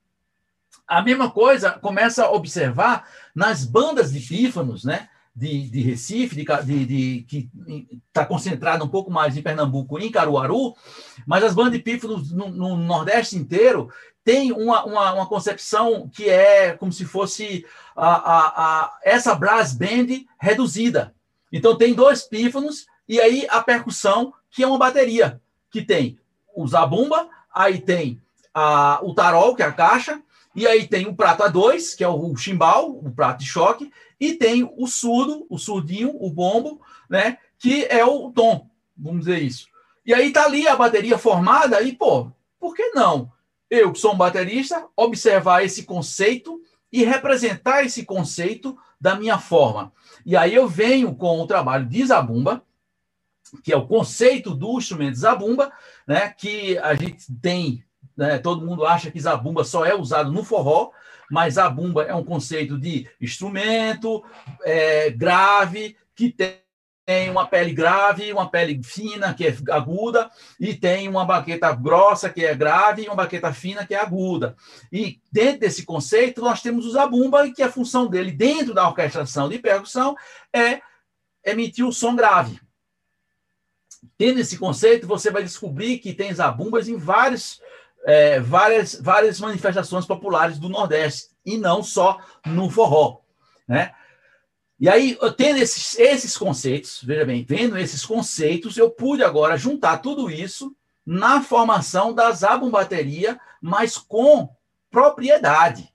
A 0.86 1.00
mesma 1.00 1.30
coisa 1.30 1.70
começa 1.70 2.24
a 2.24 2.32
observar 2.32 3.08
nas 3.34 3.64
bandas 3.64 4.12
de 4.12 4.20
pífanos, 4.20 4.84
né? 4.84 5.08
De, 5.34 5.70
de 5.70 5.80
Recife, 5.80 6.36
de, 6.36 6.44
de, 6.44 6.86
de 6.86 7.22
que 7.26 7.50
está 8.06 8.24
concentrada 8.24 8.84
um 8.84 8.88
pouco 8.88 9.10
mais 9.10 9.36
em 9.36 9.42
Pernambuco, 9.42 9.98
em 9.98 10.10
Caruaru, 10.10 10.74
mas 11.26 11.42
as 11.42 11.54
bandas 11.54 11.72
de 11.72 11.78
pífanos 11.78 12.30
no, 12.30 12.50
no, 12.50 12.76
Nordeste 12.76 13.36
inteiro 13.36 13.90
têm 14.24 14.52
uma, 14.52 14.84
uma, 14.84 15.12
uma, 15.14 15.26
concepção 15.26 16.08
que 16.08 16.28
é 16.28 16.72
como 16.72 16.92
se 16.92 17.04
fosse 17.04 17.64
a, 17.96 18.08
a, 18.08 18.46
a, 18.46 18.98
essa 19.02 19.34
brass 19.34 19.74
band 19.74 20.24
reduzida. 20.38 21.14
Então 21.50 21.76
tem 21.76 21.94
dois 21.94 22.22
pífanos 22.22 22.86
e 23.08 23.20
aí 23.20 23.46
a 23.50 23.62
percussão, 23.62 24.32
que 24.50 24.62
é 24.62 24.66
uma 24.66 24.78
bateria, 24.78 25.40
que 25.70 25.82
tem 25.82 26.18
o 26.54 26.66
zabumba, 26.66 27.28
aí 27.52 27.80
tem 27.80 28.20
a, 28.54 29.00
o 29.02 29.14
tarol, 29.14 29.56
que 29.56 29.62
é 29.62 29.66
a 29.66 29.72
caixa, 29.72 30.22
e 30.54 30.66
aí 30.66 30.86
tem 30.86 31.06
o 31.06 31.14
prato 31.14 31.42
A2, 31.42 31.96
que 31.96 32.04
é 32.04 32.08
o 32.08 32.36
chimbal, 32.36 32.90
o 32.90 33.10
prato 33.10 33.40
de 33.40 33.46
choque, 33.46 33.90
e 34.20 34.34
tem 34.34 34.70
o 34.76 34.86
surdo, 34.86 35.46
o 35.48 35.58
surdinho, 35.58 36.14
o 36.20 36.30
bombo, 36.30 36.80
né? 37.08 37.38
Que 37.58 37.84
é 37.86 38.04
o 38.04 38.30
tom, 38.30 38.68
vamos 38.96 39.20
dizer 39.20 39.42
isso. 39.42 39.66
E 40.04 40.12
aí 40.12 40.32
tá 40.32 40.44
ali 40.44 40.66
a 40.66 40.76
bateria 40.76 41.16
formada, 41.16 41.80
e, 41.82 41.92
pô, 41.92 42.30
por 42.58 42.74
que 42.74 42.90
não? 42.90 43.32
Eu, 43.70 43.92
que 43.92 43.98
sou 43.98 44.12
um 44.12 44.16
baterista, 44.16 44.86
observar 44.96 45.64
esse 45.64 45.84
conceito 45.84 46.60
e 46.92 47.04
representar 47.04 47.84
esse 47.84 48.04
conceito 48.04 48.76
da 49.00 49.14
minha 49.14 49.38
forma. 49.38 49.92
E 50.26 50.36
aí 50.36 50.54
eu 50.54 50.68
venho 50.68 51.14
com 51.14 51.40
o 51.40 51.46
trabalho 51.46 51.86
de 51.86 52.04
Zabumba, 52.04 52.62
que 53.62 53.72
é 53.72 53.76
o 53.76 53.86
conceito 53.86 54.54
do 54.54 54.78
instrumento 54.78 55.16
Zabumba, 55.16 55.72
né, 56.06 56.30
que 56.30 56.78
a 56.78 56.94
gente 56.94 57.32
tem, 57.40 57.84
né, 58.22 58.38
todo 58.38 58.64
mundo 58.64 58.86
acha 58.86 59.10
que 59.10 59.20
Zabumba 59.20 59.64
só 59.64 59.84
é 59.84 59.94
usado 59.94 60.30
no 60.30 60.44
forró, 60.44 60.92
mas 61.28 61.58
a 61.58 61.68
bumba 61.68 62.04
é 62.04 62.14
um 62.14 62.24
conceito 62.24 62.78
de 62.78 63.08
instrumento 63.20 64.22
é, 64.64 65.10
grave, 65.10 65.96
que 66.14 66.30
tem 66.30 67.30
uma 67.30 67.48
pele 67.48 67.72
grave, 67.72 68.32
uma 68.32 68.48
pele 68.48 68.80
fina, 68.84 69.34
que 69.34 69.46
é 69.46 69.56
aguda, 69.70 70.30
e 70.60 70.72
tem 70.72 71.08
uma 71.08 71.24
baqueta 71.24 71.74
grossa, 71.74 72.30
que 72.30 72.44
é 72.44 72.54
grave, 72.54 73.02
e 73.02 73.06
uma 73.06 73.16
baqueta 73.16 73.52
fina, 73.52 73.84
que 73.84 73.94
é 73.94 73.98
aguda. 73.98 74.54
E 74.92 75.20
dentro 75.32 75.60
desse 75.60 75.84
conceito, 75.84 76.40
nós 76.40 76.62
temos 76.62 76.86
o 76.86 76.92
zabumba, 76.92 77.50
que 77.50 77.62
a 77.62 77.72
função 77.72 78.06
dele, 78.06 78.30
dentro 78.30 78.72
da 78.72 78.86
orquestração 78.86 79.48
de 79.48 79.58
percussão, 79.58 80.14
é 80.54 80.80
emitir 81.44 81.84
o 81.84 81.92
som 81.92 82.14
grave. 82.14 82.60
Tendo 84.16 84.38
esse 84.38 84.58
conceito, 84.58 85.06
você 85.06 85.30
vai 85.30 85.42
descobrir 85.42 85.98
que 85.98 86.14
tem 86.14 86.32
zabumbas 86.32 86.88
em 86.88 86.96
vários 86.96 87.60
é, 88.04 88.40
várias, 88.40 88.94
várias 88.94 89.40
manifestações 89.40 90.06
populares 90.06 90.58
do 90.58 90.68
Nordeste, 90.68 91.30
e 91.44 91.56
não 91.56 91.82
só 91.82 92.18
no 92.46 92.70
forró. 92.70 93.20
Né? 93.66 93.92
E 94.78 94.88
aí, 94.88 95.16
tendo 95.36 95.58
esses, 95.58 95.98
esses 95.98 96.36
conceitos, 96.36 97.02
veja 97.02 97.24
bem, 97.24 97.44
vendo 97.48 97.78
esses 97.78 98.04
conceitos, 98.04 98.76
eu 98.76 98.90
pude 98.90 99.22
agora 99.22 99.56
juntar 99.56 99.98
tudo 99.98 100.30
isso 100.30 100.74
na 101.04 101.42
formação 101.42 102.12
da 102.12 102.30
zabumbateria, 102.32 103.38
mas 103.60 103.96
com 103.96 104.48
propriedade. 104.90 105.91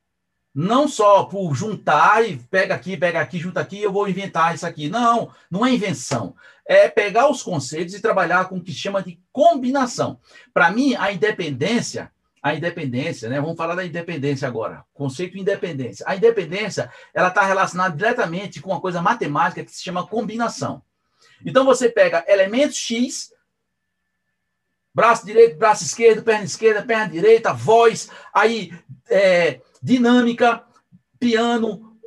Não 0.60 0.88
só 0.88 1.26
por 1.26 1.54
juntar 1.54 2.28
e 2.28 2.36
pega 2.36 2.74
aqui, 2.74 2.98
pega 2.98 3.22
aqui, 3.22 3.38
junta 3.38 3.60
aqui, 3.60 3.80
eu 3.80 3.92
vou 3.92 4.10
inventar 4.10 4.56
isso 4.56 4.66
aqui. 4.66 4.90
Não, 4.90 5.32
não 5.52 5.64
é 5.64 5.72
invenção. 5.72 6.36
É 6.66 6.90
pegar 6.90 7.30
os 7.30 7.44
conceitos 7.44 7.94
e 7.94 8.02
trabalhar 8.02 8.46
com 8.46 8.58
o 8.58 8.64
que 8.64 8.74
chama 8.74 9.04
de 9.04 9.22
combinação. 9.32 10.20
Para 10.52 10.72
mim, 10.72 10.96
a 10.96 11.12
independência, 11.12 12.12
a 12.42 12.56
independência, 12.56 13.30
né? 13.30 13.40
Vamos 13.40 13.56
falar 13.56 13.76
da 13.76 13.86
independência 13.86 14.48
agora. 14.48 14.84
Conceito 14.96 15.38
independência. 15.38 16.04
A 16.10 16.16
independência, 16.16 16.92
ela 17.14 17.28
está 17.28 17.44
relacionada 17.44 17.96
diretamente 17.96 18.60
com 18.60 18.72
uma 18.72 18.82
coisa 18.82 19.00
matemática 19.00 19.64
que 19.64 19.72
se 19.72 19.84
chama 19.84 20.08
combinação. 20.08 20.82
Então 21.46 21.66
você 21.66 21.88
pega 21.88 22.26
elementos 22.28 22.78
X, 22.78 23.32
braço 24.92 25.24
direito, 25.24 25.56
braço 25.56 25.84
esquerdo, 25.84 26.24
perna 26.24 26.46
esquerda, 26.46 26.82
perna 26.82 27.08
direita, 27.08 27.54
voz, 27.54 28.10
aí 28.34 28.74
é, 29.08 29.62
dinâmica, 29.88 30.64
piano 31.18 31.98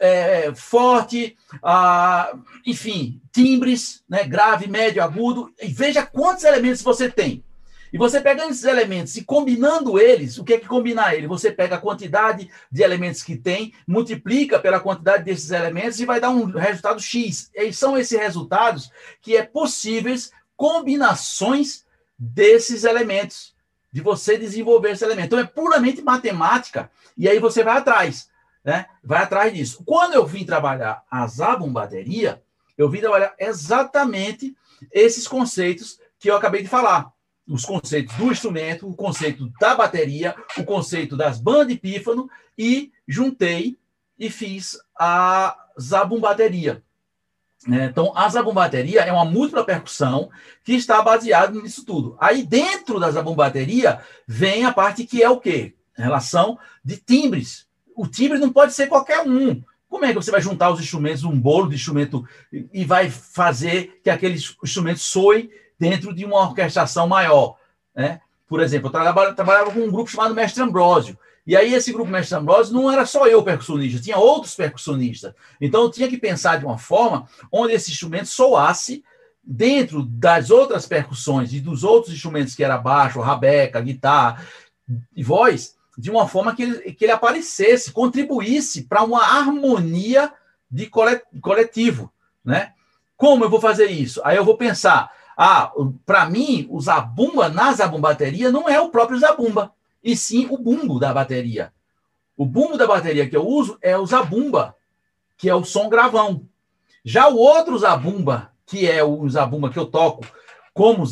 é, 0.00 0.54
forte, 0.54 1.36
ah, 1.62 2.32
enfim, 2.64 3.20
timbres, 3.32 4.04
né, 4.08 4.22
grave, 4.22 4.68
médio, 4.68 5.02
agudo, 5.02 5.52
e 5.60 5.66
veja 5.66 6.06
quantos 6.06 6.44
elementos 6.44 6.80
você 6.80 7.10
tem. 7.10 7.44
E 7.92 7.98
você 7.98 8.20
pegando 8.20 8.50
esses 8.50 8.64
elementos 8.64 9.16
e 9.16 9.24
combinando 9.24 9.98
eles, 10.00 10.38
o 10.38 10.44
que 10.44 10.54
é 10.54 10.58
que 10.58 10.66
combinar 10.66 11.14
ele? 11.14 11.28
Você 11.28 11.50
pega 11.50 11.76
a 11.76 11.80
quantidade 11.80 12.48
de 12.70 12.82
elementos 12.82 13.22
que 13.22 13.36
tem, 13.36 13.72
multiplica 13.86 14.58
pela 14.58 14.80
quantidade 14.80 15.24
desses 15.24 15.50
elementos 15.50 16.00
e 16.00 16.04
vai 16.04 16.20
dar 16.20 16.30
um 16.30 16.44
resultado 16.46 17.00
X. 17.00 17.50
E 17.54 17.72
são 17.72 17.96
esses 17.96 18.18
resultados 18.18 18.90
que 19.20 19.36
é 19.36 19.44
possíveis 19.44 20.30
combinações 20.56 21.84
desses 22.18 22.84
elementos 22.84 23.53
de 23.94 24.00
você 24.00 24.36
desenvolver 24.36 24.90
esse 24.90 25.04
elemento. 25.04 25.26
Então 25.26 25.38
é 25.38 25.44
puramente 25.44 26.02
matemática, 26.02 26.90
e 27.16 27.28
aí 27.28 27.38
você 27.38 27.62
vai 27.62 27.76
atrás, 27.76 28.28
né? 28.64 28.86
Vai 29.04 29.22
atrás 29.22 29.54
disso. 29.54 29.84
Quando 29.86 30.14
eu 30.14 30.26
vim 30.26 30.44
trabalhar 30.44 31.04
a 31.08 31.24
Zabum 31.28 31.72
bateria, 31.72 32.42
eu 32.76 32.90
vim 32.90 32.98
trabalhar 32.98 33.36
exatamente 33.38 34.52
esses 34.90 35.28
conceitos 35.28 36.00
que 36.18 36.28
eu 36.28 36.36
acabei 36.36 36.60
de 36.60 36.68
falar. 36.68 37.12
Os 37.46 37.64
conceitos 37.64 38.16
do 38.16 38.32
instrumento, 38.32 38.88
o 38.88 38.96
conceito 38.96 39.48
da 39.60 39.76
bateria, 39.76 40.34
o 40.58 40.64
conceito 40.64 41.16
das 41.16 41.38
bandas 41.38 41.76
pífano, 41.76 42.28
e 42.58 42.90
juntei 43.06 43.78
e 44.18 44.28
fiz 44.28 44.76
a 44.98 45.56
Zabum 45.80 46.18
bateria. 46.18 46.74
Né? 46.74 46.82
Então, 47.66 48.12
a 48.14 48.28
zabumbateria 48.28 49.00
é 49.00 49.12
uma 49.12 49.24
múltipla 49.24 49.64
percussão 49.64 50.30
que 50.62 50.74
está 50.74 51.00
baseada 51.00 51.58
nisso 51.60 51.84
tudo. 51.84 52.16
Aí, 52.20 52.42
dentro 52.42 53.00
da 53.00 53.10
zabumbateria, 53.10 54.00
vem 54.26 54.64
a 54.64 54.72
parte 54.72 55.04
que 55.04 55.22
é 55.22 55.30
o 55.30 55.40
quê? 55.40 55.74
relação 56.02 56.58
de 56.84 56.96
timbres. 56.96 57.66
O 57.96 58.06
timbre 58.06 58.38
não 58.38 58.52
pode 58.52 58.72
ser 58.72 58.88
qualquer 58.88 59.20
um. 59.20 59.62
Como 59.88 60.04
é 60.04 60.08
que 60.08 60.14
você 60.14 60.30
vai 60.30 60.40
juntar 60.40 60.70
os 60.70 60.80
instrumentos, 60.80 61.22
um 61.22 61.38
bolo 61.38 61.68
de 61.68 61.76
instrumento, 61.76 62.26
e 62.72 62.84
vai 62.84 63.08
fazer 63.08 64.00
que 64.02 64.10
aquele 64.10 64.34
instrumento 64.34 64.98
soe 64.98 65.50
dentro 65.78 66.12
de 66.12 66.24
uma 66.24 66.40
orquestração 66.40 67.06
maior? 67.06 67.56
Né? 67.94 68.20
Por 68.48 68.60
exemplo, 68.60 68.88
eu 68.88 68.92
trabalhava, 68.92 69.32
trabalhava 69.34 69.70
com 69.70 69.80
um 69.80 69.90
grupo 69.90 70.10
chamado 70.10 70.34
Mestre 70.34 70.62
Ambrósio. 70.62 71.16
E 71.46 71.54
aí, 71.54 71.74
esse 71.74 71.92
grupo 71.92 72.10
Mestre 72.10 72.38
Ambrosio 72.38 72.74
não 72.74 72.90
era 72.90 73.04
só 73.04 73.26
eu 73.26 73.42
percussionista, 73.42 74.00
tinha 74.00 74.16
outros 74.16 74.54
percussionistas. 74.54 75.34
Então, 75.60 75.82
eu 75.82 75.90
tinha 75.90 76.08
que 76.08 76.16
pensar 76.16 76.58
de 76.58 76.64
uma 76.64 76.78
forma 76.78 77.28
onde 77.52 77.74
esse 77.74 77.90
instrumento 77.90 78.26
soasse 78.26 79.04
dentro 79.42 80.02
das 80.02 80.50
outras 80.50 80.86
percussões 80.86 81.52
e 81.52 81.60
dos 81.60 81.84
outros 81.84 82.14
instrumentos 82.14 82.54
que 82.54 82.64
era 82.64 82.78
baixo, 82.78 83.20
rabeca, 83.20 83.80
guitarra 83.80 84.42
e 85.14 85.22
voz, 85.22 85.76
de 85.98 86.10
uma 86.10 86.26
forma 86.26 86.56
que 86.56 86.62
ele, 86.62 86.92
que 86.92 87.04
ele 87.04 87.12
aparecesse, 87.12 87.92
contribuísse 87.92 88.84
para 88.84 89.02
uma 89.02 89.22
harmonia 89.22 90.32
de 90.70 90.90
coletivo, 91.40 92.10
né? 92.42 92.72
Como 93.16 93.44
eu 93.44 93.50
vou 93.50 93.60
fazer 93.60 93.90
isso? 93.90 94.20
Aí 94.24 94.36
eu 94.36 94.44
vou 94.44 94.56
pensar, 94.56 95.12
ah, 95.36 95.70
para 96.06 96.28
mim, 96.28 96.66
o 96.70 96.80
zabumba 96.80 97.48
na 97.48 97.72
zabumbateria 97.72 98.50
não 98.50 98.68
é 98.68 98.80
o 98.80 98.88
próprio 98.88 99.18
zabumba 99.18 99.73
e 100.04 100.14
sim 100.14 100.46
o 100.50 100.58
bumbo 100.58 101.00
da 101.00 101.14
bateria. 101.14 101.72
O 102.36 102.44
bumbo 102.44 102.76
da 102.76 102.86
bateria 102.86 103.28
que 103.28 103.36
eu 103.36 103.46
uso 103.46 103.78
é 103.80 103.96
o 103.96 104.04
zabumba, 104.04 104.76
que 105.38 105.48
é 105.48 105.54
o 105.54 105.64
som 105.64 105.88
gravão. 105.88 106.46
Já 107.02 107.28
o 107.28 107.36
outro 107.36 107.78
zabumba, 107.78 108.52
que 108.66 108.88
é 108.88 109.02
o 109.02 109.28
zabumba 109.28 109.70
que 109.70 109.78
eu 109.78 109.86
toco 109.86 110.26
como 110.74 111.04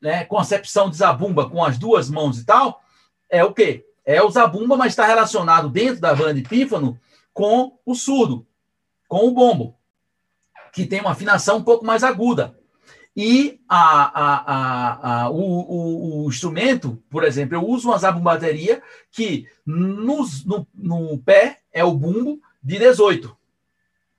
né, 0.00 0.24
concepção 0.24 0.88
de 0.88 0.96
zabumba 0.96 1.48
com 1.48 1.64
as 1.64 1.76
duas 1.76 2.08
mãos 2.08 2.38
e 2.38 2.44
tal, 2.44 2.82
é 3.28 3.42
o 3.42 3.52
quê? 3.52 3.84
É 4.04 4.22
o 4.22 4.30
zabumba, 4.30 4.76
mas 4.76 4.92
está 4.92 5.06
relacionado 5.06 5.68
dentro 5.68 6.00
da 6.00 6.14
banda 6.14 6.40
pífano 6.48 7.00
com 7.32 7.78
o 7.84 7.94
surdo, 7.94 8.46
com 9.08 9.26
o 9.26 9.32
bombo, 9.32 9.74
que 10.72 10.86
tem 10.86 11.00
uma 11.00 11.10
afinação 11.10 11.56
um 11.56 11.64
pouco 11.64 11.84
mais 11.84 12.04
aguda. 12.04 12.56
E 13.16 13.58
a, 13.66 14.20
a, 14.20 15.22
a, 15.22 15.30
o, 15.30 15.40
o, 15.40 16.24
o, 16.24 16.28
instrumento, 16.28 17.02
por 17.08 17.24
exemplo, 17.24 17.56
eu 17.56 17.66
uso 17.66 17.88
uma 17.88 17.96
zabumbateria 17.96 18.82
que 19.10 19.48
nos, 19.64 20.44
no, 20.44 20.66
no 20.74 21.18
pé 21.20 21.60
é 21.72 21.82
o 21.82 21.94
bumbo 21.94 22.38
de 22.62 22.78
18. 22.78 23.34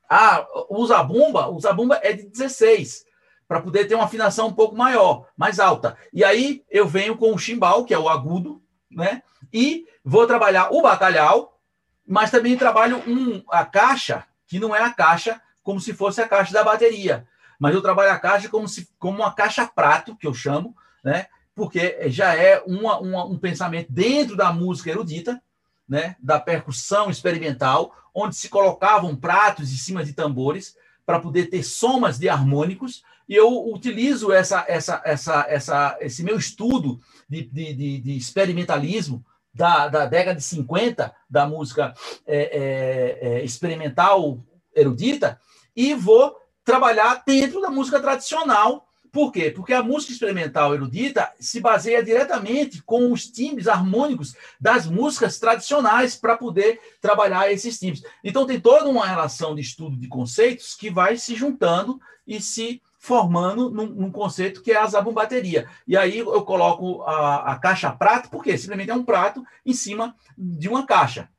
Ah, 0.10 0.48
o 0.68 0.84
zabumba, 0.88 1.48
o 1.48 1.60
zabumba 1.60 2.00
é 2.02 2.12
de 2.12 2.24
16, 2.24 3.06
para 3.48 3.62
poder 3.62 3.86
ter 3.86 3.94
uma 3.94 4.06
afinação 4.06 4.48
um 4.48 4.54
pouco 4.54 4.76
maior, 4.76 5.28
mais 5.38 5.60
alta. 5.60 5.96
E 6.12 6.24
aí 6.24 6.64
eu 6.68 6.88
venho 6.88 7.16
com 7.16 7.32
o 7.32 7.38
chimbal, 7.38 7.86
que 7.86 7.94
é 7.94 8.00
o 8.00 8.10
agudo, 8.10 8.60
né? 8.90 9.22
E 9.54 9.86
vou 10.04 10.26
trabalhar 10.26 10.74
o 10.74 10.82
batalhau, 10.82 11.60
mas 12.04 12.32
também 12.32 12.58
trabalho 12.58 13.04
um, 13.06 13.44
a 13.52 13.64
caixa, 13.64 14.26
que 14.48 14.60
não 14.60 14.76
é 14.76 14.82
a 14.82 14.92
caixa 14.92 15.40
como 15.62 15.80
se 15.80 15.94
fosse 15.94 16.20
a 16.20 16.28
caixa 16.28 16.52
da 16.52 16.64
bateria 16.64 17.28
mas 17.60 17.74
eu 17.74 17.82
trabalho 17.82 18.12
a 18.12 18.20
caixa 18.20 18.50
como, 18.50 18.68
se, 18.68 18.90
como 19.00 19.20
uma 19.20 19.34
caixa 19.34 19.66
prato, 19.66 20.16
que 20.16 20.28
eu 20.28 20.34
chamo, 20.34 20.76
né? 21.04 21.28
porque 21.56 22.10
já 22.10 22.36
é 22.36 22.62
uma, 22.66 23.00
uma, 23.00 23.26
um 23.26 23.38
pensamento 23.38 23.92
dentro 23.92 24.36
da 24.36 24.52
música 24.54 24.92
erudita, 24.92 25.42
né? 25.88 26.16
da 26.20 26.40
percussão 26.40 27.10
experimental, 27.10 27.96
onde 28.14 28.36
se 28.36 28.50
colocavam 28.50 29.16
pratos 29.16 29.72
em 29.72 29.78
cima 29.78 30.04
de 30.04 30.14
tambores 30.14 30.76
para 31.06 31.20
poder 31.20 31.50
ter 31.50 31.64
somas 31.64 32.20
de 32.20 32.28
harmônicos, 32.28 33.04
e 33.30 33.36
eu 33.36 33.70
utilizo 33.70 34.32
essa, 34.32 34.64
essa, 34.68 35.02
essa, 35.04 35.46
essa, 35.48 35.98
esse 36.00 36.24
meu 36.24 36.38
estudo 36.38 37.00
de, 37.28 37.44
de, 37.44 37.74
de, 37.74 38.00
de 38.00 38.18
experimentalismo 38.18 39.24
da, 39.54 39.88
da 39.88 40.06
década 40.06 40.38
de 40.38 40.44
50, 40.44 41.14
da 41.30 41.48
música 41.48 41.94
é, 42.26 42.38
é, 42.38 43.30
é, 43.30 43.44
experimental 43.44 44.44
erudita, 44.76 45.40
e 45.76 45.94
vou 45.94 46.38
trabalhar 46.68 47.24
dentro 47.26 47.62
da 47.62 47.70
música 47.70 47.98
tradicional. 47.98 48.90
Por 49.10 49.32
quê? 49.32 49.50
Porque 49.50 49.74
a 49.74 49.82
música 49.82 50.12
experimental 50.12 50.74
erudita 50.74 51.32
se 51.40 51.62
baseia 51.62 52.04
diretamente 52.04 52.84
com 52.84 53.10
os 53.14 53.26
timbres 53.26 53.70
harmônicos 53.70 54.36
das 54.60 54.86
músicas 54.86 55.40
tradicionais 55.40 56.18
para 56.18 56.36
poder 56.36 56.78
trabalhar 57.00 57.50
esses 57.50 57.80
timbres. 57.80 58.04
Então 58.22 58.46
tem 58.46 58.60
toda 58.60 58.90
uma 58.90 59.08
relação 59.08 59.56
de 59.56 59.62
estudo 59.62 59.96
de 59.96 60.10
conceitos 60.10 60.76
que 60.76 60.90
vai 60.90 61.16
se 61.16 61.36
juntando 61.36 62.02
e 62.28 62.42
se 62.42 62.82
formando 63.00 63.70
num, 63.70 63.88
num 63.88 64.12
conceito 64.12 64.62
que 64.62 64.74
é 64.74 64.78
a 64.78 64.88
zabumbateria. 64.88 65.70
E 65.88 65.96
aí 65.96 66.18
eu 66.18 66.44
coloco 66.44 67.02
a, 67.04 67.54
a 67.54 67.56
caixa 67.58 67.90
prato, 67.94 68.30
porque 68.30 68.58
simplesmente 68.58 68.92
é 68.92 68.94
um 68.94 69.06
prato 69.06 69.42
em 69.66 69.74
cima 69.74 70.14
de 70.38 70.68
uma 70.68 70.86
caixa. 70.86 71.30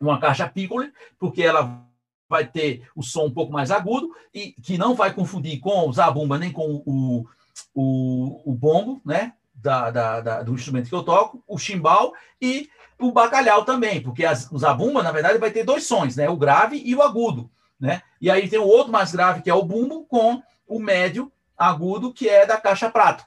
Uma 0.00 0.18
caixa 0.18 0.48
piccolo, 0.48 0.90
porque 1.20 1.40
ela 1.40 1.88
vai 2.30 2.46
ter 2.46 2.88
o 2.94 3.02
som 3.02 3.26
um 3.26 3.30
pouco 3.30 3.52
mais 3.52 3.72
agudo 3.72 4.14
e 4.32 4.52
que 4.52 4.78
não 4.78 4.94
vai 4.94 5.12
confundir 5.12 5.58
com 5.58 5.88
o 5.88 5.92
zabumba 5.92 6.38
nem 6.38 6.52
com 6.52 6.80
o, 6.86 7.26
o, 7.74 8.50
o 8.50 8.54
bombo, 8.54 9.02
né? 9.04 9.32
Da, 9.52 9.90
da, 9.90 10.20
da, 10.22 10.42
do 10.42 10.54
instrumento 10.54 10.88
que 10.88 10.94
eu 10.94 11.02
toco, 11.02 11.44
o 11.46 11.58
chimbal 11.58 12.14
e 12.40 12.70
o 12.98 13.12
bacalhau 13.12 13.62
também, 13.62 14.00
porque 14.00 14.24
as, 14.24 14.50
o 14.50 14.58
zabumba, 14.58 15.02
na 15.02 15.12
verdade, 15.12 15.36
vai 15.36 15.50
ter 15.50 15.64
dois 15.64 15.84
sons, 15.84 16.16
né? 16.16 16.30
O 16.30 16.36
grave 16.36 16.80
e 16.82 16.94
o 16.94 17.02
agudo, 17.02 17.50
né? 17.78 18.00
E 18.22 18.30
aí 18.30 18.48
tem 18.48 18.58
o 18.58 18.66
outro 18.66 18.90
mais 18.90 19.12
grave, 19.12 19.42
que 19.42 19.50
é 19.50 19.54
o 19.54 19.62
bumbo, 19.62 20.06
com 20.06 20.42
o 20.66 20.78
médio 20.78 21.30
agudo, 21.58 22.14
que 22.14 22.26
é 22.26 22.46
da 22.46 22.56
caixa 22.56 22.88
prato. 22.88 23.24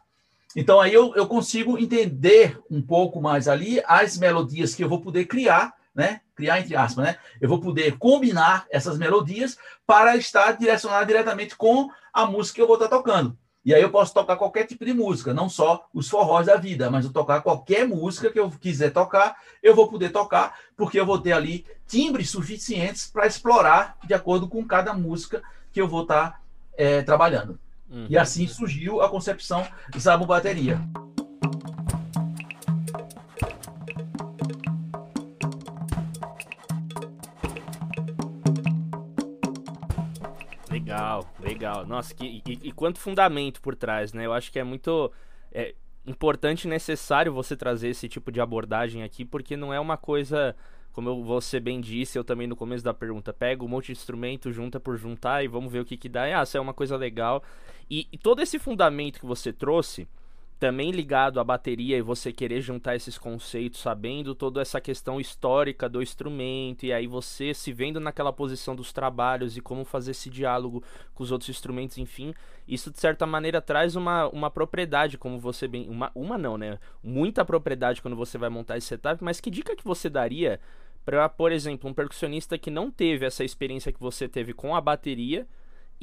Então 0.55 0.79
aí 0.79 0.93
eu, 0.93 1.13
eu 1.15 1.27
consigo 1.27 1.77
entender 1.77 2.59
um 2.69 2.81
pouco 2.81 3.21
mais 3.21 3.47
ali 3.47 3.81
as 3.85 4.17
melodias 4.17 4.73
que 4.73 4.83
eu 4.83 4.89
vou 4.89 5.01
poder 5.01 5.25
criar 5.25 5.73
né? 5.93 6.21
Criar 6.35 6.59
entre 6.59 6.75
aspas, 6.75 7.05
né? 7.05 7.17
Eu 7.39 7.47
vou 7.47 7.59
poder 7.59 7.97
combinar 7.97 8.65
essas 8.71 8.97
melodias 8.97 9.57
para 9.85 10.15
estar 10.17 10.51
direcionado 10.53 11.05
diretamente 11.05 11.55
com 11.55 11.89
a 12.11 12.25
música 12.25 12.55
que 12.55 12.61
eu 12.61 12.67
vou 12.67 12.75
estar 12.75 12.87
tocando. 12.87 13.37
E 13.65 13.73
aí 13.73 13.81
eu 13.81 13.89
posso 13.89 14.13
tocar 14.13 14.35
qualquer 14.35 14.65
tipo 14.65 14.83
de 14.83 14.93
música, 14.93 15.33
não 15.33 15.47
só 15.47 15.87
os 15.93 16.09
forrós 16.09 16.47
da 16.47 16.57
vida, 16.57 16.91
mas 16.91 17.05
eu 17.05 17.13
tocar 17.13 17.41
qualquer 17.41 17.87
música 17.87 18.29
que 18.29 18.39
eu 18.39 18.51
quiser 18.51 18.91
tocar, 18.91 19.37
eu 19.61 19.73
vou 19.73 19.87
poder 19.87 20.09
tocar, 20.09 20.59
porque 20.75 20.99
eu 20.99 21.05
vou 21.05 21.17
ter 21.17 21.31
ali 21.31 21.65
timbres 21.87 22.29
suficientes 22.29 23.09
para 23.09 23.25
explorar 23.25 23.97
de 24.05 24.13
acordo 24.13 24.49
com 24.49 24.65
cada 24.65 24.93
música 24.93 25.41
que 25.71 25.79
eu 25.79 25.87
vou 25.87 26.01
estar 26.01 26.41
é, 26.77 27.01
trabalhando. 27.03 27.57
Uhum. 27.89 28.07
E 28.09 28.17
assim 28.17 28.47
surgiu 28.47 29.01
a 29.01 29.09
concepção 29.09 29.65
Zabu 29.97 30.25
Bateria. 30.25 30.81
Legal. 41.39 41.85
Nossa, 41.85 42.13
que, 42.13 42.41
e, 42.45 42.59
e, 42.63 42.71
quanto 42.71 42.99
fundamento 42.99 43.61
por 43.61 43.75
trás, 43.75 44.13
né? 44.13 44.25
Eu 44.25 44.33
acho 44.33 44.51
que 44.51 44.59
é 44.59 44.63
muito 44.63 45.11
é, 45.51 45.75
importante 46.05 46.65
e 46.65 46.67
necessário 46.67 47.33
você 47.33 47.55
trazer 47.55 47.89
esse 47.89 48.07
tipo 48.07 48.31
de 48.31 48.41
abordagem 48.41 49.03
aqui, 49.03 49.23
porque 49.23 49.55
não 49.55 49.73
é 49.73 49.79
uma 49.79 49.97
coisa, 49.97 50.55
como 50.91 51.23
você 51.23 51.59
bem 51.59 51.79
disse, 51.79 52.17
eu 52.17 52.23
também 52.23 52.47
no 52.47 52.55
começo 52.55 52.83
da 52.83 52.93
pergunta, 52.93 53.33
pega 53.33 53.63
um 53.63 53.67
monte 53.67 53.87
de 53.87 53.91
instrumento, 53.93 54.51
junta 54.51 54.79
por 54.79 54.97
juntar 54.97 55.43
e 55.43 55.47
vamos 55.47 55.71
ver 55.71 55.79
o 55.79 55.85
que 55.85 55.97
que 55.97 56.09
dá. 56.09 56.27
E, 56.27 56.33
ah, 56.33 56.43
isso 56.43 56.57
é 56.57 56.59
uma 56.59 56.73
coisa 56.73 56.97
legal. 56.97 57.43
E, 57.89 58.07
e 58.11 58.17
todo 58.17 58.41
esse 58.41 58.59
fundamento 58.59 59.19
que 59.19 59.25
você 59.25 59.51
trouxe 59.51 60.07
também 60.59 60.91
ligado 60.91 61.39
à 61.39 61.43
bateria 61.43 61.97
e 61.97 62.01
você 62.01 62.31
querer 62.31 62.61
juntar 62.61 62.95
esses 62.95 63.17
conceitos, 63.17 63.81
sabendo 63.81 64.33
toda 64.33 64.61
essa 64.61 64.79
questão 64.79 65.19
histórica 65.19 65.89
do 65.89 66.01
instrumento, 66.01 66.85
e 66.85 66.93
aí 66.93 67.07
você 67.07 67.53
se 67.53 67.73
vendo 67.73 67.99
naquela 67.99 68.31
posição 68.31 68.75
dos 68.75 68.93
trabalhos 68.93 69.57
e 69.57 69.61
como 69.61 69.83
fazer 69.83 70.11
esse 70.11 70.29
diálogo 70.29 70.83
com 71.13 71.23
os 71.23 71.31
outros 71.31 71.49
instrumentos, 71.49 71.97
enfim, 71.97 72.33
isso 72.67 72.91
de 72.91 72.99
certa 72.99 73.25
maneira 73.25 73.61
traz 73.61 73.95
uma, 73.95 74.27
uma 74.29 74.49
propriedade, 74.49 75.17
como 75.17 75.39
você 75.39 75.67
bem. 75.67 75.89
Uma, 75.89 76.11
uma 76.15 76.37
não, 76.37 76.57
né? 76.57 76.79
Muita 77.03 77.43
propriedade 77.43 78.01
quando 78.01 78.15
você 78.15 78.37
vai 78.37 78.49
montar 78.49 78.77
esse 78.77 78.87
setup, 78.87 79.23
mas 79.23 79.41
que 79.41 79.51
dica 79.51 79.75
que 79.75 79.83
você 79.83 80.09
daria 80.09 80.59
para, 81.05 81.27
por 81.27 81.51
exemplo, 81.51 81.89
um 81.89 81.93
percussionista 81.93 82.57
que 82.57 82.71
não 82.71 82.89
teve 82.89 83.25
essa 83.25 83.43
experiência 83.43 83.91
que 83.91 83.99
você 83.99 84.27
teve 84.27 84.53
com 84.53 84.75
a 84.75 84.81
bateria? 84.81 85.45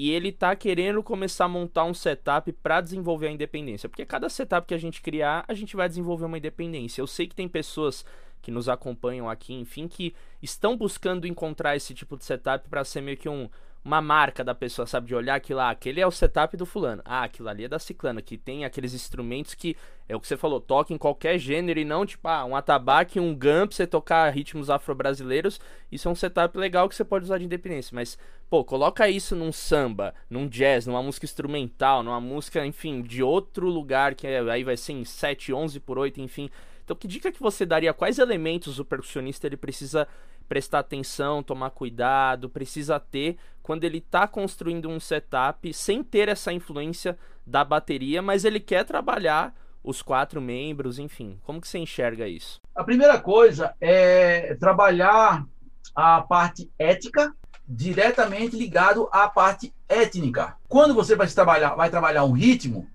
E 0.00 0.10
ele 0.10 0.32
tá 0.32 0.56
querendo 0.56 1.02
começar 1.02 1.44
a 1.44 1.48
montar 1.48 1.84
um 1.84 1.92
setup 1.92 2.50
para 2.52 2.80
desenvolver 2.80 3.26
a 3.26 3.32
independência. 3.32 3.86
Porque 3.86 4.06
cada 4.06 4.30
setup 4.30 4.66
que 4.66 4.72
a 4.72 4.78
gente 4.78 5.02
criar, 5.02 5.44
a 5.46 5.52
gente 5.52 5.76
vai 5.76 5.86
desenvolver 5.86 6.24
uma 6.24 6.38
independência. 6.38 7.02
Eu 7.02 7.06
sei 7.06 7.26
que 7.26 7.34
tem 7.34 7.46
pessoas 7.46 8.02
que 8.40 8.50
nos 8.50 8.66
acompanham 8.66 9.28
aqui, 9.28 9.52
enfim, 9.52 9.86
que 9.86 10.14
estão 10.40 10.74
buscando 10.74 11.26
encontrar 11.26 11.76
esse 11.76 11.92
tipo 11.92 12.16
de 12.16 12.24
setup 12.24 12.66
para 12.70 12.82
ser 12.82 13.02
meio 13.02 13.18
que 13.18 13.28
um 13.28 13.50
uma 13.84 14.00
marca 14.00 14.44
da 14.44 14.54
pessoa, 14.54 14.86
sabe? 14.86 15.06
De 15.06 15.14
olhar 15.14 15.40
que 15.40 15.54
lá, 15.54 15.70
aquele 15.70 16.00
é 16.00 16.06
o 16.06 16.10
setup 16.10 16.56
do 16.56 16.66
fulano. 16.66 17.02
Ah, 17.04 17.24
aquilo 17.24 17.48
ali 17.48 17.64
é 17.64 17.68
da 17.68 17.78
ciclana, 17.78 18.20
que 18.20 18.36
tem 18.36 18.64
aqueles 18.64 18.92
instrumentos 18.92 19.54
que, 19.54 19.76
é 20.08 20.14
o 20.14 20.20
que 20.20 20.28
você 20.28 20.36
falou, 20.36 20.60
toca 20.60 20.92
em 20.92 20.98
qualquer 20.98 21.38
gênero 21.38 21.80
e 21.80 21.84
não, 21.84 22.04
tipo, 22.04 22.28
ah, 22.28 22.44
um 22.44 22.54
atabaque, 22.54 23.18
um 23.18 23.34
gump, 23.34 23.72
você 23.72 23.86
tocar 23.86 24.30
ritmos 24.30 24.68
afro-brasileiros. 24.68 25.58
Isso 25.90 26.08
é 26.08 26.10
um 26.10 26.14
setup 26.14 26.56
legal 26.58 26.88
que 26.88 26.94
você 26.94 27.04
pode 27.04 27.24
usar 27.24 27.38
de 27.38 27.44
independência. 27.44 27.94
Mas, 27.94 28.18
pô, 28.50 28.62
coloca 28.62 29.08
isso 29.08 29.34
num 29.34 29.50
samba, 29.52 30.14
num 30.28 30.46
jazz, 30.46 30.86
numa 30.86 31.02
música 31.02 31.24
instrumental, 31.24 32.02
numa 32.02 32.20
música, 32.20 32.64
enfim, 32.66 33.00
de 33.00 33.22
outro 33.22 33.68
lugar, 33.68 34.14
que 34.14 34.26
é, 34.26 34.40
aí 34.50 34.62
vai 34.62 34.76
ser 34.76 34.92
em 34.92 35.04
7, 35.04 35.54
11 35.54 35.80
por 35.80 35.98
8, 35.98 36.20
enfim. 36.20 36.50
Então, 36.84 36.96
que 36.96 37.08
dica 37.08 37.32
que 37.32 37.40
você 37.40 37.64
daria? 37.64 37.94
Quais 37.94 38.18
elementos 38.18 38.78
o 38.78 38.84
percussionista 38.84 39.46
ele 39.46 39.56
precisa 39.56 40.06
prestar 40.50 40.80
atenção, 40.80 41.44
tomar 41.44 41.70
cuidado, 41.70 42.50
precisa 42.50 42.98
ter 42.98 43.38
quando 43.62 43.84
ele 43.84 43.98
está 43.98 44.26
construindo 44.26 44.88
um 44.88 44.98
setup 44.98 45.72
sem 45.72 46.02
ter 46.02 46.28
essa 46.28 46.52
influência 46.52 47.16
da 47.46 47.64
bateria, 47.64 48.20
mas 48.20 48.44
ele 48.44 48.58
quer 48.58 48.84
trabalhar 48.84 49.54
os 49.84 50.02
quatro 50.02 50.40
membros, 50.40 50.98
enfim. 50.98 51.38
Como 51.44 51.60
que 51.60 51.68
você 51.68 51.78
enxerga 51.78 52.26
isso? 52.26 52.58
A 52.74 52.82
primeira 52.82 53.20
coisa 53.20 53.76
é 53.80 54.56
trabalhar 54.56 55.46
a 55.94 56.20
parte 56.20 56.68
ética 56.76 57.32
diretamente 57.68 58.56
ligado 58.56 59.08
à 59.12 59.28
parte 59.28 59.72
étnica. 59.88 60.56
Quando 60.68 60.92
você 60.92 61.14
vai 61.14 61.28
trabalhar, 61.28 61.76
vai 61.76 61.90
trabalhar 61.90 62.24
um 62.24 62.32
ritmo, 62.32 62.90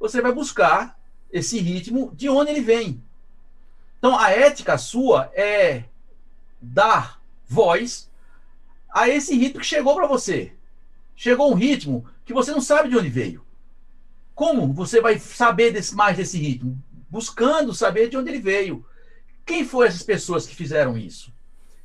você 0.00 0.22
vai 0.22 0.32
buscar 0.32 0.98
esse 1.30 1.60
ritmo 1.60 2.10
de 2.14 2.30
onde 2.30 2.50
ele 2.50 2.62
vem. 2.62 3.04
Então 3.98 4.18
a 4.18 4.30
ética 4.30 4.78
sua 4.78 5.30
é 5.34 5.84
dar 6.64 7.20
voz 7.46 8.10
a 8.92 9.08
esse 9.08 9.36
ritmo 9.36 9.60
que 9.60 9.66
chegou 9.66 9.94
para 9.94 10.06
você. 10.06 10.52
Chegou 11.16 11.50
um 11.50 11.54
ritmo 11.54 12.06
que 12.24 12.32
você 12.32 12.52
não 12.52 12.60
sabe 12.60 12.88
de 12.88 12.96
onde 12.96 13.08
veio. 13.08 13.44
Como 14.34 14.72
você 14.72 15.00
vai 15.00 15.18
saber 15.18 15.72
desse, 15.72 15.94
mais 15.94 16.16
desse 16.16 16.38
ritmo? 16.38 16.82
Buscando 17.08 17.74
saber 17.74 18.08
de 18.08 18.16
onde 18.16 18.30
ele 18.30 18.40
veio. 18.40 18.84
Quem 19.46 19.64
foram 19.64 19.88
essas 19.88 20.02
pessoas 20.02 20.46
que 20.46 20.54
fizeram 20.54 20.96
isso? 20.96 21.32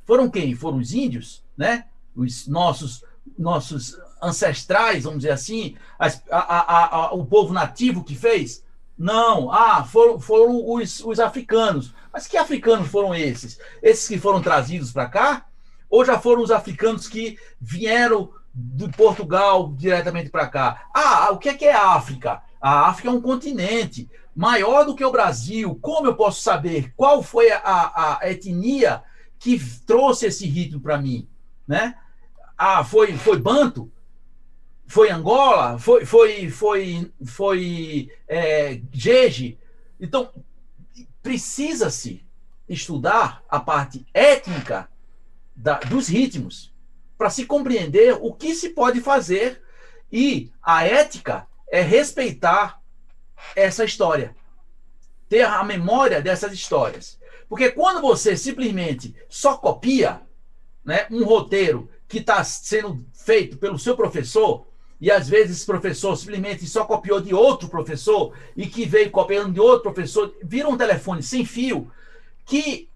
Foram 0.04 0.30
quem? 0.30 0.54
Foram 0.54 0.78
os 0.78 0.92
índios, 0.92 1.44
né? 1.56 1.86
Os 2.16 2.46
nossos 2.48 3.04
nossos 3.38 3.96
ancestrais, 4.22 5.04
vamos 5.04 5.20
dizer 5.20 5.32
assim, 5.32 5.76
as, 5.98 6.22
a, 6.30 6.38
a, 6.38 6.96
a, 6.96 7.14
o 7.14 7.24
povo 7.24 7.52
nativo 7.52 8.04
que 8.04 8.14
fez? 8.14 8.64
Não. 9.00 9.50
Ah, 9.50 9.82
foram, 9.82 10.20
foram 10.20 10.70
os, 10.70 11.00
os 11.00 11.18
africanos. 11.18 11.94
Mas 12.12 12.26
que 12.26 12.36
africanos 12.36 12.88
foram 12.88 13.14
esses? 13.14 13.58
Esses 13.82 14.06
que 14.06 14.18
foram 14.18 14.42
trazidos 14.42 14.92
para 14.92 15.08
cá? 15.08 15.46
Ou 15.88 16.04
já 16.04 16.18
foram 16.20 16.42
os 16.42 16.50
africanos 16.50 17.08
que 17.08 17.38
vieram 17.58 18.30
de 18.54 18.86
Portugal 18.90 19.72
diretamente 19.74 20.28
para 20.28 20.46
cá? 20.48 20.86
Ah, 20.94 21.30
o 21.30 21.38
que 21.38 21.48
é, 21.48 21.54
que 21.54 21.64
é 21.64 21.74
África? 21.74 22.42
A 22.60 22.90
África 22.90 23.08
é 23.08 23.12
um 23.12 23.22
continente 23.22 24.06
maior 24.36 24.84
do 24.84 24.94
que 24.94 25.04
o 25.04 25.10
Brasil. 25.10 25.78
Como 25.80 26.06
eu 26.06 26.14
posso 26.14 26.42
saber 26.42 26.92
qual 26.94 27.22
foi 27.22 27.50
a, 27.50 28.18
a 28.20 28.30
etnia 28.30 29.02
que 29.38 29.58
trouxe 29.86 30.26
esse 30.26 30.46
ritmo 30.46 30.78
para 30.78 30.98
mim? 30.98 31.26
Né? 31.66 31.94
Ah, 32.56 32.84
foi, 32.84 33.16
foi 33.16 33.38
Banto? 33.38 33.90
Foi 34.90 35.08
Angola? 35.08 35.78
Foi, 35.78 36.04
foi, 36.04 36.50
foi, 36.50 37.12
foi 37.24 38.10
é, 38.26 38.80
Jeje? 38.92 39.56
Então, 40.00 40.32
precisa-se 41.22 42.26
estudar 42.68 43.40
a 43.48 43.60
parte 43.60 44.04
étnica 44.12 44.90
da, 45.54 45.74
dos 45.78 46.08
ritmos 46.08 46.74
para 47.16 47.30
se 47.30 47.46
compreender 47.46 48.18
o 48.20 48.34
que 48.34 48.52
se 48.52 48.70
pode 48.70 49.00
fazer 49.00 49.62
e 50.10 50.50
a 50.60 50.84
ética 50.84 51.46
é 51.70 51.82
respeitar 51.82 52.82
essa 53.54 53.84
história, 53.84 54.34
ter 55.28 55.42
a 55.42 55.62
memória 55.62 56.20
dessas 56.20 56.52
histórias. 56.52 57.16
Porque 57.48 57.70
quando 57.70 58.00
você 58.00 58.36
simplesmente 58.36 59.14
só 59.28 59.56
copia 59.56 60.20
né, 60.84 61.06
um 61.12 61.24
roteiro 61.24 61.88
que 62.08 62.18
está 62.18 62.42
sendo 62.42 63.06
feito 63.12 63.56
pelo 63.56 63.78
seu 63.78 63.94
professor, 63.94 64.68
e 65.00 65.10
às 65.10 65.28
vezes 65.28 65.58
esse 65.58 65.66
professor 65.66 66.14
simplesmente 66.16 66.66
só 66.66 66.84
copiou 66.84 67.20
de 67.20 67.34
outro 67.34 67.68
professor 67.68 68.34
e 68.54 68.66
que 68.66 68.84
veio 68.84 69.10
copiando 69.10 69.54
de 69.54 69.60
outro 69.60 69.92
professor, 69.92 70.34
vira 70.42 70.68
um 70.68 70.76
telefone 70.76 71.22
sem 71.22 71.44
fio, 71.44 71.90
que 72.44 72.88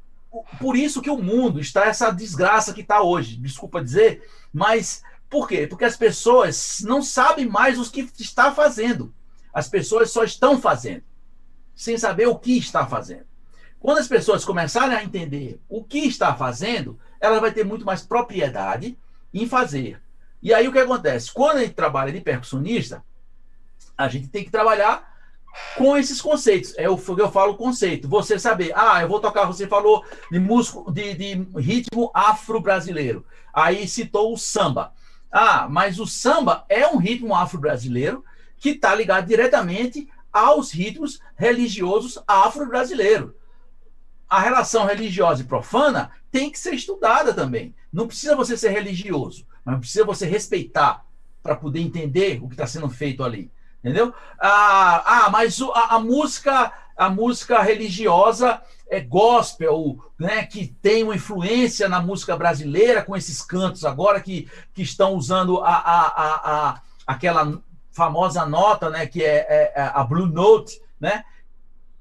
por 0.61 0.77
isso 0.77 1.01
que 1.01 1.09
o 1.09 1.23
mundo 1.23 1.61
está 1.61 1.87
essa 1.87 2.11
desgraça 2.11 2.75
que 2.75 2.83
está 2.83 3.03
hoje, 3.03 3.37
desculpa 3.37 3.83
dizer, 3.83 4.29
mas 4.53 5.03
por 5.31 5.49
quê? 5.49 5.67
Porque 5.67 5.85
as 5.85 5.97
pessoas 5.97 6.81
não 6.83 7.03
sabem 7.03 7.47
mais 7.47 7.79
o 7.79 7.91
que 7.91 8.09
está 8.19 8.53
fazendo. 8.53 9.15
As 9.53 9.69
pessoas 9.69 10.11
só 10.11 10.25
estão 10.25 10.61
fazendo, 10.61 11.03
sem 11.75 11.97
saber 11.97 12.27
o 12.27 12.39
que 12.39 12.59
está 12.59 12.87
fazendo. 12.87 13.27
Quando 13.81 13.99
as 13.99 14.09
pessoas 14.09 14.45
começarem 14.45 14.97
a 14.97 15.05
entender 15.05 15.61
o 15.69 15.83
que 15.83 15.99
está 16.01 16.35
fazendo, 16.35 16.99
ela 17.21 17.41
vai 17.41 17.53
ter 17.53 17.65
muito 17.65 17.85
mais 17.85 18.03
propriedade 18.03 18.99
em 19.33 19.47
fazer. 19.47 20.01
E 20.45 20.53
aí 20.53 20.69
o 20.69 20.73
que 20.73 20.79
acontece? 20.79 21.33
Quando 21.33 21.57
a 21.57 21.61
gente 21.61 21.73
trabalha 21.73 22.13
de 22.13 22.21
percussionista, 22.21 23.03
a 23.97 24.09
gente 24.09 24.29
tem 24.29 24.45
que 24.45 24.51
trabalhar 24.51 25.11
com 25.75 25.97
esses 25.97 26.21
conceitos. 26.21 26.75
É 26.77 26.87
o 26.87 26.99
que 26.99 27.23
eu 27.23 27.33
falo 27.33 27.57
conceito. 27.57 28.07
Você 28.11 28.39
saber, 28.39 28.71
ah, 28.77 29.01
eu 29.01 29.09
vou 29.09 29.21
tocar, 29.21 29.47
você 29.47 29.67
falou 29.67 30.05
de 30.31 30.39
músico, 30.39 30.93
de, 30.93 31.15
de 31.15 31.59
ritmo 31.59 32.11
afro-brasileiro. 32.13 33.25
Aí 33.55 33.89
citou 33.89 34.35
o 34.35 34.37
samba. 34.37 34.93
Ah, 35.33 35.67
mas 35.67 35.99
o 35.99 36.07
samba 36.07 36.67
é 36.69 36.87
um 36.87 36.99
ritmo 36.99 37.35
afro-brasileiro 37.35 38.23
que 38.59 38.71
está 38.71 38.95
ligado 38.95 39.27
diretamente 39.27 40.11
aos 40.31 40.71
ritmos 40.71 41.21
religiosos 41.37 42.23
afro-brasileiros. 42.29 43.33
A 44.29 44.41
relação 44.41 44.85
religiosa 44.85 45.41
e 45.41 45.47
profana 45.47 46.11
tem 46.31 46.51
que 46.51 46.59
ser 46.59 46.75
estudada 46.75 47.33
também. 47.33 47.75
Não 47.91 48.07
precisa 48.07 48.37
você 48.37 48.59
ser 48.59 48.71
religioso 48.71 49.47
mas 49.65 49.79
precisa 49.79 50.05
você 50.05 50.27
respeitar 50.27 51.05
para 51.43 51.57
poder 51.57 51.81
entender 51.81 52.41
o 52.43 52.49
que 52.49 52.55
está 52.55 52.67
sendo 52.67 52.89
feito 52.89 53.23
ali. 53.23 53.51
Entendeu? 53.81 54.15
Ah, 54.41 55.25
ah 55.27 55.31
mas 55.31 55.61
a, 55.61 55.97
a, 55.97 55.99
música 55.99 56.73
a 56.97 57.11
música 57.11 57.61
religiosa 57.61 58.63
é 58.89 59.01
gospel, 59.01 59.99
né, 60.19 60.45
que 60.45 60.69
tem 60.81 61.03
uma 61.03 61.17
influência 61.17 61.89
na 61.89 62.01
música 62.01 62.37
brasileira 62.37 63.03
com 63.03 63.17
esses 63.17 63.43
cantos 63.43 63.85
agora 63.85 64.21
que, 64.21 64.49
que 64.73 64.83
estão 64.83 65.15
usando 65.15 65.61
a, 65.61 65.75
a, 65.75 66.07
a, 66.69 66.83
aquela 67.07 67.61
famosa 67.91 68.47
nota, 68.47 68.91
né, 68.91 69.07
que 69.07 69.23
é, 69.23 69.37
é, 69.49 69.73
é, 69.75 69.83
a 69.95 70.05
blue 70.05 70.27
note, 70.27 70.81
né, 71.01 71.25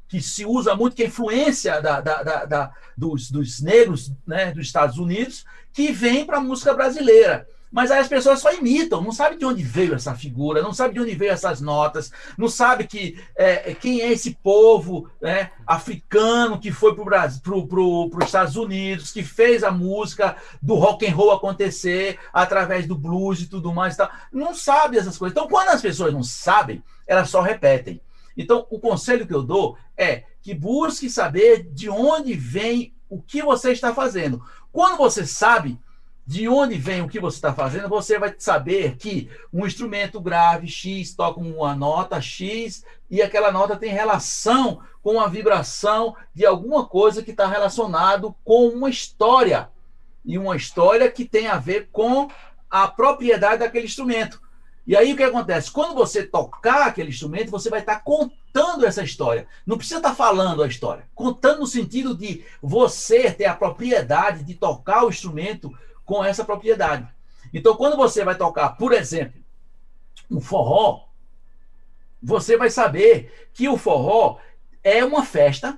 que 0.07 0.21
se 0.21 0.45
usa 0.45 0.75
muito, 0.75 0.95
que 0.95 1.03
é 1.03 1.07
influência 1.07 1.81
da, 1.81 1.99
da, 1.99 2.23
da, 2.23 2.45
da 2.45 2.71
dos, 2.95 3.31
dos 3.31 3.61
negros 3.61 4.11
né, 4.27 4.51
dos 4.51 4.67
Estados 4.67 4.97
Unidos, 4.97 5.45
que 5.71 5.91
vem 5.91 6.25
para 6.25 6.37
a 6.37 6.41
música 6.41 6.73
brasileira. 6.73 7.47
Mas 7.73 7.89
aí 7.89 7.97
as 7.97 8.07
pessoas 8.07 8.39
só 8.39 8.53
imitam, 8.53 9.01
não 9.01 9.11
sabe 9.11 9.35
de 9.35 9.43
onde 9.43 9.63
veio 9.63 9.95
essa 9.95 10.13
figura, 10.13 10.61
não 10.61 10.71
sabe 10.71 10.93
de 10.93 10.99
onde 10.99 11.15
veio 11.15 11.31
essas 11.31 11.59
notas, 11.59 12.11
não 12.37 12.47
sabe 12.47 12.85
que 12.85 13.19
é, 13.35 13.73
quem 13.73 13.99
é 13.99 14.11
esse 14.11 14.35
povo 14.43 15.09
né, 15.19 15.49
africano 15.65 16.59
que 16.59 16.71
foi 16.71 16.93
para 16.93 17.27
pro, 17.41 17.65
pro, 17.65 18.11
os 18.15 18.25
Estados 18.25 18.55
Unidos, 18.55 19.11
que 19.11 19.23
fez 19.23 19.63
a 19.63 19.71
música 19.71 20.37
do 20.61 20.75
rock 20.75 21.07
and 21.07 21.15
roll 21.15 21.31
acontecer 21.31 22.19
através 22.31 22.85
do 22.85 22.95
blues 22.95 23.41
e 23.41 23.47
tudo 23.47 23.73
mais. 23.73 23.95
E 23.95 23.97
tal. 23.97 24.11
Não 24.31 24.53
sabe 24.53 24.99
essas 24.99 25.17
coisas. 25.17 25.35
Então, 25.35 25.49
quando 25.49 25.69
as 25.69 25.81
pessoas 25.81 26.13
não 26.13 26.21
sabem, 26.21 26.83
elas 27.07 27.31
só 27.31 27.41
repetem. 27.41 27.99
Então, 28.37 28.67
o 28.69 28.79
conselho 28.79 29.25
que 29.25 29.33
eu 29.33 29.41
dou 29.41 29.75
é 29.97 30.25
que 30.43 30.53
busque 30.53 31.09
saber 31.09 31.67
de 31.71 31.89
onde 31.89 32.35
vem 32.35 32.93
o 33.09 33.19
que 33.19 33.41
você 33.41 33.71
está 33.71 33.95
fazendo. 33.95 34.43
Quando 34.71 34.97
você 34.97 35.25
sabe, 35.25 35.79
de 36.25 36.47
onde 36.47 36.75
vem 36.75 37.01
o 37.01 37.09
que 37.09 37.19
você 37.19 37.37
está 37.37 37.53
fazendo, 37.53 37.89
você 37.89 38.17
vai 38.17 38.33
saber 38.37 38.95
que 38.95 39.29
um 39.51 39.67
instrumento 39.67 40.21
grave 40.21 40.67
X 40.67 41.13
toca 41.13 41.39
uma 41.39 41.75
nota 41.75 42.21
X 42.21 42.85
e 43.09 43.21
aquela 43.21 43.51
nota 43.51 43.75
tem 43.75 43.91
relação 43.91 44.81
com 45.01 45.19
a 45.19 45.27
vibração 45.27 46.15
de 46.33 46.45
alguma 46.45 46.85
coisa 46.85 47.21
que 47.21 47.31
está 47.31 47.45
relacionado 47.45 48.33
com 48.43 48.69
uma 48.69 48.89
história. 48.89 49.69
E 50.25 50.37
uma 50.37 50.55
história 50.55 51.11
que 51.11 51.25
tem 51.25 51.47
a 51.47 51.57
ver 51.57 51.89
com 51.91 52.29
a 52.69 52.87
propriedade 52.87 53.59
daquele 53.59 53.85
instrumento. 53.85 54.41
E 54.87 54.95
aí 54.95 55.13
o 55.13 55.17
que 55.17 55.23
acontece? 55.23 55.71
Quando 55.71 55.93
você 55.93 56.23
tocar 56.23 56.87
aquele 56.87 57.09
instrumento, 57.09 57.51
você 57.51 57.69
vai 57.69 57.81
estar 57.81 57.99
contando 57.99 58.85
essa 58.85 59.03
história. 59.03 59.47
Não 59.65 59.77
precisa 59.77 59.99
estar 59.99 60.15
falando 60.15 60.63
a 60.63 60.67
história. 60.67 61.05
Contando 61.13 61.59
no 61.59 61.67
sentido 61.67 62.15
de 62.15 62.43
você 62.61 63.29
ter 63.31 63.45
a 63.45 63.55
propriedade 63.55 64.43
de 64.43 64.55
tocar 64.55 65.03
o 65.03 65.09
instrumento 65.09 65.71
com 66.05 66.23
essa 66.23 66.43
propriedade. 66.43 67.07
Então, 67.53 67.75
quando 67.75 67.95
você 67.95 68.23
vai 68.23 68.35
tocar, 68.35 68.69
por 68.71 68.93
exemplo, 68.93 69.41
um 70.29 70.39
forró, 70.39 71.05
você 72.21 72.57
vai 72.57 72.69
saber 72.69 73.49
que 73.53 73.67
o 73.67 73.77
forró 73.77 74.37
é 74.83 75.03
uma 75.03 75.23
festa 75.23 75.77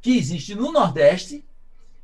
que 0.00 0.16
existe 0.16 0.54
no 0.54 0.72
Nordeste 0.72 1.44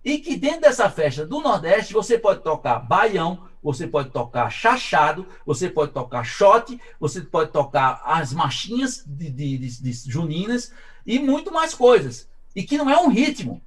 e 0.05 0.19
que 0.19 0.37
dentro 0.37 0.63
dessa 0.63 0.89
festa 0.89 1.27
do 1.27 1.41
Nordeste 1.41 1.93
você 1.93 2.17
pode 2.19 2.43
tocar 2.43 2.79
baião, 2.79 3.49
você 3.63 3.89
pode 3.89 4.11
tocar 4.11 4.49
chachado, 4.51 5.27
você 5.45 5.69
pode 5.69 5.93
tocar 5.93 6.23
shot, 6.23 6.81
você 7.01 7.21
pode 7.23 7.51
tocar 7.51 8.01
as 8.05 8.33
marchinhas 8.33 9.03
de, 9.05 9.29
de, 9.29 9.59
de, 9.59 9.83
de 9.83 9.93
juninas 10.11 10.73
e 11.05 11.19
muito 11.19 11.53
mais 11.53 11.75
coisas. 11.75 12.29
E 12.55 12.63
que 12.63 12.79
não 12.79 12.89
é 12.89 12.97
um 12.97 13.09
ritmo, 13.09 13.61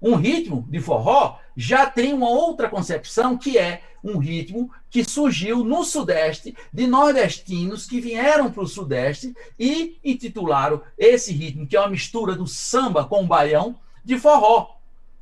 um 0.00 0.14
ritmo 0.14 0.66
de 0.68 0.80
forró 0.80 1.38
já 1.56 1.86
tem 1.86 2.12
uma 2.12 2.28
outra 2.28 2.68
concepção 2.68 3.36
que 3.36 3.56
é 3.56 3.82
um 4.04 4.18
ritmo 4.18 4.70
que 4.90 5.04
surgiu 5.04 5.64
no 5.64 5.82
Sudeste 5.84 6.56
de 6.72 6.86
nordestinos 6.86 7.86
que 7.86 8.00
vieram 8.00 8.50
para 8.52 8.62
o 8.62 8.68
Sudeste 8.68 9.34
e 9.58 9.98
intitularam 10.04 10.82
esse 10.96 11.32
ritmo, 11.32 11.66
que 11.66 11.76
é 11.76 11.80
uma 11.80 11.88
mistura 11.88 12.34
do 12.34 12.46
samba 12.46 13.04
com 13.04 13.24
o 13.24 13.26
baião, 13.26 13.74
de 14.04 14.18
forró. 14.18 14.76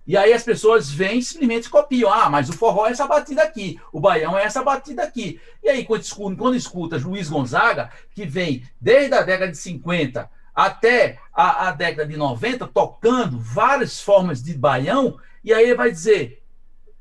E 0.07 0.19
aí 0.19 0.35
as 0.35 0.43
pessoas 0.43 0.91
vêm 0.91 1.19
e 1.19 1.23
simplesmente 1.23 1.71
copiam. 1.71 2.13
Ah, 2.13 2.29
mas 2.29 2.51
o 2.51 2.53
forró 2.53 2.87
é 2.87 2.91
essa 2.91 3.07
batida 3.07 3.43
aqui, 3.43 3.81
o 3.91 3.99
baião 3.99 4.39
é 4.39 4.45
essa 4.45 4.63
batida 4.63 5.03
aqui. 5.03 5.41
E 5.63 5.69
aí, 5.69 5.85
quando 5.85 6.03
escuta, 6.03 6.37
quando 6.37 6.57
escuta 6.57 6.99
Luiz 6.99 7.31
Gonzaga, 7.31 7.91
que 8.15 8.27
vem 8.27 8.65
desde 8.79 9.15
a 9.15 9.23
década 9.23 9.51
de 9.51 9.57
50 9.57 10.31
até 10.55 11.19
a, 11.33 11.69
a, 11.69 11.73
década 11.73 12.07
de 12.07 12.17
90, 12.17 12.69
tocando 12.69 13.41
várias 13.41 14.01
formas 14.01 14.43
de 14.43 14.55
baião, 14.55 15.17
e 15.45 15.53
aí 15.53 15.65
ele 15.65 15.75
vai 15.75 15.91
dizer 15.91 16.43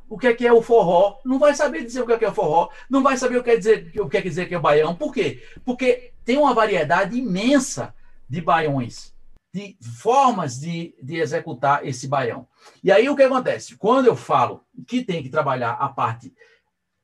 o 0.10 0.18
que 0.18 0.28
é 0.28 0.34
que 0.34 0.46
é 0.46 0.54
o 0.54 0.62
forró, 0.62 1.20
não 1.26 1.40
vai 1.40 1.56
saber 1.56 1.84
dizer 1.84 2.02
o 2.02 2.06
que 2.06 2.14
é 2.14 2.18
que 2.20 2.26
é 2.26 2.30
o 2.30 2.34
forró, 2.34 2.70
não 2.90 3.02
vai 3.02 3.18
saber 3.18 3.38
o 3.38 3.44
que 3.44 3.50
é 3.50 3.58
dizer 3.58 3.92
o 4.00 4.08
que 4.08 4.18
é 4.18 4.22
dizer 4.22 4.48
que 4.48 4.54
é 4.54 4.58
o 4.58 4.62
baião. 4.62 4.96
Por 4.96 5.12
quê? 5.12 5.44
Porque 5.66 6.14
tem 6.24 6.38
uma 6.38 6.54
variedade 6.54 7.18
imensa 7.18 7.96
de 8.30 8.42
baiões, 8.42 9.14
de 9.54 9.76
formas 10.00 10.60
de, 10.60 10.96
de 11.02 11.16
executar 11.16 11.86
esse 11.88 12.08
baião. 12.08 12.48
E 12.84 12.92
aí 12.92 13.10
o 13.10 13.16
que 13.16 13.24
acontece? 13.24 13.76
Quando 13.76 14.06
eu 14.06 14.16
falo 14.16 14.64
que 14.86 15.04
tem 15.04 15.24
que 15.24 15.30
trabalhar 15.30 15.72
a 15.72 15.88
parte 15.90 16.32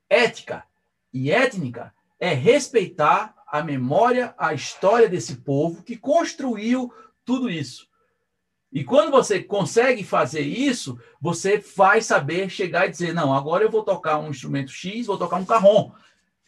ética 0.08 0.64
e 1.12 1.32
étnica, 1.32 1.94
é 2.20 2.34
respeitar 2.34 3.34
a 3.48 3.64
memória, 3.64 4.36
a 4.38 4.54
história 4.54 5.10
desse 5.10 5.38
povo 5.38 5.82
que 5.82 5.98
construiu 5.98 6.94
tudo 7.26 7.50
isso. 7.50 7.89
E 8.72 8.84
quando 8.84 9.12
você 9.12 9.42
consegue 9.42 10.04
fazer 10.04 10.42
isso, 10.42 11.00
você 11.20 11.58
vai 11.76 12.02
saber 12.02 12.50
chegar 12.50 12.86
e 12.86 12.92
dizer: 12.92 13.14
não, 13.14 13.34
agora 13.34 13.64
eu 13.64 13.72
vou 13.72 13.84
tocar 13.84 14.20
um 14.20 14.30
instrumento 14.30 14.72
X, 14.72 15.08
vou 15.08 15.18
tocar 15.18 15.38
um 15.38 15.46
carrom. 15.46 15.92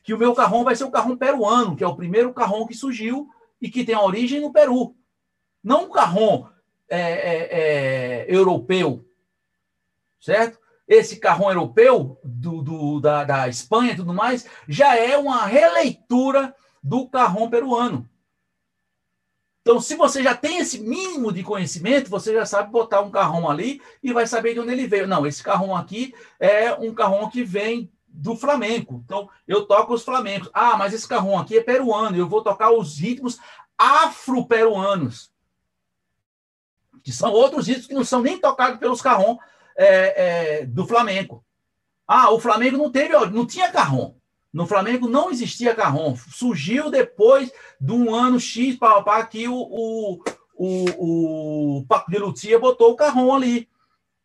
Que 0.04 0.14
o 0.14 0.18
meu 0.18 0.34
carrom 0.34 0.64
vai 0.64 0.76
ser 0.76 0.84
o 0.84 0.92
carrom 0.92 1.16
peruano, 1.16 1.76
que 1.76 1.84
é 1.84 1.88
o 1.88 1.96
primeiro 1.96 2.34
carrom 2.34 2.66
que 2.66 2.74
surgiu 2.74 3.30
e 3.62 3.70
que 3.70 3.84
tem 3.84 3.96
origem 3.96 4.40
no 4.40 4.52
Peru. 4.52 4.96
Não 5.64 5.86
um 5.86 5.92
carrom 5.92 6.48
é, 6.90 7.00
é, 7.00 7.50
é, 7.52 8.26
europeu, 8.28 9.06
certo? 10.20 10.62
esse 10.92 11.22
carrão 11.22 11.50
europeu 11.50 12.20
do, 12.22 12.62
do, 12.62 13.00
da, 13.00 13.24
da 13.24 13.48
Espanha 13.48 13.94
e 13.94 13.96
tudo 13.96 14.14
mais, 14.14 14.46
já 14.68 14.94
é 14.98 15.18
uma 15.18 15.46
releitura 15.46 16.54
do 16.84 17.08
carrão 17.08 17.50
peruano. 17.50 18.10
Então, 19.62 19.80
se 19.80 19.96
você 19.96 20.24
já 20.24 20.36
tem 20.36 20.58
esse 20.58 20.80
mínimo 20.80 21.32
de 21.32 21.44
conhecimento, 21.44 22.10
você 22.10 22.34
já 22.34 22.46
sabe 22.46 22.72
botar 22.72 23.02
um 23.02 23.12
carrão 23.12 23.50
ali 23.50 23.80
e 24.02 24.12
vai 24.12 24.26
saber 24.26 24.54
de 24.54 24.60
onde 24.60 24.72
ele 24.72 24.88
veio. 24.88 25.08
Não, 25.08 25.26
esse 25.26 25.44
carrão 25.44 25.76
aqui 25.76 26.14
é 26.40 26.74
um 26.74 26.94
carrão 26.94 27.30
que 27.30 27.44
vem 27.44 27.92
do 28.08 28.36
flamenco. 28.36 29.02
Então, 29.06 29.30
eu 29.48 29.66
toco 29.66 29.94
os 29.94 30.04
flamencos. 30.04 30.50
Ah, 30.52 30.76
mas 30.78 30.94
esse 30.94 31.08
carrão 31.08 31.38
aqui 31.38 31.58
é 31.58 31.64
peruano. 31.64 32.18
Eu 32.18 32.28
vou 32.28 32.44
tocar 32.44 32.72
os 32.72 32.98
ritmos 32.98 33.40
afro-peruanos. 33.78 35.32
Que 37.04 37.12
são 37.12 37.32
outros 37.32 37.68
ritmos 37.68 37.88
que 37.88 37.94
não 37.94 38.04
são 38.04 38.22
nem 38.22 38.40
tocados 38.40 38.80
pelos 38.80 39.02
carrão 39.02 39.40
é, 39.78 40.62
é, 40.62 40.66
do 40.66 40.88
Flamengo. 40.88 41.46
Ah, 42.08 42.32
o 42.32 42.40
Flamengo 42.40 42.78
não 42.78 42.92
teve, 42.92 43.14
não 43.28 43.46
tinha 43.46 43.72
carrom. 43.72 44.16
No 44.54 44.68
Flamengo 44.68 45.08
não 45.08 45.32
existia 45.32 45.76
carrom. 45.76 46.16
Surgiu 46.16 46.90
depois 46.90 47.52
de 47.80 47.92
um 47.92 48.14
ano 48.14 48.40
X 48.40 48.78
para 48.78 49.26
que 49.26 49.48
o, 49.48 49.56
o, 49.56 50.24
o, 50.56 51.78
o 51.78 51.86
Paco 51.86 52.12
de 52.12 52.18
Lutia 52.18 52.60
botou 52.60 52.92
o 52.92 52.96
carrom 52.96 53.34
ali. 53.34 53.70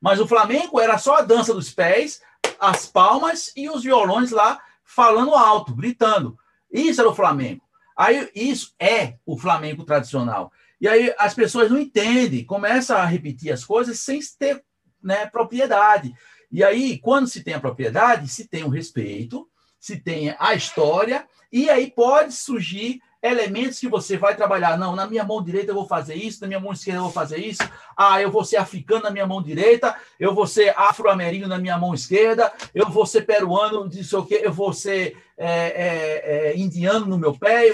Mas 0.01 0.21
o 0.21 0.27
Flamengo 0.27 0.81
era 0.81 0.99
só 0.99 1.17
a 1.17 1.23
dança 1.23 1.55
dos 1.55 1.71
pés, 1.71 2.21
as 2.59 2.87
palmas 2.87 3.53
e 3.57 3.69
os 3.69 3.83
violões 3.83 4.31
lá 4.31 4.61
falando 4.85 5.35
alto, 5.35 5.75
gritando. 5.75 6.39
Isso 6.71 7.01
era 7.01 7.11
o 7.11 7.15
Flamengo. 7.15 7.63
Aí 7.97 8.31
isso 8.35 8.75
é 8.79 9.15
o 9.25 9.39
Flamengo 9.39 9.85
tradicional. 9.85 10.53
E 10.81 10.87
aí 10.87 11.15
as 11.19 11.35
pessoas 11.35 11.71
não 11.71 11.79
entendem, 11.79 12.45
começam 12.45 12.97
a 12.97 13.05
repetir 13.05 13.53
as 13.53 13.65
coisas 13.65 13.99
sem 14.01 14.21
ter 14.39 14.63
né, 15.03 15.27
propriedade. 15.27 16.15
E 16.51 16.63
aí, 16.63 16.99
quando 16.99 17.27
se 17.27 17.43
tem 17.43 17.55
a 17.55 17.61
propriedade, 17.61 18.29
se 18.29 18.47
tem 18.47 18.63
o 18.65 18.69
respeito, 18.69 19.49
se 19.87 19.97
tem 19.97 20.35
a 20.41 20.53
história, 20.53 21.29
e 21.53 21.71
aí 21.71 21.89
pode 21.89 22.33
surgir 22.33 23.01
elementos 23.23 23.79
que 23.79 23.89
você 23.89 24.17
vai 24.17 24.35
trabalhar. 24.35 24.77
Não, 24.77 24.97
na 24.97 25.07
minha 25.07 25.23
mão 25.23 25.41
direita 25.41 25.71
eu 25.71 25.77
vou 25.77 25.87
fazer 25.87 26.17
isso, 26.17 26.41
na 26.41 26.49
minha 26.49 26.59
mão 26.59 26.73
esquerda 26.73 26.99
eu 26.99 27.05
vou 27.05 27.13
fazer 27.13 27.39
isso. 27.39 27.63
Ah, 27.97 28.21
eu 28.21 28.29
vou 28.29 28.45
ser 28.45 28.57
africano 28.57 29.05
na 29.05 29.11
minha 29.13 29.29
mão 29.29 29.41
direita, 29.41 29.97
eu 30.19 30.35
vou 30.35 30.45
ser 30.45 30.75
afro-americano 30.77 31.55
na 31.55 31.59
minha 31.61 31.79
mão 31.79 31.95
esquerda, 31.95 32.53
eu 32.75 32.91
vou 32.91 33.07
ser 33.07 33.23
peruano, 33.23 33.85
não 33.85 33.91
sei 33.93 34.19
o 34.19 34.27
quê, 34.27 34.41
eu 34.43 34.53
vou 34.53 34.73
ser 34.73 35.17
é, 35.39 35.47
é, 35.47 36.51
é, 36.51 36.59
indiano 36.59 37.07
no 37.07 37.17
meu 37.17 37.39
pé. 37.39 37.73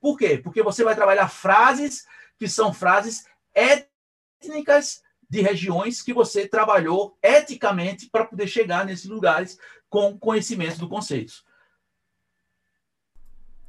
Por 0.00 0.16
quê? 0.16 0.38
Porque 0.38 0.62
você 0.62 0.82
vai 0.82 0.94
trabalhar 0.94 1.28
frases 1.28 2.06
que 2.38 2.48
são 2.48 2.72
frases 2.72 3.26
étnicas 3.54 5.02
de 5.28 5.42
regiões 5.42 6.00
que 6.00 6.14
você 6.14 6.48
trabalhou 6.48 7.14
eticamente 7.22 8.08
para 8.10 8.24
poder 8.24 8.46
chegar 8.46 8.86
nesses 8.86 9.06
lugares 9.06 9.58
com 9.92 10.18
conhecimento 10.18 10.78
do 10.78 10.88
conceito. 10.88 11.34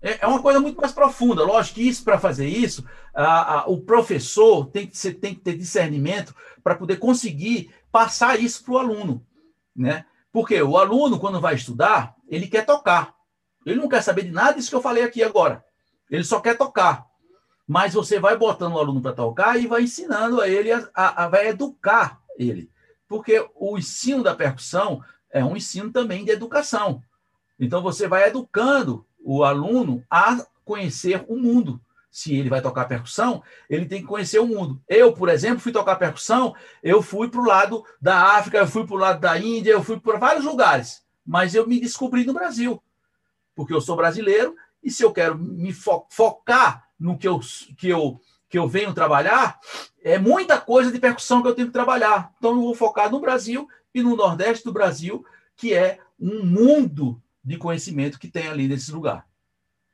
É, 0.02 0.20
é 0.22 0.28
uma 0.28 0.42
coisa 0.42 0.58
muito 0.58 0.80
mais 0.80 0.94
profunda. 0.94 1.44
Lógico 1.44 1.76
que 1.76 1.86
isso, 1.90 2.02
para 2.02 2.18
fazer 2.18 2.48
isso, 2.48 2.88
a, 3.14 3.60
a, 3.60 3.66
o 3.68 3.82
professor 3.82 4.68
tem 4.68 4.88
que, 4.88 4.98
ser, 4.98 5.16
tem 5.16 5.36
que 5.36 5.42
ter 5.42 5.58
discernimento 5.58 6.34
para 6.64 6.76
poder 6.76 6.96
conseguir 6.96 7.76
passar 7.92 8.40
isso 8.40 8.64
para 8.64 8.74
o 8.74 8.78
aluno. 8.78 9.28
Né? 9.76 10.06
Porque 10.32 10.62
o 10.62 10.78
aluno, 10.78 11.20
quando 11.20 11.42
vai 11.42 11.56
estudar, 11.56 12.16
ele 12.30 12.48
quer 12.48 12.66
tocar. 12.66 13.14
Ele 13.66 13.82
não 13.82 13.90
quer 13.90 14.02
saber 14.02 14.24
de 14.24 14.32
nada 14.32 14.54
disso 14.54 14.70
que 14.70 14.76
eu 14.78 14.82
falei 14.82 15.04
aqui 15.04 15.22
agora. 15.22 15.62
Ele 16.10 16.24
só 16.24 16.40
quer 16.40 16.58
tocar 16.58 17.06
mas 17.66 17.94
você 17.94 18.20
vai 18.20 18.38
botando 18.38 18.74
o 18.74 18.78
aluno 18.78 19.02
para 19.02 19.14
tocar 19.14 19.58
e 19.58 19.68
vai 19.68 19.84
ensinando 19.84 20.42
a 20.42 20.50
ele, 20.50 20.70
a, 20.70 20.90
a, 20.94 21.28
vai 21.30 21.48
educar 21.48 22.22
ele. 22.38 22.70
Porque 23.08 23.48
o 23.56 23.78
ensino 23.78 24.22
da 24.22 24.36
percussão 24.36 25.02
é 25.34 25.44
um 25.44 25.58
ensino 25.58 25.92
também 25.92 26.24
de 26.24 26.32
educação. 26.32 27.04
Então 27.60 27.82
você 27.82 28.08
vai 28.08 28.28
educando 28.28 29.06
o 29.20 29.44
aluno 29.44 30.04
a 30.10 30.46
conhecer 30.64 31.26
o 31.28 31.36
mundo. 31.36 31.82
Se 32.12 32.36
ele 32.36 32.50
vai 32.50 32.62
tocar 32.62 32.86
percussão, 32.86 33.42
ele 33.68 33.88
tem 33.88 34.02
que 34.02 34.08
conhecer 34.08 34.38
o 34.38 34.46
mundo. 34.46 34.80
Eu, 34.88 35.12
por 35.14 35.30
exemplo, 35.30 35.60
fui 35.60 35.72
tocar 35.72 35.96
percussão, 35.96 36.56
eu 36.84 37.02
fui 37.02 37.28
para 37.28 37.42
o 37.42 37.46
lado 37.46 37.84
da 38.00 38.38
África, 38.38 38.60
eu 38.60 38.68
fui 38.68 38.86
para 38.86 38.96
o 38.96 39.00
lado 39.00 39.20
da 39.20 39.38
Índia, 39.40 39.72
eu 39.72 39.84
fui 39.84 40.00
para 40.00 40.20
vários 40.20 40.46
lugares, 40.46 41.04
mas 41.26 41.56
eu 41.56 41.68
me 41.68 41.80
descobri 41.80 42.24
no 42.24 42.34
Brasil. 42.34 42.82
porque 43.56 43.74
eu 43.74 43.82
sou 43.82 43.96
brasileiro, 43.96 44.56
e 44.84 44.90
se 44.90 45.04
eu 45.04 45.12
quero 45.12 45.38
me 45.38 45.72
fo 45.72 46.06
focar 46.10 46.88
no 47.00 47.18
que 47.18 47.28
eu, 47.28 47.40
que, 47.78 47.90
eu, 47.90 48.20
que 48.50 48.58
eu 48.58 48.68
venho 48.68 48.94
trabalhar, 48.94 49.60
é 50.04 50.18
muita 50.20 50.60
coisa 50.60 50.92
de 50.92 51.00
percussão 51.00 51.42
que 51.42 51.48
eu 51.48 51.56
tenho 51.56 51.68
que 51.68 51.74
trabalhar. 51.74 52.34
Então, 52.38 52.52
eu 52.52 52.62
vou 52.62 52.76
focar 52.76 53.10
no 53.10 53.20
Brasil 53.20 53.68
e 53.94 54.02
no 54.02 54.16
Nordeste 54.16 54.64
do 54.64 54.74
Brasil, 54.74 55.26
que 55.56 55.74
é 55.74 56.00
um 56.20 56.46
mundo 56.46 57.22
de 57.44 57.58
conhecimento 57.58 58.20
que 58.20 58.28
tem 58.28 58.48
ali 58.48 58.68
nesse 58.68 58.92
lugar. 58.92 59.28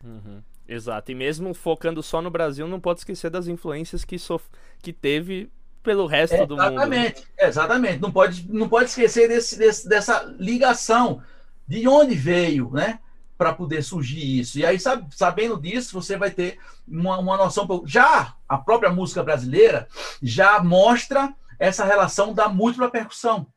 Uhum. 0.03 0.41
Exato. 0.67 1.11
E 1.11 1.15
mesmo 1.15 1.53
focando 1.53 2.03
só 2.03 2.21
no 2.21 2.29
Brasil, 2.29 2.67
não 2.67 2.79
pode 2.79 2.99
esquecer 2.99 3.29
das 3.29 3.47
influências 3.47 4.05
que, 4.05 4.19
sof... 4.19 4.45
que 4.81 4.93
teve 4.93 5.51
pelo 5.81 6.05
resto 6.05 6.35
é, 6.35 6.45
do 6.45 6.55
mundo. 6.55 6.67
Exatamente, 6.67 7.27
exatamente. 7.37 7.99
Não 7.99 8.11
pode, 8.11 8.47
não 8.51 8.69
pode 8.69 8.89
esquecer 8.89 9.27
desse, 9.27 9.57
desse, 9.57 9.89
dessa 9.89 10.23
ligação 10.37 11.23
de 11.67 11.87
onde 11.87 12.13
veio, 12.13 12.69
né? 12.71 12.99
Para 13.35 13.53
poder 13.53 13.81
surgir 13.81 14.39
isso. 14.39 14.59
E 14.59 14.65
aí, 14.65 14.79
sabe, 14.79 15.07
sabendo 15.15 15.59
disso, 15.59 15.93
você 15.93 16.17
vai 16.17 16.29
ter 16.29 16.59
uma, 16.87 17.17
uma 17.17 17.37
noção. 17.37 17.83
Já 17.85 18.35
a 18.47 18.57
própria 18.57 18.91
música 18.91 19.23
brasileira 19.23 19.87
já 20.21 20.61
mostra 20.61 21.33
essa 21.57 21.83
relação 21.83 22.33
da 22.33 22.47
múltipla 22.47 22.91
percussão. 22.91 23.47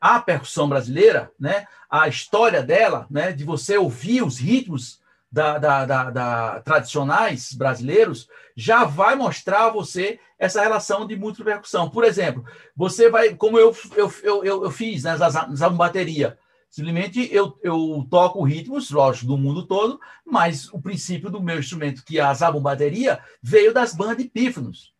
A 0.00 0.20
percussão 0.20 0.68
brasileira, 0.68 1.30
né? 1.38 1.66
A 1.90 2.08
história 2.08 2.62
dela, 2.62 3.06
né? 3.10 3.32
De 3.32 3.44
você 3.44 3.76
ouvir 3.76 4.22
os 4.22 4.38
ritmos 4.38 5.00
da, 5.30 5.58
da, 5.58 5.84
da, 5.84 6.10
da, 6.10 6.60
tradicionais 6.60 7.52
brasileiros 7.52 8.28
já 8.56 8.84
vai 8.84 9.14
mostrar 9.14 9.66
a 9.66 9.70
você 9.70 10.18
essa 10.38 10.62
relação 10.62 11.06
de 11.06 11.16
múltipla 11.16 11.52
percussão. 11.52 11.90
Por 11.90 12.04
exemplo, 12.04 12.44
você 12.74 13.10
vai, 13.10 13.34
como 13.34 13.58
eu, 13.58 13.76
eu, 13.96 14.12
eu, 14.22 14.44
eu 14.64 14.70
fiz 14.70 15.02
né, 15.02 15.16
na 15.58 15.68
bateria, 15.68 16.38
simplesmente 16.70 17.28
eu, 17.32 17.58
eu 17.62 18.06
toco 18.10 18.42
ritmos, 18.42 18.90
lógico, 18.90 19.26
do 19.26 19.38
mundo 19.38 19.66
todo, 19.66 20.00
mas 20.24 20.72
o 20.72 20.80
princípio 20.80 21.30
do 21.30 21.42
meu 21.42 21.58
instrumento, 21.58 22.04
que 22.04 22.18
é 22.18 22.22
a 22.22 22.32
zabumbateria, 22.32 23.20
veio 23.42 23.74
das 23.74 23.94
bandas 23.94 24.18
de 24.18 24.24
pífanos 24.24 24.95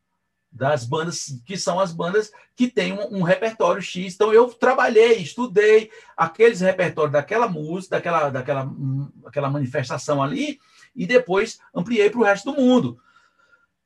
das 0.51 0.85
bandas 0.85 1.41
que 1.45 1.57
são 1.57 1.79
as 1.79 1.93
bandas 1.93 2.31
que 2.55 2.69
têm 2.69 2.93
um, 2.93 3.19
um, 3.19 3.23
repertório 3.23 3.83
X. 3.83 4.15
Então 4.15 4.33
eu 4.33 4.49
trabalhei, 4.49 5.19
estudei 5.19 5.91
aqueles 6.17 6.61
repertórios 6.61 7.13
daquela 7.13 7.49
música, 7.49 7.97
daquela, 7.97 8.31
daquela, 8.31 8.71
daquela 9.17 9.51
manifestação 9.51 10.23
ali, 10.23 10.59
e 10.95 11.07
depois 11.07 11.59
ampliei 11.75 12.09
para 12.09 12.21
o 12.21 12.25
resto 12.25 12.53
do 12.53 12.61
mundo. 12.61 12.99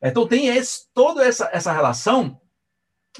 Então 0.00 0.26
tem 0.26 0.46
esse, 0.46 0.86
toda 0.94 1.24
essa, 1.24 1.50
essa 1.52 1.72
relação 1.72 2.40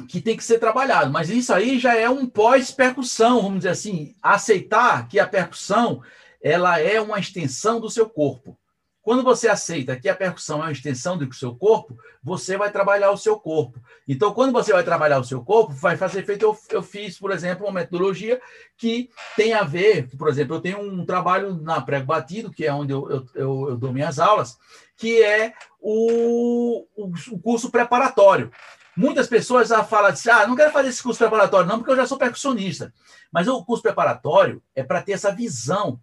que 0.09 0.21
tem 0.21 0.37
que 0.37 0.45
ser 0.45 0.59
trabalhado, 0.59 1.11
mas 1.11 1.29
isso 1.29 1.53
aí 1.53 1.79
já 1.79 1.97
é 1.97 2.09
um 2.09 2.27
pós-percussão, 2.27 3.43
vamos 3.43 3.59
dizer 3.59 3.71
assim, 3.71 4.15
aceitar 4.23 5.09
que 5.09 5.19
a 5.19 5.27
percussão 5.27 6.03
ela 6.41 6.79
é 6.79 7.01
uma 7.01 7.19
extensão 7.19 7.81
do 7.81 7.91
seu 7.91 8.09
corpo. 8.09 8.57
Quando 9.03 9.23
você 9.23 9.49
aceita 9.49 9.99
que 9.99 10.09
a 10.09 10.15
percussão 10.15 10.59
é 10.59 10.67
uma 10.67 10.73
extensão 10.73 11.17
do 11.17 11.33
seu 11.33 11.55
corpo, 11.55 11.97
você 12.23 12.57
vai 12.59 12.71
trabalhar 12.71 13.11
o 13.11 13.17
seu 13.17 13.39
corpo. 13.41 13.81
Então, 14.07 14.35
quando 14.35 14.53
você 14.53 14.73
vai 14.73 14.85
trabalhar 14.85 15.19
o 15.19 15.25
seu 15.25 15.43
corpo, 15.43 15.73
vai 15.73 15.97
fazer 15.97 16.23
feito. 16.25 16.43
Eu, 16.43 16.59
eu 16.69 16.83
fiz, 16.83 17.19
por 17.19 17.31
exemplo, 17.31 17.67
uma 17.67 17.81
metodologia 17.81 18.41
que 18.77 19.09
tem 19.37 19.55
a 19.55 19.63
ver, 19.63 20.09
por 20.19 20.29
exemplo, 20.29 20.57
eu 20.57 20.61
tenho 20.61 20.81
um 20.81 21.07
trabalho 21.07 21.55
na 21.55 21.81
prego 21.81 22.07
batido, 22.07 22.51
que 22.51 22.67
é 22.67 22.73
onde 22.73 22.93
eu, 22.93 23.11
eu, 23.11 23.27
eu, 23.35 23.69
eu 23.71 23.77
dou 23.77 23.93
minhas 23.93 24.19
aulas, 24.19 24.59
que 24.97 25.23
é 25.23 25.55
o, 25.81 26.87
o, 26.95 27.13
o 27.33 27.39
curso 27.39 27.71
preparatório. 27.71 28.51
Muitas 28.95 29.27
pessoas 29.27 29.69
já 29.69 29.83
falam 29.83 30.11
assim: 30.11 30.29
ah, 30.29 30.47
não 30.47 30.55
quero 30.55 30.73
fazer 30.73 30.91
esse 30.91 31.03
curso 31.03 31.19
preparatório, 31.19 31.67
não, 31.67 31.79
porque 31.79 31.93
eu 31.93 31.97
já 31.97 32.07
sou 32.07 32.19
percussionista. 32.19 32.93
Mas 33.33 33.49
o 33.49 33.65
curso 33.65 33.83
preparatório 33.83 34.63
é 34.75 34.83
para 34.83 35.01
ter 35.01 35.13
essa 35.13 35.35
visão 35.35 35.99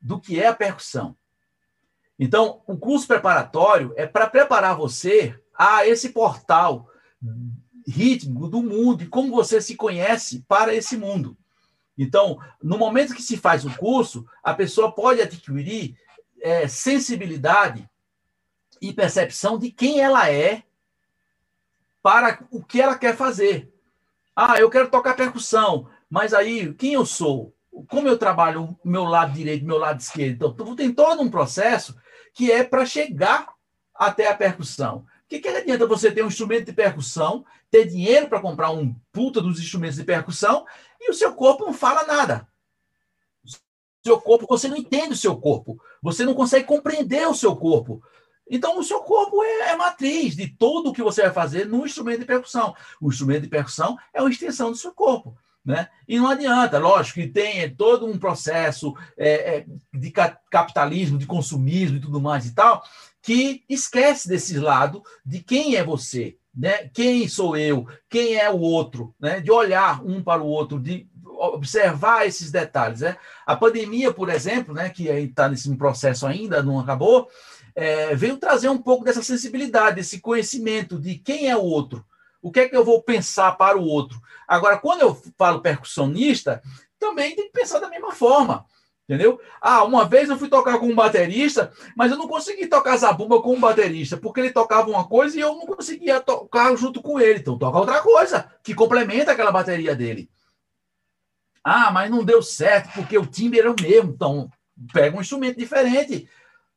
do 0.00 0.18
que 0.18 0.40
é 0.40 0.46
a 0.46 0.54
percussão. 0.54 1.14
Então, 2.18 2.62
o 2.66 2.76
curso 2.76 3.06
preparatório 3.06 3.92
é 3.96 4.06
para 4.06 4.28
preparar 4.28 4.76
você 4.76 5.38
a 5.56 5.86
esse 5.86 6.08
portal 6.10 6.90
rítmico 7.86 8.48
do 8.48 8.62
mundo 8.62 9.02
e 9.02 9.06
como 9.06 9.30
você 9.30 9.60
se 9.60 9.76
conhece 9.76 10.44
para 10.48 10.74
esse 10.74 10.96
mundo. 10.96 11.36
Então, 11.96 12.38
no 12.62 12.76
momento 12.76 13.14
que 13.14 13.22
se 13.22 13.36
faz 13.36 13.64
o 13.64 13.76
curso, 13.76 14.26
a 14.42 14.52
pessoa 14.52 14.92
pode 14.92 15.20
adquirir 15.20 15.96
é, 16.40 16.68
sensibilidade 16.68 17.88
e 18.80 18.92
percepção 18.92 19.58
de 19.58 19.70
quem 19.70 20.00
ela 20.00 20.30
é 20.30 20.62
para 22.02 22.46
o 22.50 22.62
que 22.62 22.80
ela 22.80 22.96
quer 22.96 23.16
fazer. 23.16 23.72
Ah, 24.34 24.58
eu 24.58 24.70
quero 24.70 24.88
tocar 24.88 25.16
percussão, 25.16 25.88
mas 26.08 26.32
aí 26.32 26.72
quem 26.74 26.92
eu 26.92 27.04
sou? 27.04 27.52
Como 27.88 28.06
eu 28.06 28.16
trabalho 28.16 28.76
o 28.84 28.88
meu 28.88 29.04
lado 29.04 29.32
direito, 29.32 29.64
meu 29.64 29.78
lado 29.78 30.00
esquerdo? 30.00 30.54
Então, 30.54 30.76
tem 30.76 30.92
todo 30.92 31.22
um 31.22 31.30
processo 31.30 31.96
que 32.38 32.52
é 32.52 32.62
para 32.62 32.86
chegar 32.86 33.52
até 33.92 34.28
a 34.28 34.36
percussão. 34.36 34.98
O 34.98 35.04
que, 35.28 35.40
que 35.40 35.48
adianta 35.48 35.88
você 35.88 36.08
ter 36.12 36.22
um 36.22 36.28
instrumento 36.28 36.66
de 36.66 36.72
percussão, 36.72 37.44
ter 37.68 37.84
dinheiro 37.86 38.28
para 38.28 38.40
comprar 38.40 38.70
um 38.70 38.94
puta 39.10 39.40
dos 39.40 39.58
instrumentos 39.58 39.96
de 39.96 40.04
percussão 40.04 40.64
e 41.00 41.10
o 41.10 41.14
seu 41.14 41.34
corpo 41.34 41.64
não 41.64 41.72
fala 41.72 42.04
nada? 42.04 42.46
O 43.44 43.50
seu 44.04 44.20
corpo, 44.20 44.46
você 44.48 44.68
não 44.68 44.76
entende 44.76 45.14
o 45.14 45.16
seu 45.16 45.36
corpo, 45.36 45.82
você 46.00 46.24
não 46.24 46.32
consegue 46.32 46.64
compreender 46.64 47.26
o 47.26 47.34
seu 47.34 47.56
corpo. 47.56 48.00
Então, 48.48 48.78
o 48.78 48.84
seu 48.84 49.00
corpo 49.00 49.42
é, 49.42 49.70
é 49.70 49.76
matriz 49.76 50.36
de 50.36 50.46
tudo 50.46 50.90
o 50.90 50.92
que 50.92 51.02
você 51.02 51.22
vai 51.22 51.32
fazer 51.32 51.66
no 51.66 51.84
instrumento 51.84 52.20
de 52.20 52.24
percussão. 52.24 52.72
O 53.00 53.08
instrumento 53.08 53.42
de 53.42 53.48
percussão 53.48 53.98
é 54.14 54.20
uma 54.20 54.30
extensão 54.30 54.70
do 54.70 54.76
seu 54.76 54.92
corpo. 54.92 55.36
Né? 55.68 55.86
E 56.08 56.18
não 56.18 56.28
adianta, 56.28 56.78
lógico 56.78 57.20
que 57.20 57.26
tem 57.26 57.68
todo 57.68 58.06
um 58.06 58.18
processo 58.18 58.96
é, 59.18 59.58
é, 59.58 59.66
de 59.92 60.10
capitalismo, 60.50 61.18
de 61.18 61.26
consumismo 61.26 61.98
e 61.98 62.00
tudo 62.00 62.22
mais 62.22 62.46
e 62.46 62.54
tal, 62.54 62.82
que 63.20 63.64
esquece 63.68 64.26
desse 64.26 64.58
lado 64.58 65.02
de 65.22 65.40
quem 65.40 65.76
é 65.76 65.84
você, 65.84 66.38
né? 66.56 66.88
quem 66.88 67.28
sou 67.28 67.54
eu, 67.54 67.86
quem 68.08 68.36
é 68.36 68.48
o 68.50 68.58
outro, 68.58 69.14
né? 69.20 69.42
de 69.42 69.50
olhar 69.50 70.02
um 70.02 70.22
para 70.22 70.42
o 70.42 70.46
outro, 70.46 70.80
de 70.80 71.06
observar 71.22 72.26
esses 72.26 72.50
detalhes. 72.50 73.00
Né? 73.00 73.18
A 73.46 73.54
pandemia, 73.54 74.10
por 74.10 74.30
exemplo, 74.30 74.72
né, 74.72 74.88
que 74.88 75.06
está 75.08 75.50
nesse 75.50 75.76
processo 75.76 76.26
ainda, 76.26 76.62
não 76.62 76.80
acabou, 76.80 77.28
é, 77.74 78.16
veio 78.16 78.38
trazer 78.38 78.70
um 78.70 78.78
pouco 78.78 79.04
dessa 79.04 79.22
sensibilidade, 79.22 80.00
esse 80.00 80.18
conhecimento 80.18 80.98
de 80.98 81.16
quem 81.16 81.50
é 81.50 81.56
o 81.56 81.62
outro, 81.62 82.02
o 82.40 82.50
que 82.50 82.60
é 82.60 82.68
que 82.68 82.76
eu 82.76 82.84
vou 82.84 83.02
pensar 83.02 83.52
para 83.52 83.78
o 83.78 83.84
outro? 83.84 84.20
Agora, 84.46 84.78
quando 84.78 85.00
eu 85.00 85.20
falo 85.36 85.60
percussionista, 85.60 86.62
também 86.98 87.34
tem 87.34 87.46
que 87.46 87.52
pensar 87.52 87.78
da 87.78 87.88
mesma 87.88 88.12
forma. 88.12 88.64
Entendeu? 89.08 89.40
Ah, 89.58 89.84
uma 89.84 90.04
vez 90.04 90.28
eu 90.28 90.36
fui 90.36 90.50
tocar 90.50 90.78
com 90.78 90.86
um 90.86 90.94
baterista, 90.94 91.72
mas 91.96 92.12
eu 92.12 92.18
não 92.18 92.28
consegui 92.28 92.66
tocar 92.66 92.94
zabumba 92.98 93.40
com 93.40 93.54
um 93.54 93.60
baterista, 93.60 94.18
porque 94.18 94.38
ele 94.38 94.50
tocava 94.50 94.90
uma 94.90 95.08
coisa 95.08 95.34
e 95.34 95.40
eu 95.40 95.54
não 95.54 95.64
conseguia 95.64 96.20
tocar 96.20 96.76
junto 96.76 97.00
com 97.00 97.18
ele. 97.18 97.38
Então 97.38 97.56
toca 97.56 97.78
outra 97.78 98.02
coisa, 98.02 98.52
que 98.62 98.74
complementa 98.74 99.32
aquela 99.32 99.50
bateria 99.50 99.96
dele. 99.96 100.30
Ah, 101.64 101.90
mas 101.90 102.10
não 102.10 102.22
deu 102.22 102.42
certo, 102.42 102.92
porque 102.94 103.16
o 103.16 103.24
timbre 103.24 103.60
era 103.60 103.70
o 103.70 103.76
mesmo. 103.80 104.12
Então, 104.12 104.50
pega 104.92 105.16
um 105.16 105.22
instrumento 105.22 105.58
diferente, 105.58 106.28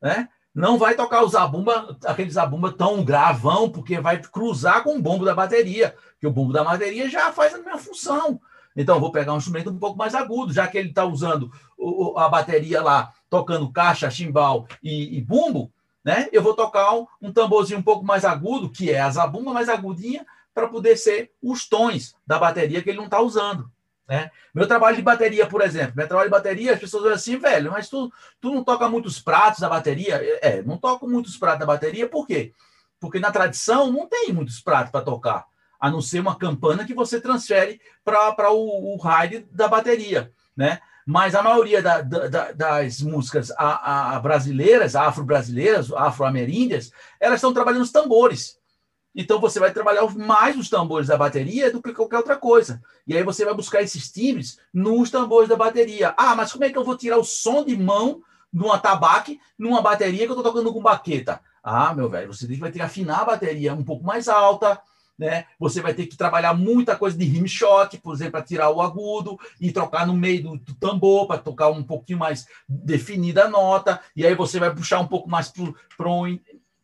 né? 0.01 0.29
Não 0.53 0.77
vai 0.77 0.95
tocar 0.95 1.23
o 1.23 1.29
zabumba, 1.29 1.97
aquele 2.05 2.29
zabumba 2.29 2.71
tão 2.71 3.03
gravão, 3.03 3.69
porque 3.69 3.99
vai 3.99 4.21
cruzar 4.21 4.83
com 4.83 4.95
o 4.95 5.01
bombo 5.01 5.23
da 5.23 5.33
bateria, 5.33 5.95
que 6.19 6.27
o 6.27 6.31
bombo 6.31 6.51
da 6.51 6.63
bateria 6.63 7.09
já 7.09 7.31
faz 7.31 7.53
a 7.53 7.57
mesma 7.57 7.77
função. 7.77 8.39
Então, 8.75 8.99
vou 8.99 9.11
pegar 9.11 9.33
um 9.33 9.37
instrumento 9.37 9.69
um 9.69 9.79
pouco 9.79 9.97
mais 9.97 10.15
agudo, 10.15 10.53
já 10.53 10.67
que 10.67 10.77
ele 10.77 10.89
está 10.89 11.05
usando 11.05 11.51
o, 11.77 12.17
a 12.17 12.29
bateria 12.29 12.81
lá, 12.81 13.13
tocando 13.29 13.71
caixa, 13.71 14.09
chimbal 14.09 14.67
e, 14.83 15.17
e 15.17 15.21
bumbo, 15.21 15.71
né? 16.03 16.27
Eu 16.31 16.41
vou 16.41 16.53
tocar 16.53 16.93
um, 16.93 17.05
um, 17.21 17.31
tamborzinho 17.31 17.79
um 17.79 17.83
pouco 17.83 18.03
mais 18.05 18.25
agudo, 18.25 18.69
que 18.69 18.89
é 18.89 18.99
a 18.99 19.09
zabumba 19.09 19.53
mais 19.53 19.69
agudinha, 19.69 20.25
para 20.53 20.67
poder 20.67 20.97
ser 20.97 21.31
os 21.41 21.67
tons 21.67 22.15
da 22.25 22.37
bateria 22.37 22.81
que 22.81 22.89
ele 22.89 22.97
não 22.97 23.05
está 23.05 23.21
usando. 23.21 23.69
Né? 24.11 24.29
Meu 24.53 24.67
trabalho 24.67 24.97
de 24.97 25.01
bateria, 25.01 25.47
por 25.47 25.61
exemplo, 25.61 25.93
meu 25.95 26.05
trabalho 26.05 26.27
de 26.27 26.35
bateria, 26.35 26.73
as 26.73 26.79
pessoas 26.81 27.03
dizem 27.03 27.15
assim, 27.15 27.37
velho, 27.37 27.71
mas 27.71 27.87
tu, 27.87 28.11
tu 28.41 28.53
não 28.53 28.61
toca 28.61 28.89
muitos 28.89 29.21
pratos 29.21 29.61
da 29.61 29.69
bateria? 29.69 30.15
É, 30.41 30.61
não 30.63 30.77
toco 30.77 31.07
muitos 31.07 31.37
pratos 31.37 31.61
da 31.61 31.65
bateria, 31.65 32.09
por 32.09 32.27
quê? 32.27 32.51
Porque 32.99 33.19
na 33.19 33.31
tradição 33.31 33.89
não 33.89 34.09
tem 34.09 34.33
muitos 34.33 34.59
pratos 34.59 34.91
para 34.91 35.05
tocar, 35.05 35.45
a 35.79 35.89
não 35.89 36.01
ser 36.01 36.19
uma 36.19 36.37
campana 36.37 36.83
que 36.83 36.93
você 36.93 37.21
transfere 37.21 37.79
para 38.03 38.51
o, 38.51 38.95
o 38.95 38.97
raio 38.97 39.47
da 39.49 39.69
bateria, 39.69 40.29
né? 40.57 40.81
Mas 41.07 41.33
a 41.33 41.41
maioria 41.41 41.81
da, 41.81 42.01
da, 42.01 42.51
das 42.51 42.99
músicas 42.99 43.49
a, 43.51 44.17
a 44.17 44.19
brasileiras, 44.19 44.93
afro-brasileiras, 44.93 45.89
afro-ameríndias, 45.89 46.91
elas 47.17 47.37
estão 47.37 47.53
trabalhando 47.53 47.83
os 47.83 47.93
tambores. 47.93 48.59
Então 49.15 49.39
você 49.39 49.59
vai 49.59 49.71
trabalhar 49.71 50.07
mais 50.15 50.57
os 50.57 50.69
tambores 50.69 51.07
da 51.07 51.17
bateria 51.17 51.71
do 51.71 51.81
que 51.81 51.93
qualquer 51.93 52.17
outra 52.17 52.37
coisa. 52.37 52.81
E 53.05 53.15
aí 53.15 53.23
você 53.23 53.43
vai 53.43 53.53
buscar 53.53 53.81
esses 53.81 54.11
timbres 54.11 54.59
nos 54.73 55.09
tambores 55.09 55.49
da 55.49 55.55
bateria. 55.55 56.13
Ah, 56.17 56.35
mas 56.35 56.51
como 56.51 56.63
é 56.63 56.69
que 56.69 56.77
eu 56.77 56.83
vou 56.83 56.97
tirar 56.97 57.17
o 57.17 57.23
som 57.23 57.63
de 57.65 57.75
mão 57.75 58.21
numa 58.51 58.79
tabaque, 58.79 59.39
numa 59.57 59.81
bateria 59.81 60.25
que 60.25 60.31
eu 60.31 60.37
estou 60.37 60.43
tocando 60.43 60.73
com 60.73 60.81
baqueta? 60.81 61.41
Ah, 61.63 61.93
meu 61.93 62.09
velho, 62.09 62.33
você 62.33 62.47
vai 62.57 62.71
ter 62.71 62.79
que 62.79 62.85
afinar 62.85 63.21
a 63.21 63.25
bateria 63.25 63.73
um 63.73 63.83
pouco 63.83 64.03
mais 64.03 64.27
alta, 64.27 64.81
né? 65.21 65.45
Você 65.59 65.81
vai 65.81 65.93
ter 65.93 66.07
que 66.07 66.17
trabalhar 66.17 66.55
muita 66.55 66.95
coisa 66.95 67.15
de 67.15 67.25
rim 67.25 67.47
shot, 67.47 67.95
por 67.99 68.15
exemplo, 68.15 68.31
para 68.31 68.41
tirar 68.41 68.71
o 68.71 68.81
agudo 68.81 69.39
e 69.59 69.71
trocar 69.71 70.07
no 70.07 70.13
meio 70.13 70.41
do, 70.41 70.57
do 70.57 70.73
tambor 70.73 71.27
para 71.27 71.37
tocar 71.37 71.69
um 71.69 71.83
pouquinho 71.83 72.17
mais 72.17 72.47
definida 72.67 73.45
a 73.45 73.49
nota, 73.49 73.99
e 74.15 74.25
aí 74.25 74.33
você 74.33 74.59
vai 74.59 74.73
puxar 74.73 74.99
um 74.99 75.07
pouco 75.07 75.29
mais 75.29 75.53
para 75.95 76.09
um 76.09 76.39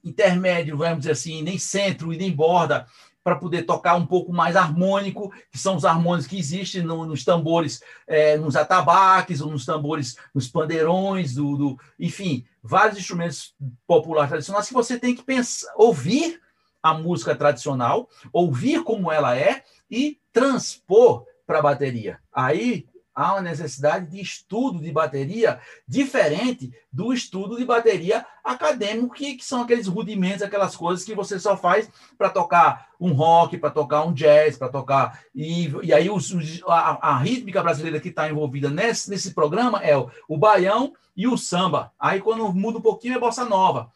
intermédio, 0.07 0.77
vamos 0.77 0.99
dizer 0.99 1.11
assim, 1.11 1.41
nem 1.41 1.57
centro 1.57 2.13
e 2.13 2.17
nem 2.17 2.31
borda, 2.31 2.85
para 3.23 3.35
poder 3.35 3.63
tocar 3.63 3.95
um 3.95 4.05
pouco 4.05 4.31
mais 4.31 4.55
harmônico, 4.55 5.33
que 5.51 5.57
são 5.57 5.75
os 5.75 5.83
harmônicos 5.83 6.27
que 6.27 6.39
existem 6.39 6.81
no, 6.81 7.05
nos 7.05 7.25
tambores, 7.25 7.83
é, 8.07 8.37
nos 8.37 8.55
atabaques, 8.55 9.41
ou 9.41 9.51
nos 9.51 9.65
tambores, 9.65 10.15
nos 10.33 10.47
pandeirões, 10.47 11.33
do, 11.33 11.57
do, 11.57 11.79
enfim, 11.99 12.45
vários 12.63 12.97
instrumentos 12.97 13.53
populares 13.85 14.29
tradicionais 14.29 14.67
que 14.69 14.73
você 14.73 14.97
tem 14.97 15.13
que 15.13 15.23
pensar, 15.23 15.73
ouvir 15.75 16.39
a 16.81 16.93
música 16.93 17.35
tradicional, 17.35 18.07
ouvir 18.31 18.83
como 18.83 19.11
ela 19.11 19.37
é 19.37 19.61
e 19.91 20.17
transpor 20.31 21.25
para 21.45 21.59
a 21.59 21.63
bateria. 21.63 22.19
Aí 22.31 22.87
há 23.17 23.33
uma 23.33 23.41
necessidade 23.41 24.11
de 24.11 24.21
estudo 24.21 24.79
de 24.79 24.91
bateria 24.91 25.59
diferente 25.87 26.71
do 26.93 27.11
estudo 27.11 27.57
de 27.57 27.65
bateria 27.65 28.23
acadêmico, 28.43 29.15
que, 29.15 29.35
que 29.35 29.43
são 29.43 29.63
aqueles 29.63 29.87
rudimentos, 29.87 30.43
aquelas 30.43 30.75
coisas 30.75 31.03
que 31.03 31.15
você 31.15 31.39
só 31.39 31.57
faz 31.57 31.89
para 32.15 32.29
tocar 32.29 32.89
um 32.99 33.13
rock, 33.13 33.57
para 33.57 33.71
tocar 33.71 34.05
um 34.05 34.13
jazz, 34.13 34.55
para 34.55 34.69
tocar. 34.69 35.23
E, 35.33 35.67
e 35.81 35.91
aí 35.91 36.11
os, 36.11 36.31
os, 36.31 36.61
a, 36.67 37.09
a, 37.09 37.17
rítmica 37.17 37.63
brasileira 37.63 37.99
que 37.99 38.09
está 38.09 38.29
envolvida 38.29 38.69
nesse, 38.69 39.09
nesse 39.09 39.33
programa 39.33 39.83
é 39.83 39.97
o, 39.97 40.11
o 40.27 40.37
baião 40.37 40.93
e 41.15 41.27
o 41.27 41.35
samba. 41.35 41.91
Aí 41.99 42.21
quando 42.21 42.53
muda 42.53 42.77
um 42.77 42.81
pouquinho 42.81 43.15
é 43.15 43.19
bossa 43.19 43.43
nova. 43.43 43.91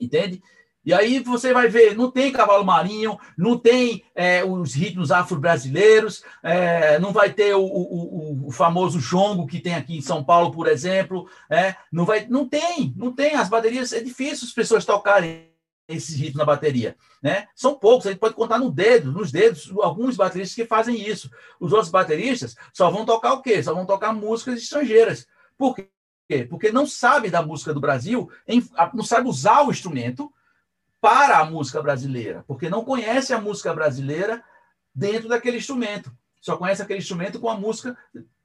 Entende? 0.00 0.40
E 0.90 0.92
aí 0.92 1.20
você 1.20 1.52
vai 1.52 1.68
ver, 1.68 1.96
não 1.96 2.10
tem 2.10 2.32
cavalo 2.32 2.64
marinho, 2.64 3.16
não 3.38 3.56
tem 3.56 4.02
é, 4.12 4.42
os 4.42 4.74
ritmos 4.74 5.12
afro-brasileiros, 5.12 6.24
é, 6.42 6.98
não 6.98 7.12
vai 7.12 7.32
ter 7.32 7.54
o, 7.54 7.62
o, 7.62 8.48
o, 8.48 8.50
famoso 8.50 8.98
jongo 8.98 9.46
que 9.46 9.60
tem 9.60 9.76
aqui 9.76 9.96
em 9.96 10.02
São 10.02 10.24
Paulo, 10.24 10.50
por 10.50 10.66
exemplo, 10.66 11.30
é, 11.48 11.76
não 11.92 12.04
vai, 12.04 12.26
não 12.26 12.44
tem, 12.44 12.92
não 12.96 13.12
tem 13.12 13.36
as 13.36 13.48
baterias, 13.48 13.92
é 13.92 14.00
difícil 14.00 14.48
as 14.48 14.52
pessoas 14.52 14.84
tocarem 14.84 15.52
esses 15.86 16.16
ritmos 16.16 16.38
na 16.38 16.44
bateria, 16.44 16.96
né? 17.22 17.46
São 17.54 17.78
poucos, 17.78 18.08
a 18.08 18.10
gente 18.10 18.18
pode 18.18 18.34
contar 18.34 18.58
no 18.58 18.68
dedo, 18.68 19.12
nos 19.12 19.30
dedos, 19.30 19.72
alguns 19.82 20.16
bateristas 20.16 20.56
que 20.56 20.66
fazem 20.66 21.08
isso. 21.08 21.30
Os 21.60 21.72
outros 21.72 21.92
bateristas 21.92 22.56
só 22.72 22.90
vão 22.90 23.04
tocar 23.04 23.34
o 23.34 23.42
quê? 23.42 23.62
Só 23.62 23.72
vão 23.72 23.86
tocar 23.86 24.12
músicas 24.12 24.60
estrangeiras. 24.60 25.24
Por 25.56 25.76
quê? 25.76 25.88
Porque 26.48 26.72
não 26.72 26.84
sabe 26.84 27.30
da 27.30 27.42
música 27.42 27.72
do 27.72 27.80
Brasil, 27.80 28.28
não 28.92 29.04
sabe 29.04 29.28
usar 29.28 29.62
o 29.62 29.70
instrumento 29.70 30.32
para 31.00 31.38
a 31.38 31.44
música 31.44 31.80
brasileira, 31.82 32.44
porque 32.46 32.68
não 32.68 32.84
conhece 32.84 33.32
a 33.32 33.40
música 33.40 33.72
brasileira 33.72 34.42
dentro 34.94 35.28
daquele 35.28 35.56
instrumento. 35.56 36.12
Só 36.40 36.56
conhece 36.56 36.82
aquele 36.82 36.98
instrumento 36.98 37.40
com 37.40 37.48
a 37.48 37.56
música 37.56 37.96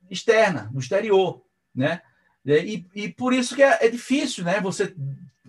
externa, 0.10 0.70
no 0.72 0.80
exterior, 0.80 1.42
né? 1.74 2.02
E, 2.46 2.86
e 2.94 3.10
por 3.10 3.34
isso 3.34 3.56
que 3.56 3.64
é, 3.64 3.86
é 3.86 3.90
difícil, 3.90 4.44
né? 4.44 4.62
Você 4.62 4.96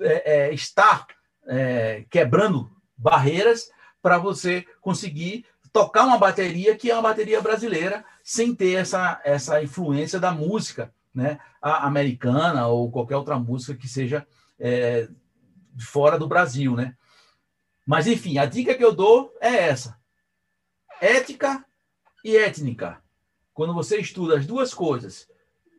é, 0.01 0.49
é, 0.49 0.55
estar 0.55 1.07
é, 1.47 2.05
quebrando 2.11 2.71
barreiras 2.97 3.71
para 4.01 4.19
você 4.19 4.65
conseguir 4.81 5.45
tocar 5.73 6.05
uma 6.05 6.19
bateria 6.19 6.75
que 6.75 6.91
é 6.91 6.95
uma 6.95 7.03
bateria 7.03 7.41
brasileira 7.41 8.05
sem 8.25 8.55
ter 8.55 8.75
essa, 8.75 9.21
essa 9.25 9.63
influência 9.63 10.19
da 10.19 10.33
música, 10.33 10.93
né? 11.15 11.39
A 11.61 11.87
americana 11.87 12.67
ou 12.67 12.91
qualquer 12.91 13.17
outra 13.17 13.39
música 13.39 13.75
que 13.75 13.89
seja 13.89 14.27
é, 14.59 15.09
fora 15.79 16.19
do 16.19 16.29
Brasil, 16.29 16.75
né? 16.75 16.97
Mas, 17.87 18.07
enfim, 18.07 18.39
a 18.39 18.47
dica 18.47 18.75
que 18.75 18.85
eu 18.85 18.95
dou 18.95 19.33
é 19.41 19.69
essa: 19.69 19.99
ética 21.01 21.65
e 22.25 22.37
étnica. 22.37 23.03
Quando 23.55 23.73
você 23.73 23.99
estuda 23.99 24.37
as 24.37 24.47
duas 24.47 24.75
coisas, 24.75 25.29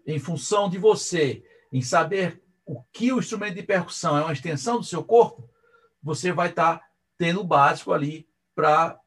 em 0.05 0.17
função 0.17 0.69
de 0.69 0.77
você, 0.77 1.43
em 1.71 1.81
saber 1.81 2.41
o 2.65 2.81
que 2.91 3.11
o 3.11 3.19
instrumento 3.19 3.55
de 3.55 3.63
percussão 3.63 4.17
é 4.17 4.21
uma 4.21 4.33
extensão 4.33 4.77
do 4.77 4.83
seu 4.85 5.03
corpo, 5.03 5.49
você 6.01 6.31
vai 6.31 6.49
estar 6.49 6.79
tá 6.79 6.85
tendo 7.17 7.41
o 7.41 7.43
básico 7.43 7.93
ali 7.93 8.27
para 8.55 8.99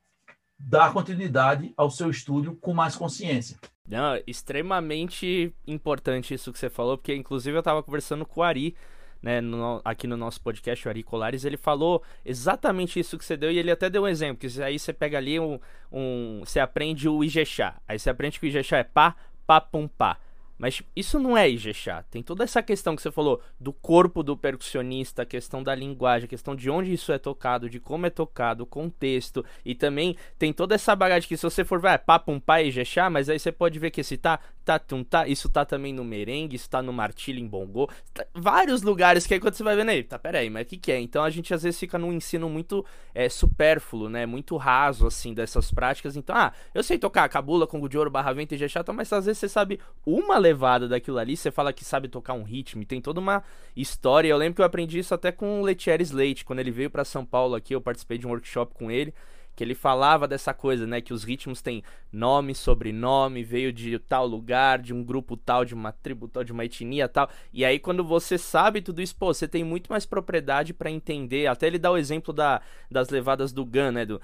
dar 0.58 0.92
continuidade 0.92 1.72
ao 1.76 1.90
seu 1.90 2.10
estudo 2.10 2.54
com 2.56 2.74
mais 2.74 2.94
consciência. 2.94 3.58
Não, 3.88 4.20
extremamente 4.26 5.54
importante 5.66 6.34
isso 6.34 6.52
que 6.52 6.58
você 6.58 6.70
falou, 6.70 6.96
porque 6.96 7.14
inclusive 7.14 7.56
eu 7.56 7.60
estava 7.60 7.82
conversando 7.82 8.24
com 8.24 8.40
o 8.40 8.42
Ari 8.44 8.76
né, 9.22 9.40
no, 9.40 9.80
aqui 9.84 10.06
no 10.06 10.16
nosso 10.16 10.40
podcast, 10.40 10.86
o 10.86 10.90
Ari 10.90 11.02
Colares, 11.02 11.44
ele 11.44 11.56
falou 11.56 12.02
exatamente 12.24 12.98
isso 12.98 13.18
que 13.18 13.24
você 13.24 13.36
deu 13.36 13.50
e 13.50 13.58
ele 13.58 13.70
até 13.70 13.90
deu 13.90 14.02
um 14.02 14.08
exemplo, 14.08 14.48
que 14.48 14.62
aí 14.62 14.78
você 14.78 14.92
pega 14.92 15.18
ali 15.18 15.38
um, 15.38 15.58
um 15.92 16.40
você 16.44 16.60
aprende 16.60 17.08
o 17.08 17.22
Ijexá, 17.22 17.76
aí 17.86 17.98
você 17.98 18.10
aprende 18.10 18.38
que 18.38 18.46
o 18.46 18.48
Ijexá 18.48 18.78
é 18.78 18.84
pá, 18.84 19.14
pá, 19.46 19.60
pum, 19.60 19.86
pá. 19.86 20.18
Mas 20.60 20.82
isso 20.94 21.18
não 21.18 21.38
é 21.38 21.48
Ijexá. 21.48 22.04
Tem 22.10 22.22
toda 22.22 22.44
essa 22.44 22.62
questão 22.62 22.94
que 22.94 23.00
você 23.00 23.10
falou 23.10 23.40
do 23.58 23.72
corpo 23.72 24.22
do 24.22 24.36
percussionista, 24.36 25.22
a 25.22 25.26
questão 25.26 25.62
da 25.62 25.74
linguagem, 25.74 26.26
a 26.26 26.28
questão 26.28 26.54
de 26.54 26.68
onde 26.68 26.92
isso 26.92 27.10
é 27.12 27.18
tocado, 27.18 27.70
de 27.70 27.80
como 27.80 28.04
é 28.04 28.10
tocado, 28.10 28.64
o 28.64 28.66
contexto. 28.66 29.42
E 29.64 29.74
também 29.74 30.16
tem 30.38 30.52
toda 30.52 30.74
essa 30.74 30.94
bagagem 30.94 31.26
que 31.26 31.36
se 31.38 31.44
você 31.44 31.64
for 31.64 31.80
ver, 31.80 31.92
é 31.92 31.98
papo 31.98 32.30
um 32.30 32.38
pai 32.38 32.66
Ijexá, 32.66 33.08
mas 33.08 33.30
aí 33.30 33.38
você 33.38 33.50
pode 33.50 33.78
ver 33.78 33.90
que 33.90 34.02
esse 34.02 34.18
tá, 34.18 34.38
tá, 34.78 34.96
tá, 35.08 35.26
isso 35.26 35.48
tá 35.48 35.64
também 35.64 35.92
no 35.92 36.04
merengue, 36.04 36.56
isso 36.56 36.68
tá 36.68 36.82
no 36.82 36.92
martilho 36.92 37.38
em 37.38 37.46
bongô. 37.46 37.88
Tá, 38.12 38.26
vários 38.34 38.82
lugares 38.82 39.26
que 39.26 39.34
aí 39.34 39.40
quando 39.40 39.54
você 39.54 39.62
vai 39.62 39.74
vendo 39.74 39.88
aí, 39.88 40.02
tá, 40.02 40.18
peraí, 40.18 40.50
mas 40.50 40.62
o 40.62 40.66
que 40.66 40.76
que 40.76 40.92
é? 40.92 41.00
Então 41.00 41.24
a 41.24 41.30
gente 41.30 41.52
às 41.54 41.62
vezes 41.62 41.78
fica 41.78 41.98
num 41.98 42.12
ensino 42.12 42.48
muito 42.48 42.84
é, 43.14 43.28
supérfluo, 43.28 44.08
né? 44.08 44.26
Muito 44.26 44.56
raso, 44.56 45.06
assim, 45.06 45.34
dessas 45.34 45.70
práticas. 45.72 46.16
Então, 46.16 46.36
ah, 46.36 46.52
eu 46.74 46.82
sei 46.82 46.98
tocar 46.98 47.28
cabula, 47.28 47.66
congo 47.66 47.88
de 47.88 47.98
ouro, 47.98 48.10
barra 48.10 48.32
vento 48.32 48.52
e 48.52 48.54
Ijexá, 48.56 48.84
tá, 48.84 48.92
mas 48.92 49.12
às 49.12 49.26
vezes 49.26 49.38
você 49.38 49.48
sabe 49.48 49.80
uma 50.04 50.38
levada 50.38 50.88
daquilo 50.88 51.18
ali, 51.18 51.36
você 51.36 51.50
fala 51.50 51.72
que 51.72 51.84
sabe 51.84 52.08
tocar 52.08 52.34
um 52.34 52.42
ritmo, 52.42 52.82
e 52.82 52.86
tem 52.86 53.00
toda 53.00 53.20
uma 53.20 53.42
história. 53.76 54.28
Eu 54.28 54.36
lembro 54.36 54.56
que 54.56 54.60
eu 54.60 54.66
aprendi 54.66 54.98
isso 54.98 55.14
até 55.14 55.32
com 55.32 55.60
o 55.60 55.64
Letieri 55.64 56.02
Slate, 56.02 56.44
quando 56.44 56.60
ele 56.60 56.70
veio 56.70 56.90
para 56.90 57.04
São 57.04 57.24
Paulo 57.24 57.54
aqui, 57.54 57.74
eu 57.74 57.80
participei 57.80 58.18
de 58.18 58.26
um 58.26 58.30
workshop 58.30 58.74
com 58.74 58.90
ele 58.90 59.14
que 59.60 59.64
ele 59.64 59.74
falava 59.74 60.26
dessa 60.26 60.54
coisa, 60.54 60.86
né, 60.86 61.02
que 61.02 61.12
os 61.12 61.22
ritmos 61.22 61.60
têm 61.60 61.82
nome, 62.10 62.54
sobrenome, 62.54 63.44
veio 63.44 63.70
de 63.70 63.98
tal 63.98 64.26
lugar, 64.26 64.78
de 64.78 64.94
um 64.94 65.04
grupo 65.04 65.36
tal, 65.36 65.66
de 65.66 65.74
uma 65.74 65.92
tribo 65.92 66.26
tal, 66.26 66.42
de 66.42 66.50
uma 66.50 66.64
etnia 66.64 67.06
tal. 67.06 67.28
E 67.52 67.62
aí 67.62 67.78
quando 67.78 68.02
você 68.02 68.38
sabe 68.38 68.80
tudo 68.80 69.02
isso, 69.02 69.14
pô, 69.14 69.34
você 69.34 69.46
tem 69.46 69.62
muito 69.62 69.92
mais 69.92 70.06
propriedade 70.06 70.72
para 70.72 70.90
entender. 70.90 71.46
Até 71.46 71.66
ele 71.66 71.78
dá 71.78 71.90
o 71.90 71.98
exemplo 71.98 72.32
da, 72.32 72.62
das 72.90 73.10
levadas 73.10 73.52
do 73.52 73.62
Gun, 73.66 73.90
né, 73.92 74.06
do 74.06 74.18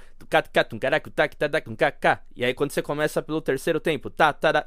E 2.35 2.43
aí 2.43 2.55
quando 2.55 2.71
você 2.71 2.81
começa 2.81 3.21
pelo 3.21 3.43
terceiro 3.43 3.79
tempo, 3.79 4.09
tá 4.09 4.33
tá. 4.33 4.65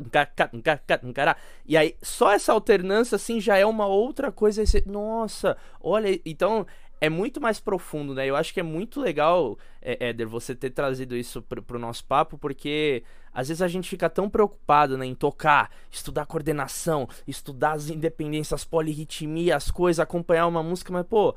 E 1.66 1.76
aí 1.76 1.96
só 2.00 2.32
essa 2.32 2.54
alternância 2.54 3.16
assim 3.16 3.42
já 3.42 3.58
é 3.58 3.66
uma 3.66 3.88
outra 3.88 4.32
coisa, 4.32 4.62
nossa, 4.86 5.58
olha, 5.82 6.22
então 6.24 6.68
é 7.02 7.10
muito 7.10 7.40
mais 7.40 7.60
profundo, 7.60 8.14
né? 8.14 8.26
Eu 8.26 8.36
acho 8.36 8.54
que 8.54 8.60
é 8.60 8.64
muito 8.64 9.00
legal, 9.00 9.58
é, 9.82 10.10
Éder, 10.10 10.28
você 10.28 10.54
ter 10.54 10.72
trazido 10.72 11.16
isso 11.16 11.42
pro, 11.42 11.62
pro 11.62 11.80
nosso 11.80 12.04
papo, 12.06 12.38
porque 12.38 13.04
às 13.34 13.48
vezes 13.48 13.62
a 13.62 13.68
gente 13.68 13.90
fica 13.90 14.10
tão 14.10 14.30
preocupado 14.30 14.98
né, 14.98 15.06
em 15.06 15.16
tocar, 15.16 15.72
estudar 15.90 16.26
coordenação, 16.26 17.08
estudar 17.28 17.74
as 17.74 17.90
independências, 17.90 18.66
polirritmia, 18.66 19.56
as 19.56 19.72
coisas, 19.72 20.00
acompanhar 20.00 20.48
uma 20.48 20.64
música, 20.64 20.92
mas, 20.92 21.06
pô, 21.06 21.36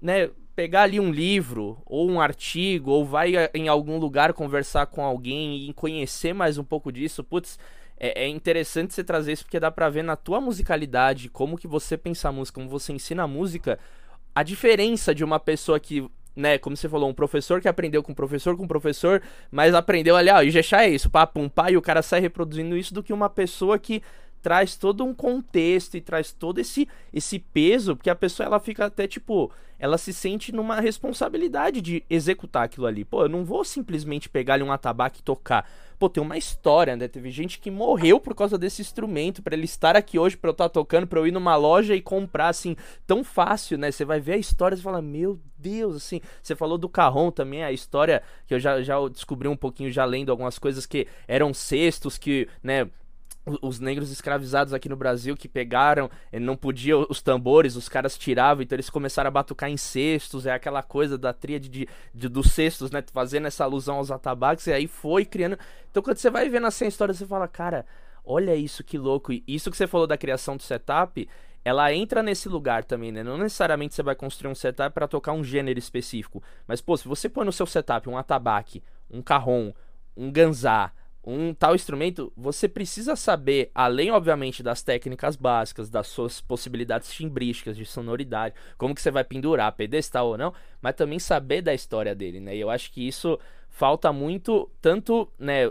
né, 0.00 0.30
pegar 0.56 0.82
ali 0.82 0.98
um 0.98 1.10
livro, 1.10 1.78
ou 1.86 2.10
um 2.10 2.20
artigo, 2.20 2.90
ou 2.90 3.04
vai 3.04 3.32
em 3.54 3.68
algum 3.68 3.98
lugar 3.98 4.32
conversar 4.32 4.86
com 4.86 5.04
alguém 5.04 5.68
e 5.68 5.72
conhecer 5.72 6.32
mais 6.32 6.58
um 6.58 6.64
pouco 6.64 6.90
disso, 6.90 7.22
putz, 7.22 7.58
é, 7.98 8.24
é, 8.24 8.28
interessante 8.28 8.92
você 8.92 9.04
trazer 9.04 9.32
isso 9.32 9.44
porque 9.44 9.60
dá 9.60 9.70
pra 9.70 9.88
ver 9.88 10.02
na 10.02 10.16
tua 10.16 10.40
musicalidade, 10.40 11.28
como 11.28 11.56
que 11.56 11.68
você 11.68 11.96
pensa 11.96 12.28
a 12.28 12.32
música, 12.32 12.60
como 12.60 12.68
você 12.68 12.92
ensina 12.92 13.22
a 13.22 13.28
música, 13.28 13.78
a 14.34 14.42
diferença 14.42 15.14
de 15.14 15.22
uma 15.22 15.38
pessoa 15.38 15.78
que, 15.78 16.08
né, 16.34 16.58
como 16.58 16.76
você 16.76 16.88
falou, 16.88 17.08
um 17.08 17.14
professor 17.14 17.60
que 17.60 17.68
aprendeu 17.68 18.02
com 18.02 18.12
professor 18.12 18.56
com 18.56 18.66
professor, 18.66 19.22
mas 19.50 19.74
aprendeu 19.74 20.16
ali, 20.16 20.30
ó, 20.30 20.36
ah, 20.36 20.44
Ijexá 20.44 20.84
é 20.84 20.90
isso, 20.90 21.08
pá, 21.08 21.26
pum, 21.26 21.48
pá, 21.48 21.70
e 21.70 21.76
o 21.76 21.82
cara 21.82 22.02
sai 22.02 22.20
reproduzindo 22.20 22.76
isso, 22.76 22.92
do 22.92 23.02
que 23.02 23.12
uma 23.12 23.30
pessoa 23.30 23.78
que 23.78 24.02
traz 24.44 24.76
todo 24.76 25.02
um 25.02 25.14
contexto 25.14 25.96
e 25.96 26.02
traz 26.02 26.30
todo 26.30 26.58
esse 26.58 26.86
esse 27.10 27.38
peso, 27.38 27.96
porque 27.96 28.10
a 28.10 28.14
pessoa 28.14 28.46
ela 28.46 28.60
fica 28.60 28.84
até 28.84 29.08
tipo, 29.08 29.50
ela 29.78 29.96
se 29.96 30.12
sente 30.12 30.52
numa 30.52 30.80
responsabilidade 30.80 31.80
de 31.80 32.04
executar 32.10 32.64
aquilo 32.64 32.86
ali. 32.86 33.06
Pô, 33.06 33.22
eu 33.22 33.28
não 33.28 33.42
vou 33.42 33.64
simplesmente 33.64 34.28
pegar 34.28 34.54
ali 34.54 34.62
um 34.62 34.70
atabaque 34.70 35.20
e 35.20 35.22
tocar. 35.22 35.66
Pô, 35.98 36.08
tem 36.08 36.22
uma 36.22 36.36
história, 36.36 36.96
né? 36.96 37.08
Teve 37.08 37.30
gente 37.30 37.58
que 37.58 37.70
morreu 37.70 38.18
por 38.20 38.34
causa 38.34 38.58
desse 38.58 38.82
instrumento, 38.82 39.42
para 39.42 39.54
ele 39.54 39.64
estar 39.64 39.96
aqui 39.96 40.18
hoje, 40.18 40.36
para 40.36 40.48
eu 40.48 40.52
estar 40.52 40.64
tá 40.64 40.72
tocando, 40.72 41.06
para 41.06 41.18
eu 41.18 41.26
ir 41.26 41.32
numa 41.32 41.56
loja 41.56 41.94
e 41.94 42.00
comprar 42.00 42.48
assim, 42.48 42.76
tão 43.06 43.22
fácil, 43.22 43.78
né? 43.78 43.90
Você 43.90 44.04
vai 44.04 44.20
ver 44.20 44.34
a 44.34 44.38
história 44.38 44.76
e 44.76 44.80
fala, 44.80 45.00
meu 45.00 45.38
Deus, 45.58 45.96
assim. 45.96 46.20
Você 46.42 46.54
falou 46.54 46.76
do 46.76 46.88
carrom 46.88 47.30
também, 47.30 47.64
a 47.64 47.72
história 47.72 48.22
que 48.46 48.54
eu 48.54 48.60
já, 48.60 48.82
já 48.82 48.96
descobri 49.08 49.48
um 49.48 49.56
pouquinho, 49.56 49.90
já 49.90 50.04
lendo 50.04 50.30
algumas 50.30 50.58
coisas 50.58 50.86
que 50.86 51.06
eram 51.26 51.54
cestos 51.54 52.18
que, 52.18 52.48
né? 52.62 52.88
Os 53.60 53.78
negros 53.78 54.10
escravizados 54.10 54.72
aqui 54.72 54.88
no 54.88 54.96
Brasil 54.96 55.36
que 55.36 55.48
pegaram, 55.48 56.10
eh, 56.32 56.40
não 56.40 56.56
podiam 56.56 57.06
os 57.10 57.20
tambores, 57.20 57.76
os 57.76 57.88
caras 57.88 58.16
tiravam, 58.16 58.62
então 58.62 58.76
eles 58.76 58.88
começaram 58.88 59.28
a 59.28 59.30
batucar 59.30 59.70
em 59.70 59.76
cestos, 59.76 60.46
é 60.46 60.52
aquela 60.52 60.82
coisa 60.82 61.18
da 61.18 61.32
tríade 61.32 61.68
de, 61.68 61.88
de, 62.14 62.28
dos 62.28 62.52
cestos, 62.52 62.90
né? 62.90 63.04
Fazendo 63.12 63.46
essa 63.46 63.64
alusão 63.64 63.96
aos 63.96 64.10
atabaques, 64.10 64.66
e 64.66 64.72
aí 64.72 64.86
foi 64.86 65.24
criando. 65.24 65.58
Então 65.90 66.02
quando 66.02 66.16
você 66.16 66.30
vai 66.30 66.48
vendo 66.48 66.66
assim 66.66 66.86
a 66.86 66.88
história, 66.88 67.12
você 67.12 67.26
fala, 67.26 67.46
cara, 67.46 67.84
olha 68.24 68.56
isso 68.56 68.82
que 68.82 68.96
louco. 68.96 69.32
E 69.32 69.44
isso 69.46 69.70
que 69.70 69.76
você 69.76 69.86
falou 69.86 70.06
da 70.06 70.16
criação 70.16 70.56
do 70.56 70.62
setup, 70.62 71.28
ela 71.64 71.92
entra 71.92 72.22
nesse 72.22 72.48
lugar 72.48 72.84
também, 72.84 73.12
né? 73.12 73.22
Não 73.22 73.38
necessariamente 73.38 73.94
você 73.94 74.02
vai 74.02 74.14
construir 74.14 74.50
um 74.50 74.54
setup 74.54 74.94
para 74.94 75.08
tocar 75.08 75.32
um 75.32 75.44
gênero 75.44 75.78
específico. 75.78 76.42
Mas, 76.66 76.80
pô, 76.80 76.96
se 76.96 77.08
você 77.08 77.28
põe 77.28 77.44
no 77.44 77.52
seu 77.52 77.66
setup 77.66 78.08
um 78.08 78.18
atabaque, 78.18 78.82
um 79.10 79.22
carrom, 79.22 79.72
um 80.16 80.30
ganzá, 80.30 80.92
um 81.26 81.54
tal 81.54 81.74
instrumento, 81.74 82.32
você 82.36 82.68
precisa 82.68 83.16
saber, 83.16 83.70
além, 83.74 84.10
obviamente, 84.10 84.62
das 84.62 84.82
técnicas 84.82 85.36
básicas, 85.36 85.88
das 85.88 86.06
suas 86.06 86.40
possibilidades 86.40 87.10
timbrísticas, 87.12 87.76
de 87.76 87.86
sonoridade, 87.86 88.54
como 88.76 88.94
que 88.94 89.00
você 89.00 89.10
vai 89.10 89.24
pendurar, 89.24 89.72
pedestal 89.72 90.28
ou 90.28 90.38
não, 90.38 90.52
mas 90.82 90.94
também 90.94 91.18
saber 91.18 91.62
da 91.62 91.72
história 91.72 92.14
dele, 92.14 92.40
né? 92.40 92.54
E 92.54 92.60
eu 92.60 92.68
acho 92.68 92.92
que 92.92 93.06
isso 93.06 93.38
falta 93.70 94.12
muito, 94.12 94.70
tanto, 94.80 95.28
né, 95.38 95.70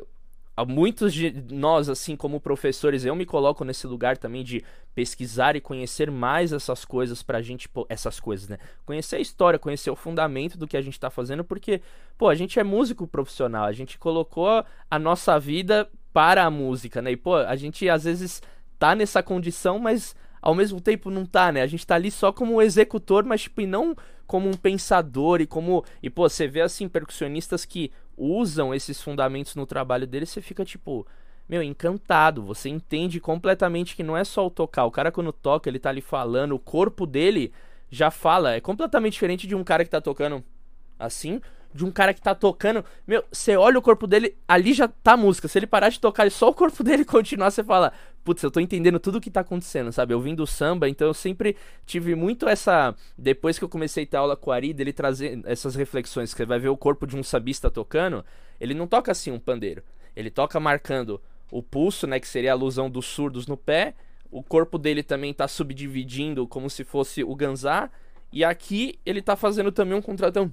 muitos 0.67 1.13
de 1.13 1.31
nós, 1.49 1.89
assim 1.89 2.15
como 2.15 2.39
professores, 2.39 3.03
eu 3.03 3.15
me 3.15 3.25
coloco 3.25 3.65
nesse 3.65 3.87
lugar 3.87 4.17
também 4.17 4.43
de 4.43 4.63
pesquisar 4.93 5.55
e 5.55 5.61
conhecer 5.61 6.11
mais 6.11 6.53
essas 6.53 6.85
coisas 6.85 7.23
pra 7.23 7.41
gente, 7.41 7.67
pô, 7.67 7.87
essas 7.89 8.19
coisas, 8.19 8.47
né? 8.47 8.59
Conhecer 8.85 9.15
a 9.15 9.19
história, 9.19 9.57
conhecer 9.57 9.89
o 9.89 9.95
fundamento 9.95 10.57
do 10.57 10.67
que 10.67 10.77
a 10.77 10.81
gente 10.81 10.99
tá 10.99 11.09
fazendo, 11.09 11.43
porque, 11.43 11.81
pô, 12.17 12.29
a 12.29 12.35
gente 12.35 12.59
é 12.59 12.63
músico 12.63 13.07
profissional, 13.07 13.65
a 13.65 13.71
gente 13.71 13.97
colocou 13.97 14.63
a 14.89 14.99
nossa 14.99 15.39
vida 15.39 15.89
para 16.13 16.43
a 16.43 16.51
música, 16.51 17.01
né? 17.01 17.11
E, 17.11 17.17
pô, 17.17 17.35
a 17.35 17.55
gente 17.55 17.89
às 17.89 18.03
vezes 18.03 18.41
tá 18.77 18.93
nessa 18.93 19.23
condição, 19.23 19.79
mas 19.79 20.15
ao 20.39 20.53
mesmo 20.53 20.79
tempo 20.79 21.09
não 21.09 21.25
tá, 21.25 21.51
né? 21.51 21.61
A 21.61 21.67
gente 21.67 21.87
tá 21.87 21.95
ali 21.95 22.11
só 22.11 22.31
como 22.31 22.61
executor, 22.61 23.23
mas, 23.23 23.41
tipo, 23.41 23.61
e 23.61 23.65
não 23.65 23.95
como 24.27 24.49
um 24.49 24.53
pensador 24.53 25.41
e 25.41 25.47
como. 25.47 25.83
E, 26.01 26.09
pô, 26.09 26.27
você 26.29 26.47
vê 26.47 26.61
assim, 26.61 26.87
percussionistas 26.87 27.65
que 27.65 27.91
usam 28.17 28.73
esses 28.73 29.01
fundamentos 29.01 29.55
no 29.55 29.65
trabalho 29.65 30.07
deles, 30.07 30.29
você 30.29 30.41
fica 30.41 30.63
tipo, 30.63 31.05
meu, 31.47 31.61
encantado. 31.61 32.43
Você 32.43 32.69
entende 32.69 33.19
completamente 33.19 33.95
que 33.95 34.03
não 34.03 34.15
é 34.17 34.23
só 34.23 34.45
o 34.45 34.49
tocar. 34.49 34.85
O 34.85 34.91
cara, 34.91 35.11
quando 35.11 35.31
toca, 35.31 35.69
ele 35.69 35.79
tá 35.79 35.89
ali 35.89 36.01
falando, 36.01 36.55
o 36.55 36.59
corpo 36.59 37.05
dele 37.05 37.51
já 37.89 38.09
fala. 38.09 38.55
É 38.55 38.61
completamente 38.61 39.13
diferente 39.13 39.47
de 39.47 39.55
um 39.55 39.63
cara 39.63 39.83
que 39.83 39.89
tá 39.89 40.01
tocando 40.01 40.43
assim, 40.97 41.41
de 41.73 41.83
um 41.85 41.91
cara 41.91 42.13
que 42.13 42.21
tá 42.21 42.33
tocando. 42.33 42.83
Meu, 43.05 43.23
você 43.31 43.57
olha 43.57 43.77
o 43.77 43.81
corpo 43.81 44.07
dele, 44.07 44.37
ali 44.47 44.73
já 44.73 44.87
tá 44.87 45.17
música. 45.17 45.47
Se 45.47 45.59
ele 45.59 45.67
parar 45.67 45.89
de 45.89 45.99
tocar 45.99 46.25
e 46.25 46.31
só 46.31 46.49
o 46.49 46.53
corpo 46.53 46.81
dele 46.83 47.05
continuar, 47.05 47.51
você 47.51 47.63
fala, 47.63 47.93
putz, 48.23 48.41
eu 48.41 48.51
tô 48.51 48.59
entendendo 48.59 48.99
tudo 48.99 49.17
o 49.17 49.21
que 49.21 49.29
tá 49.29 49.41
acontecendo, 49.41 49.91
sabe? 49.91 50.13
Eu 50.13 50.21
vim 50.21 50.33
do 50.33 50.47
samba, 50.47 50.87
então 50.87 51.07
eu 51.07 51.13
sempre 51.13 51.55
tive 51.85 52.15
muito 52.15 52.47
essa. 52.47 52.95
Depois 53.17 53.57
que 53.59 53.63
eu 53.63 53.69
comecei 53.69 54.03
a 54.03 54.07
ter 54.07 54.17
aula 54.17 54.35
com 54.35 54.49
o 54.49 54.53
Ari, 54.53 54.73
dele 54.73 54.93
trazer 54.93 55.41
essas 55.45 55.75
reflexões, 55.75 56.33
que 56.33 56.37
você 56.37 56.45
vai 56.45 56.59
ver 56.59 56.69
o 56.69 56.77
corpo 56.77 57.05
de 57.05 57.15
um 57.15 57.23
sabista 57.23 57.69
tocando, 57.69 58.23
ele 58.59 58.73
não 58.73 58.87
toca 58.87 59.11
assim 59.11 59.31
um 59.31 59.39
pandeiro. 59.39 59.83
Ele 60.15 60.29
toca 60.29 60.59
marcando 60.59 61.19
o 61.51 61.61
pulso, 61.61 62.07
né? 62.07 62.19
Que 62.19 62.27
seria 62.27 62.51
a 62.51 62.53
alusão 62.53 62.89
dos 62.89 63.05
surdos 63.05 63.47
no 63.47 63.57
pé. 63.57 63.93
O 64.31 64.41
corpo 64.41 64.77
dele 64.77 65.03
também 65.03 65.33
tá 65.33 65.47
subdividindo 65.47 66.47
como 66.47 66.69
se 66.69 66.83
fosse 66.83 67.23
o 67.23 67.35
ganzá. 67.35 67.89
E 68.31 68.43
aqui 68.43 68.99
ele 69.05 69.21
tá 69.21 69.35
fazendo 69.35 69.71
também 69.71 69.95
um 69.95 70.01
contratão. 70.01 70.51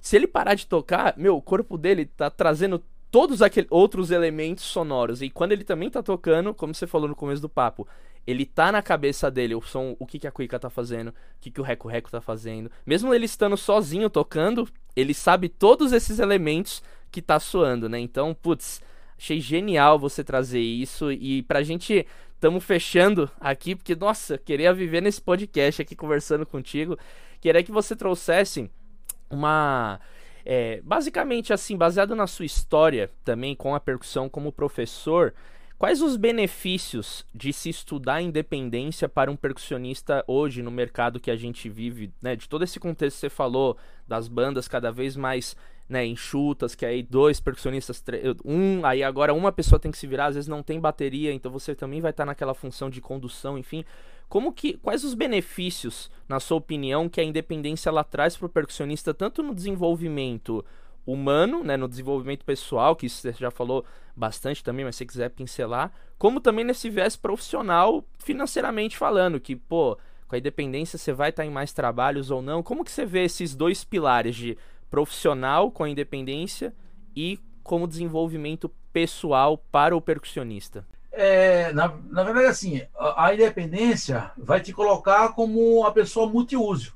Se 0.00 0.16
ele 0.16 0.26
parar 0.26 0.54
de 0.54 0.66
tocar, 0.66 1.14
meu, 1.16 1.36
o 1.36 1.42
corpo 1.42 1.78
dele 1.78 2.04
tá 2.04 2.28
trazendo 2.30 2.82
todos 3.10 3.42
aqueles 3.42 3.68
outros 3.70 4.10
elementos 4.10 4.64
sonoros. 4.64 5.20
E 5.22 5.30
quando 5.30 5.52
ele 5.52 5.64
também 5.64 5.90
tá 5.90 6.02
tocando, 6.02 6.54
como 6.54 6.74
você 6.74 6.86
falou 6.86 7.08
no 7.08 7.16
começo 7.16 7.42
do 7.42 7.48
papo, 7.48 7.86
ele 8.26 8.44
tá 8.46 8.70
na 8.70 8.82
cabeça 8.82 9.30
dele 9.30 9.54
o 9.54 9.60
som, 9.60 9.96
o 9.98 10.06
que, 10.06 10.18
que 10.18 10.26
a 10.26 10.30
Cuica 10.30 10.58
tá 10.58 10.70
fazendo, 10.70 11.08
o 11.08 11.14
que, 11.40 11.50
que 11.50 11.60
o 11.60 11.64
Reco 11.64 11.88
Reco 11.88 12.10
tá 12.10 12.20
fazendo. 12.20 12.70
Mesmo 12.86 13.12
ele 13.14 13.24
estando 13.24 13.56
sozinho 13.56 14.08
tocando, 14.08 14.68
ele 14.94 15.14
sabe 15.14 15.48
todos 15.48 15.92
esses 15.92 16.18
elementos 16.18 16.82
que 17.10 17.20
tá 17.20 17.40
soando, 17.40 17.88
né? 17.88 17.98
Então, 17.98 18.34
putz, 18.34 18.80
achei 19.18 19.40
genial 19.40 19.98
você 19.98 20.22
trazer 20.22 20.60
isso. 20.60 21.10
E 21.10 21.42
pra 21.42 21.62
gente, 21.62 22.06
estamos 22.34 22.62
fechando 22.62 23.30
aqui, 23.40 23.74
porque, 23.74 23.96
nossa, 23.96 24.38
queria 24.38 24.72
viver 24.72 25.00
nesse 25.00 25.20
podcast 25.20 25.82
aqui 25.82 25.96
conversando 25.96 26.46
contigo. 26.46 26.96
Queria 27.40 27.62
que 27.62 27.72
você 27.72 27.96
trouxesse 27.96 28.70
uma 29.30 29.98
é, 30.44 30.80
basicamente, 30.82 31.52
assim, 31.52 31.76
baseado 31.76 32.14
na 32.14 32.26
sua 32.26 32.44
história 32.44 33.10
também 33.24 33.54
com 33.54 33.74
a 33.74 33.80
percussão 33.80 34.28
como 34.28 34.52
professor, 34.52 35.34
quais 35.78 36.02
os 36.02 36.16
benefícios 36.16 37.24
de 37.34 37.52
se 37.52 37.68
estudar 37.70 38.20
independência 38.20 39.08
para 39.08 39.30
um 39.30 39.36
percussionista 39.36 40.24
hoje 40.26 40.62
no 40.62 40.70
mercado 40.70 41.20
que 41.20 41.30
a 41.30 41.36
gente 41.36 41.68
vive, 41.68 42.12
né? 42.20 42.36
De 42.36 42.48
todo 42.48 42.64
esse 42.64 42.78
contexto 42.78 43.16
que 43.16 43.20
você 43.20 43.30
falou, 43.30 43.76
das 44.06 44.28
bandas 44.28 44.68
cada 44.68 44.90
vez 44.90 45.16
mais 45.16 45.56
né, 45.88 46.06
enxutas, 46.06 46.76
que 46.76 46.86
aí 46.86 47.02
dois 47.02 47.40
percussionistas, 47.40 48.02
um, 48.44 48.86
aí 48.86 49.02
agora 49.02 49.34
uma 49.34 49.50
pessoa 49.50 49.78
tem 49.78 49.90
que 49.90 49.98
se 49.98 50.06
virar, 50.06 50.26
às 50.26 50.36
vezes 50.36 50.46
não 50.46 50.62
tem 50.62 50.78
bateria, 50.78 51.32
então 51.32 51.50
você 51.50 51.74
também 51.74 52.00
vai 52.00 52.12
estar 52.12 52.24
naquela 52.24 52.54
função 52.54 52.88
de 52.88 53.00
condução, 53.00 53.58
enfim. 53.58 53.84
Como 54.30 54.52
que, 54.52 54.74
quais 54.74 55.02
os 55.02 55.12
benefícios, 55.12 56.08
na 56.28 56.38
sua 56.38 56.56
opinião, 56.56 57.08
que 57.08 57.20
a 57.20 57.24
independência 57.24 57.88
ela 57.88 58.04
traz 58.04 58.36
para 58.36 58.46
o 58.46 58.48
percussionista, 58.48 59.12
tanto 59.12 59.42
no 59.42 59.52
desenvolvimento 59.52 60.64
humano, 61.04 61.64
né, 61.64 61.76
no 61.76 61.88
desenvolvimento 61.88 62.44
pessoal, 62.44 62.94
que 62.94 63.08
você 63.08 63.32
já 63.32 63.50
falou 63.50 63.84
bastante 64.14 64.62
também, 64.62 64.84
mas 64.84 64.94
se 64.94 65.04
quiser 65.04 65.30
pincelar, 65.30 65.92
como 66.16 66.40
também 66.40 66.64
nesse 66.64 66.88
viés 66.88 67.16
profissional, 67.16 68.04
financeiramente 68.20 68.96
falando, 68.96 69.40
que, 69.40 69.56
pô, 69.56 69.98
com 70.28 70.36
a 70.36 70.38
independência 70.38 70.96
você 70.96 71.12
vai 71.12 71.30
estar 71.30 71.44
em 71.44 71.50
mais 71.50 71.72
trabalhos 71.72 72.30
ou 72.30 72.40
não. 72.40 72.62
Como 72.62 72.84
que 72.84 72.92
você 72.92 73.04
vê 73.04 73.24
esses 73.24 73.56
dois 73.56 73.82
pilares 73.82 74.36
de 74.36 74.56
profissional 74.88 75.72
com 75.72 75.82
a 75.82 75.90
independência 75.90 76.72
e 77.16 77.40
como 77.64 77.88
desenvolvimento 77.88 78.70
pessoal 78.92 79.58
para 79.58 79.96
o 79.96 80.00
percussionista? 80.00 80.86
É, 81.12 81.72
na, 81.72 81.88
na 81.88 82.22
verdade, 82.22 82.46
assim, 82.46 82.82
a, 82.96 83.26
a, 83.26 83.34
independência 83.34 84.30
vai 84.36 84.60
te 84.60 84.72
colocar 84.72 85.30
como 85.30 85.84
a 85.84 85.92
pessoa 85.92 86.28
multiuso. 86.28 86.94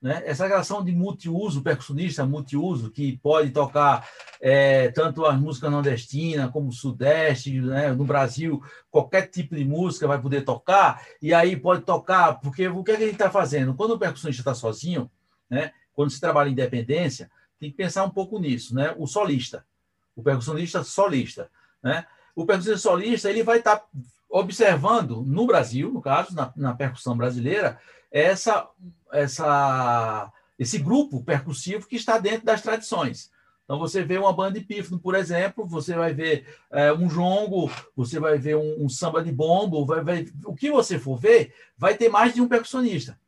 Né? 0.00 0.22
Essa 0.24 0.46
relação 0.46 0.82
de 0.82 0.92
multiuso, 0.92 1.62
percussionista 1.62 2.24
multiuso, 2.24 2.90
que 2.90 3.18
pode 3.18 3.50
tocar 3.50 4.08
é, 4.40 4.90
tanto 4.92 5.26
as 5.26 5.38
músicas 5.38 5.70
nordestinas 5.70 6.50
como 6.50 6.72
sudeste, 6.72 7.60
né? 7.60 7.92
no 7.92 8.04
Brasil, 8.04 8.62
qualquer 8.90 9.28
tipo 9.28 9.56
de 9.56 9.64
música 9.64 10.06
vai 10.06 10.20
poder 10.20 10.42
tocar, 10.42 11.04
e 11.20 11.34
aí 11.34 11.56
pode 11.56 11.82
tocar, 11.82 12.40
porque 12.40 12.68
o 12.68 12.82
que, 12.82 12.92
é 12.92 12.96
que 12.96 13.02
a 13.02 13.06
gente 13.06 13.16
está 13.16 13.30
fazendo? 13.30 13.74
Quando 13.74 13.92
o 13.92 13.98
percussionista 13.98 14.40
está 14.40 14.54
sozinho, 14.54 15.10
né? 15.50 15.72
quando 15.92 16.10
se 16.10 16.20
trabalha 16.20 16.48
em 16.48 16.52
independência, 16.52 17.30
tem 17.58 17.70
que 17.70 17.76
pensar 17.76 18.04
um 18.04 18.10
pouco 18.10 18.38
nisso, 18.38 18.74
né? 18.74 18.94
o 18.96 19.06
solista, 19.06 19.66
o 20.14 20.22
percussionista 20.22 20.82
solista. 20.84 21.50
Né? 21.82 22.06
O 22.38 22.46
percussionista 22.46 22.88
solista 22.88 23.28
ele 23.28 23.42
vai 23.42 23.58
estar 23.58 23.78
tá 23.78 23.86
observando 24.30 25.22
no 25.22 25.44
Brasil, 25.44 25.90
no 25.90 26.00
caso, 26.00 26.32
na, 26.36 26.52
na 26.54 26.72
percussão 26.72 27.16
brasileira, 27.16 27.80
essa, 28.12 28.68
essa, 29.12 30.32
esse 30.56 30.78
grupo 30.78 31.24
percussivo 31.24 31.88
que 31.88 31.96
está 31.96 32.16
dentro 32.16 32.46
das 32.46 32.62
tradições. 32.62 33.28
Então, 33.64 33.76
você 33.76 34.04
vê 34.04 34.18
uma 34.18 34.32
banda 34.32 34.56
de 34.60 34.64
pífano, 34.64 35.00
por 35.00 35.16
exemplo, 35.16 35.66
você 35.66 35.96
vai 35.96 36.14
ver 36.14 36.46
é, 36.70 36.92
um 36.92 37.08
jongo, 37.08 37.72
você 37.96 38.20
vai 38.20 38.38
ver 38.38 38.56
um, 38.56 38.84
um 38.84 38.88
samba 38.88 39.20
de 39.20 39.32
bombo, 39.32 39.84
vai, 39.84 40.04
vai, 40.04 40.26
o 40.44 40.54
que 40.54 40.70
você 40.70 40.96
for 40.96 41.18
ver, 41.18 41.52
vai 41.76 41.96
ter 41.96 42.08
mais 42.08 42.32
de 42.32 42.40
um 42.40 42.46
percussionista. 42.46 43.18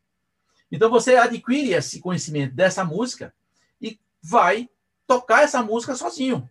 Então, 0.71 0.89
você 0.89 1.17
adquire 1.17 1.73
esse 1.73 1.99
conhecimento 1.99 2.55
dessa 2.55 2.85
música 2.85 3.35
e 3.83 3.99
vai 4.23 4.71
tocar 5.05 5.43
essa 5.43 5.61
música 5.65 5.97
sozinho. 5.97 6.49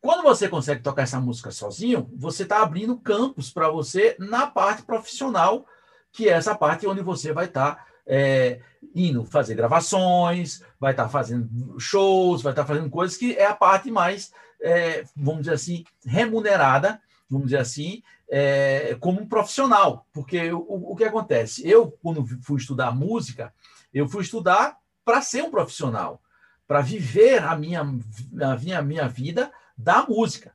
Quando 0.00 0.22
você 0.22 0.48
consegue 0.48 0.82
tocar 0.82 1.02
essa 1.02 1.20
música 1.20 1.50
sozinho, 1.50 2.08
você 2.14 2.44
está 2.44 2.62
abrindo 2.62 2.96
campos 2.96 3.50
para 3.50 3.68
você 3.68 4.14
na 4.18 4.46
parte 4.46 4.82
profissional, 4.82 5.66
que 6.12 6.28
é 6.28 6.32
essa 6.32 6.54
parte 6.54 6.86
onde 6.86 7.02
você 7.02 7.32
vai 7.32 7.46
estar 7.46 7.74
tá, 7.74 7.86
é, 8.06 8.60
indo 8.94 9.24
fazer 9.24 9.54
gravações, 9.54 10.62
vai 10.78 10.92
estar 10.92 11.04
tá 11.04 11.08
fazendo 11.08 11.78
shows, 11.80 12.42
vai 12.42 12.52
estar 12.52 12.62
tá 12.62 12.68
fazendo 12.68 12.88
coisas 12.88 13.16
que 13.16 13.34
é 13.34 13.46
a 13.46 13.54
parte 13.54 13.90
mais, 13.90 14.32
é, 14.62 15.04
vamos 15.16 15.40
dizer 15.40 15.54
assim, 15.54 15.84
remunerada, 16.06 17.00
vamos 17.28 17.48
dizer 17.48 17.58
assim, 17.58 18.02
é, 18.30 18.96
como 19.00 19.20
um 19.20 19.26
profissional. 19.26 20.06
Porque 20.12 20.52
o, 20.52 20.92
o 20.92 20.96
que 20.96 21.04
acontece? 21.04 21.68
Eu, 21.68 21.90
quando 22.02 22.24
fui 22.42 22.58
estudar 22.58 22.94
música, 22.94 23.52
eu 23.92 24.08
fui 24.08 24.22
estudar 24.22 24.78
para 25.04 25.20
ser 25.22 25.42
um 25.42 25.50
profissional, 25.50 26.22
para 26.68 26.82
viver 26.82 27.42
a 27.42 27.56
minha, 27.56 27.80
a 27.80 28.56
minha, 28.56 28.78
a 28.78 28.82
minha 28.82 29.08
vida 29.08 29.50
da 29.78 30.04
música. 30.04 30.52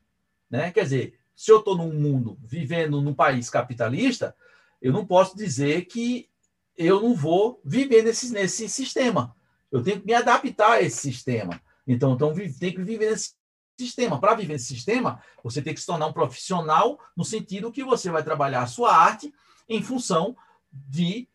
Né? 0.49 0.71
Quer 0.71 0.83
dizer, 0.83 1.19
se 1.35 1.51
eu 1.51 1.59
estou 1.59 1.77
num 1.77 1.93
mundo, 1.93 2.37
vivendo 2.43 3.01
num 3.01 3.13
país 3.13 3.49
capitalista, 3.49 4.35
eu 4.81 4.91
não 4.91 5.05
posso 5.05 5.35
dizer 5.37 5.85
que 5.85 6.29
eu 6.77 7.01
não 7.01 7.15
vou 7.15 7.61
viver 7.63 8.03
nesse, 8.03 8.33
nesse 8.33 8.67
sistema. 8.67 9.35
Eu 9.71 9.81
tenho 9.81 10.01
que 10.01 10.05
me 10.05 10.13
adaptar 10.13 10.73
a 10.73 10.81
esse 10.81 10.97
sistema. 10.97 11.61
Então, 11.87 12.13
então 12.13 12.33
tem 12.33 12.73
que 12.73 12.83
viver 12.83 13.11
nesse 13.11 13.33
sistema. 13.79 14.19
Para 14.19 14.35
viver 14.35 14.53
nesse 14.53 14.73
sistema, 14.73 15.21
você 15.43 15.61
tem 15.61 15.73
que 15.73 15.79
se 15.79 15.85
tornar 15.85 16.07
um 16.07 16.13
profissional 16.13 16.99
no 17.15 17.23
sentido 17.23 17.71
que 17.71 17.83
você 17.83 18.09
vai 18.11 18.23
trabalhar 18.23 18.63
a 18.63 18.67
sua 18.67 18.95
arte 18.95 19.33
em 19.69 19.81
função 19.81 20.35
de, 20.71 21.27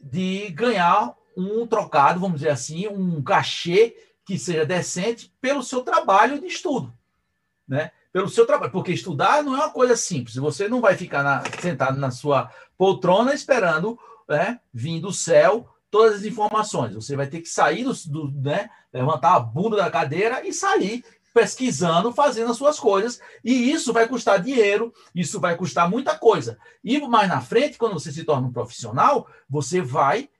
de 0.00 0.50
ganhar 0.50 1.14
um 1.36 1.66
trocado, 1.66 2.18
vamos 2.18 2.40
dizer 2.40 2.50
assim, 2.50 2.88
um 2.88 3.22
cachê 3.22 3.94
que 4.24 4.38
seja 4.38 4.64
decente 4.64 5.32
pelo 5.40 5.62
seu 5.62 5.82
trabalho 5.82 6.40
de 6.40 6.46
estudo, 6.46 6.92
né? 7.66 7.90
Pelo 8.12 8.28
seu 8.28 8.46
trabalho, 8.46 8.72
porque 8.72 8.92
estudar 8.92 9.42
não 9.42 9.54
é 9.54 9.58
uma 9.58 9.70
coisa 9.70 9.96
simples. 9.96 10.36
Você 10.36 10.68
não 10.68 10.80
vai 10.80 10.96
ficar 10.96 11.22
na, 11.22 11.42
sentado 11.60 11.98
na 11.98 12.10
sua 12.10 12.50
poltrona 12.78 13.34
esperando 13.34 13.98
né, 14.28 14.58
vir 14.72 15.00
do 15.00 15.12
céu 15.12 15.68
todas 15.90 16.16
as 16.16 16.24
informações. 16.24 16.94
Você 16.94 17.14
vai 17.14 17.26
ter 17.26 17.40
que 17.40 17.48
sair 17.48 17.84
do, 17.84 17.92
do 18.06 18.30
né, 18.40 18.70
levantar 18.92 19.34
a 19.34 19.40
bunda 19.40 19.76
da 19.76 19.90
cadeira 19.90 20.46
e 20.46 20.52
sair 20.52 21.04
pesquisando, 21.36 22.14
fazendo 22.14 22.50
as 22.50 22.56
suas 22.56 22.80
coisas, 22.80 23.20
e 23.44 23.70
isso 23.70 23.92
vai 23.92 24.08
custar 24.08 24.40
dinheiro, 24.40 24.90
isso 25.14 25.38
vai 25.38 25.54
custar 25.54 25.90
muita 25.90 26.18
coisa. 26.18 26.58
E 26.82 26.98
mais 27.06 27.28
na 27.28 27.42
frente, 27.42 27.76
quando 27.76 27.92
você 27.92 28.10
se 28.10 28.24
torna 28.24 28.48
um 28.48 28.52
profissional, 28.52 29.28
você 29.46 29.82
vai 29.82 30.30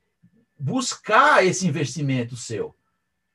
buscar 0.58 1.44
esse 1.44 1.66
investimento 1.66 2.34
seu. 2.34 2.74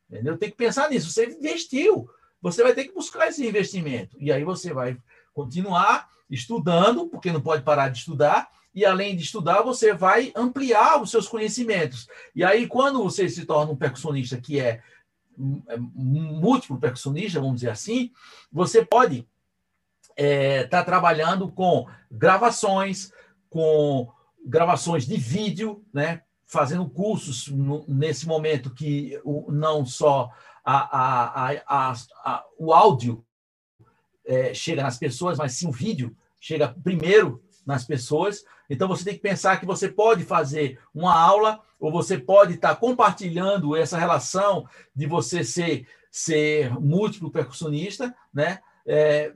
Entendeu? 0.09 0.39
Tem 0.39 0.49
que 0.49 0.57
pensar 0.57 0.89
nisso. 0.89 1.11
Você 1.11 1.27
investiu, 1.27 2.09
você 2.41 2.63
vai 2.63 2.73
ter 2.73 2.85
que 2.85 2.93
buscar 2.93 3.27
esse 3.27 3.45
investimento. 3.45 4.17
E 4.19 4.31
aí 4.31 4.43
você 4.43 4.73
vai 4.73 4.97
continuar 5.33 6.09
estudando, 6.29 7.07
porque 7.07 7.31
não 7.31 7.41
pode 7.41 7.63
parar 7.63 7.89
de 7.89 7.99
estudar, 7.99 8.49
e 8.73 8.85
além 8.85 9.15
de 9.15 9.23
estudar, 9.23 9.61
você 9.61 9.93
vai 9.93 10.31
ampliar 10.35 11.01
os 11.01 11.11
seus 11.11 11.27
conhecimentos. 11.27 12.07
E 12.33 12.43
aí, 12.43 12.67
quando 12.67 13.03
você 13.03 13.27
se 13.27 13.45
torna 13.45 13.71
um 13.71 13.75
percussionista 13.75 14.39
que 14.39 14.59
é 14.59 14.81
é, 15.67 15.77
múltiplo 15.77 16.79
percussionista, 16.79 17.39
vamos 17.39 17.55
dizer 17.55 17.71
assim, 17.71 18.11
você 18.51 18.85
pode 18.85 19.27
estar 20.09 20.23
é, 20.23 20.63
tá 20.65 20.83
trabalhando 20.83 21.49
com 21.51 21.87
gravações, 22.11 23.11
com 23.49 24.09
gravações 24.45 25.05
de 25.05 25.17
vídeo, 25.17 25.83
né? 25.93 26.21
fazendo 26.45 26.89
cursos 26.89 27.47
nesse 27.87 28.27
momento 28.27 28.73
que 28.73 29.17
não 29.47 29.85
só 29.85 30.29
a, 30.63 31.55
a, 31.67 31.93
a, 32.23 32.45
o 32.57 32.73
áudio 32.73 33.25
é, 34.25 34.53
chega 34.53 34.83
nas 34.83 34.97
pessoas, 34.97 35.37
mas 35.37 35.53
sim 35.53 35.67
o 35.67 35.71
vídeo 35.71 36.15
chega 36.39 36.75
primeiro 36.83 37.43
nas 37.65 37.85
pessoas. 37.85 38.43
Então 38.69 38.87
você 38.87 39.03
tem 39.03 39.13
que 39.13 39.21
pensar 39.21 39.59
que 39.59 39.65
você 39.65 39.89
pode 39.89 40.23
fazer 40.23 40.79
uma 40.93 41.13
aula 41.13 41.59
ou 41.79 41.91
você 41.91 42.17
pode 42.17 42.53
estar 42.53 42.75
compartilhando 42.75 43.75
essa 43.75 43.97
relação 43.97 44.67
de 44.95 45.05
você 45.07 45.43
ser, 45.43 45.87
ser 46.11 46.71
múltiplo 46.79 47.31
percussionista, 47.31 48.15
né? 48.33 48.59
É, 48.85 49.33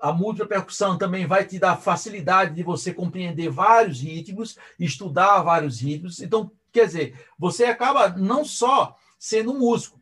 a 0.00 0.12
múltipla 0.12 0.46
percussão 0.46 0.98
também 0.98 1.26
vai 1.26 1.44
te 1.44 1.58
dar 1.58 1.76
facilidade 1.76 2.54
de 2.54 2.62
você 2.62 2.92
compreender 2.92 3.48
vários 3.48 4.00
ritmos, 4.00 4.58
estudar 4.78 5.42
vários 5.42 5.80
ritmos. 5.80 6.20
Então, 6.20 6.50
quer 6.70 6.86
dizer, 6.86 7.26
você 7.38 7.64
acaba 7.64 8.10
não 8.10 8.44
só 8.44 8.94
sendo 9.18 9.54
músico, 9.54 10.00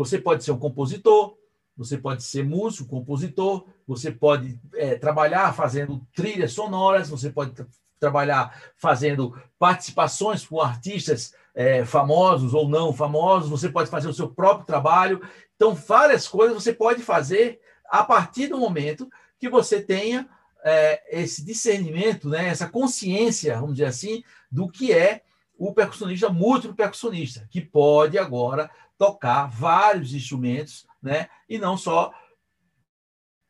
você 0.00 0.18
pode 0.18 0.42
ser 0.42 0.52
um 0.52 0.58
compositor, 0.58 1.36
você 1.76 1.98
pode 1.98 2.22
ser 2.22 2.42
músico, 2.42 2.88
compositor, 2.88 3.66
você 3.86 4.10
pode 4.10 4.58
é, 4.74 4.94
trabalhar 4.94 5.54
fazendo 5.54 6.00
trilhas 6.14 6.54
sonoras, 6.54 7.10
você 7.10 7.28
pode 7.28 7.52
trabalhar 7.98 8.58
fazendo 8.78 9.38
participações 9.58 10.46
com 10.46 10.58
artistas 10.58 11.34
é, 11.54 11.84
famosos 11.84 12.54
ou 12.54 12.66
não 12.66 12.94
famosos, 12.94 13.50
você 13.50 13.68
pode 13.68 13.90
fazer 13.90 14.08
o 14.08 14.14
seu 14.14 14.30
próprio 14.30 14.64
trabalho. 14.64 15.20
Então, 15.54 15.74
várias 15.74 16.26
coisas 16.26 16.54
você 16.54 16.72
pode 16.72 17.02
fazer 17.02 17.60
a 17.84 18.02
partir 18.02 18.46
do 18.46 18.56
momento 18.56 19.06
que 19.38 19.50
você 19.50 19.82
tenha 19.82 20.26
é, 20.64 21.20
esse 21.20 21.44
discernimento, 21.44 22.26
né, 22.26 22.48
essa 22.48 22.66
consciência, 22.66 23.60
vamos 23.60 23.74
dizer 23.74 23.88
assim, 23.88 24.24
do 24.50 24.66
que 24.66 24.94
é 24.94 25.20
o 25.58 25.74
percussionista 25.74 26.30
múltiplo 26.30 26.74
percussionista, 26.74 27.46
que 27.50 27.60
pode 27.60 28.16
agora 28.18 28.70
tocar 29.00 29.46
vários 29.46 30.12
instrumentos, 30.12 30.86
né, 31.02 31.30
e 31.48 31.56
não 31.56 31.74
só 31.74 32.12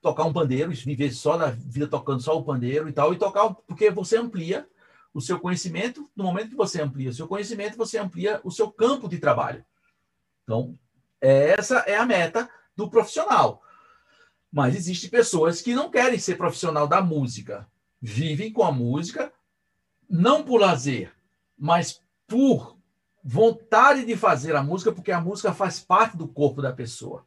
tocar 0.00 0.22
um 0.22 0.32
pandeiro, 0.32 0.70
viver 0.70 1.10
só 1.10 1.36
da 1.36 1.50
vida 1.50 1.88
tocando 1.88 2.22
só 2.22 2.38
o 2.38 2.44
pandeiro 2.44 2.88
e 2.88 2.92
tal, 2.92 3.12
e 3.12 3.18
tocar, 3.18 3.52
porque 3.66 3.90
você 3.90 4.16
amplia 4.16 4.68
o 5.12 5.20
seu 5.20 5.40
conhecimento, 5.40 6.08
no 6.14 6.22
momento 6.22 6.50
que 6.50 6.56
você 6.56 6.80
amplia 6.80 7.10
o 7.10 7.12
seu 7.12 7.26
conhecimento, 7.26 7.76
você 7.76 7.98
amplia 7.98 8.40
o 8.44 8.50
seu 8.52 8.70
campo 8.70 9.08
de 9.08 9.18
trabalho. 9.18 9.64
Então, 10.44 10.78
essa 11.20 11.78
é 11.80 11.96
a 11.96 12.06
meta 12.06 12.48
do 12.76 12.88
profissional. 12.88 13.60
Mas 14.52 14.76
existem 14.76 15.10
pessoas 15.10 15.60
que 15.60 15.74
não 15.74 15.90
querem 15.90 16.20
ser 16.20 16.36
profissional 16.36 16.86
da 16.86 17.02
música, 17.02 17.68
vivem 18.00 18.52
com 18.52 18.62
a 18.62 18.70
música, 18.70 19.32
não 20.08 20.44
por 20.44 20.60
lazer, 20.60 21.12
mas 21.58 22.00
por 22.28 22.79
vontade 23.22 24.04
de 24.04 24.16
fazer 24.16 24.56
a 24.56 24.62
música, 24.62 24.92
porque 24.92 25.12
a 25.12 25.20
música 25.20 25.52
faz 25.52 25.80
parte 25.80 26.16
do 26.16 26.26
corpo 26.26 26.62
da 26.62 26.72
pessoa. 26.72 27.24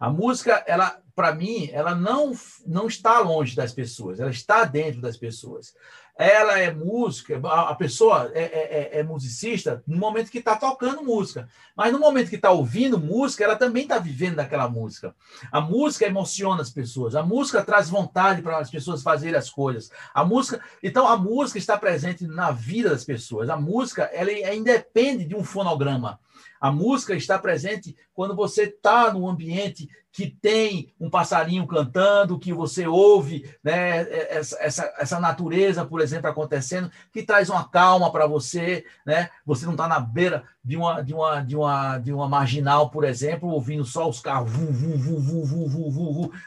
A 0.00 0.10
música, 0.10 0.62
ela, 0.66 1.02
para 1.14 1.34
mim, 1.34 1.68
ela 1.72 1.94
não, 1.94 2.32
não 2.66 2.86
está 2.86 3.18
longe 3.20 3.56
das 3.56 3.72
pessoas, 3.72 4.20
ela 4.20 4.30
está 4.30 4.64
dentro 4.64 5.00
das 5.00 5.16
pessoas 5.16 5.74
ela 6.18 6.58
é 6.58 6.74
música, 6.74 7.40
a 7.44 7.72
pessoa 7.76 8.28
é, 8.34 8.42
é, 8.42 8.90
é, 8.96 8.98
é 8.98 9.02
musicista 9.04 9.84
no 9.86 9.96
momento 9.96 10.32
que 10.32 10.38
está 10.38 10.56
tocando 10.56 11.04
música. 11.04 11.48
Mas 11.76 11.92
no 11.92 12.00
momento 12.00 12.28
que 12.28 12.34
está 12.34 12.50
ouvindo 12.50 12.98
música, 12.98 13.44
ela 13.44 13.54
também 13.54 13.84
está 13.84 13.98
vivendo 13.98 14.34
daquela 14.34 14.68
música. 14.68 15.14
A 15.52 15.60
música 15.60 16.06
emociona 16.06 16.60
as 16.60 16.70
pessoas, 16.70 17.14
a 17.14 17.22
música 17.22 17.62
traz 17.62 17.88
vontade 17.88 18.42
para 18.42 18.58
as 18.58 18.68
pessoas 18.68 19.00
fazerem 19.00 19.38
as 19.38 19.48
coisas. 19.48 19.92
A 20.12 20.24
música, 20.24 20.60
então 20.82 21.06
a 21.06 21.16
música 21.16 21.56
está 21.56 21.78
presente 21.78 22.26
na 22.26 22.50
vida 22.50 22.90
das 22.90 23.04
pessoas. 23.04 23.48
A 23.48 23.56
música, 23.56 24.10
ela 24.12 24.32
é, 24.32 24.56
independe 24.56 25.24
de 25.24 25.36
um 25.36 25.44
fonograma. 25.44 26.18
A 26.60 26.70
música 26.70 27.14
está 27.14 27.38
presente 27.38 27.96
quando 28.14 28.34
você 28.34 28.64
está 28.64 29.12
num 29.12 29.28
ambiente 29.28 29.88
que 30.18 30.26
tem 30.26 30.92
um 30.98 31.08
passarinho 31.08 31.64
cantando, 31.64 32.38
que 32.40 32.52
você 32.52 32.88
ouve 32.88 33.48
né, 33.62 34.00
é, 34.02 34.38
essa, 34.38 34.56
essa, 34.60 34.94
essa 34.98 35.20
natureza, 35.20 35.84
por 35.84 36.00
exemplo, 36.00 36.28
acontecendo, 36.28 36.90
que 37.12 37.22
traz 37.22 37.48
uma 37.48 37.68
calma 37.68 38.10
para 38.10 38.26
você. 38.26 38.84
Né? 39.06 39.30
Você 39.46 39.64
não 39.64 39.74
está 39.74 39.86
na 39.86 40.00
beira 40.00 40.42
de 40.64 40.76
uma, 40.76 41.02
de, 41.02 41.14
uma, 41.14 41.40
de, 41.40 41.54
uma, 41.54 41.98
de 41.98 42.12
uma 42.12 42.28
marginal, 42.28 42.90
por 42.90 43.04
exemplo, 43.04 43.48
ouvindo 43.48 43.84
só 43.84 44.08
os 44.08 44.18
carros 44.18 44.50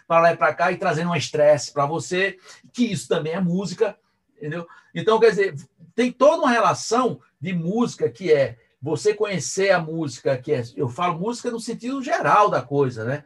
para 0.05 0.19
lá 0.19 0.33
e 0.33 0.37
para 0.37 0.53
cá 0.53 0.71
e 0.71 0.77
trazendo 0.77 1.11
um 1.11 1.15
estresse 1.15 1.71
para 1.71 1.85
você, 1.85 2.37
que 2.73 2.83
isso 2.83 3.07
também 3.07 3.33
é 3.33 3.39
música. 3.39 3.95
Entendeu? 4.35 4.67
Então, 4.93 5.19
quer 5.19 5.29
dizer, 5.29 5.55
tem 5.95 6.11
toda 6.11 6.41
uma 6.41 6.51
relação 6.51 7.21
de 7.39 7.53
música 7.53 8.09
que 8.09 8.33
é 8.33 8.57
você 8.81 9.13
conhecer 9.13 9.71
a 9.71 9.79
música, 9.79 10.37
que 10.37 10.51
é, 10.51 10.63
eu 10.75 10.89
falo 10.89 11.19
música 11.19 11.51
no 11.51 11.59
sentido 11.59 12.01
geral 12.01 12.49
da 12.49 12.61
coisa, 12.61 13.05
né? 13.05 13.23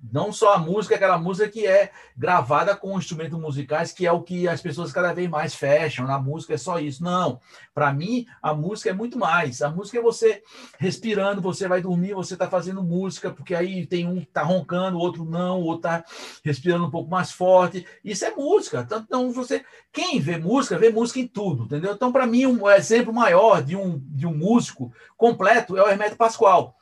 Não 0.00 0.32
só 0.32 0.54
a 0.54 0.58
música, 0.58 0.94
aquela 0.94 1.18
música 1.18 1.48
que 1.48 1.66
é 1.66 1.90
gravada 2.16 2.76
com 2.76 2.96
instrumentos 2.96 3.38
musicais, 3.38 3.90
que 3.90 4.06
é 4.06 4.12
o 4.12 4.22
que 4.22 4.46
as 4.46 4.60
pessoas 4.60 4.92
cada 4.92 5.12
vez 5.12 5.28
mais 5.28 5.56
fecham. 5.56 6.06
Na 6.06 6.20
música 6.20 6.54
é 6.54 6.56
só 6.56 6.78
isso. 6.78 7.02
Não. 7.02 7.40
Para 7.74 7.92
mim, 7.92 8.24
a 8.40 8.54
música 8.54 8.90
é 8.90 8.92
muito 8.92 9.18
mais. 9.18 9.60
A 9.60 9.70
música 9.70 9.98
é 9.98 10.02
você 10.02 10.40
respirando, 10.78 11.42
você 11.42 11.66
vai 11.66 11.82
dormir, 11.82 12.14
você 12.14 12.34
está 12.34 12.48
fazendo 12.48 12.80
música, 12.80 13.30
porque 13.30 13.56
aí 13.56 13.86
tem 13.86 14.06
um 14.06 14.20
que 14.20 14.28
está 14.28 14.42
roncando, 14.42 14.96
o 14.96 15.00
outro 15.00 15.24
não, 15.24 15.60
o 15.60 15.64
outro 15.64 15.88
está 15.88 16.04
respirando 16.44 16.86
um 16.86 16.90
pouco 16.90 17.10
mais 17.10 17.32
forte. 17.32 17.84
Isso 18.04 18.24
é 18.24 18.30
música. 18.30 18.86
Então, 18.88 19.32
você. 19.32 19.64
Quem 19.92 20.20
vê 20.20 20.38
música, 20.38 20.78
vê 20.78 20.90
música 20.90 21.18
em 21.18 21.26
tudo, 21.26 21.64
entendeu? 21.64 21.92
Então, 21.92 22.12
para 22.12 22.26
mim, 22.26 22.46
um 22.46 22.70
exemplo 22.70 23.12
maior 23.12 23.64
de 23.64 23.74
um, 23.74 23.98
de 24.04 24.28
um 24.28 24.36
músico 24.36 24.92
completo 25.16 25.76
é 25.76 25.82
o 25.82 25.88
Hermeto 25.88 26.16
Pascoal 26.16 26.77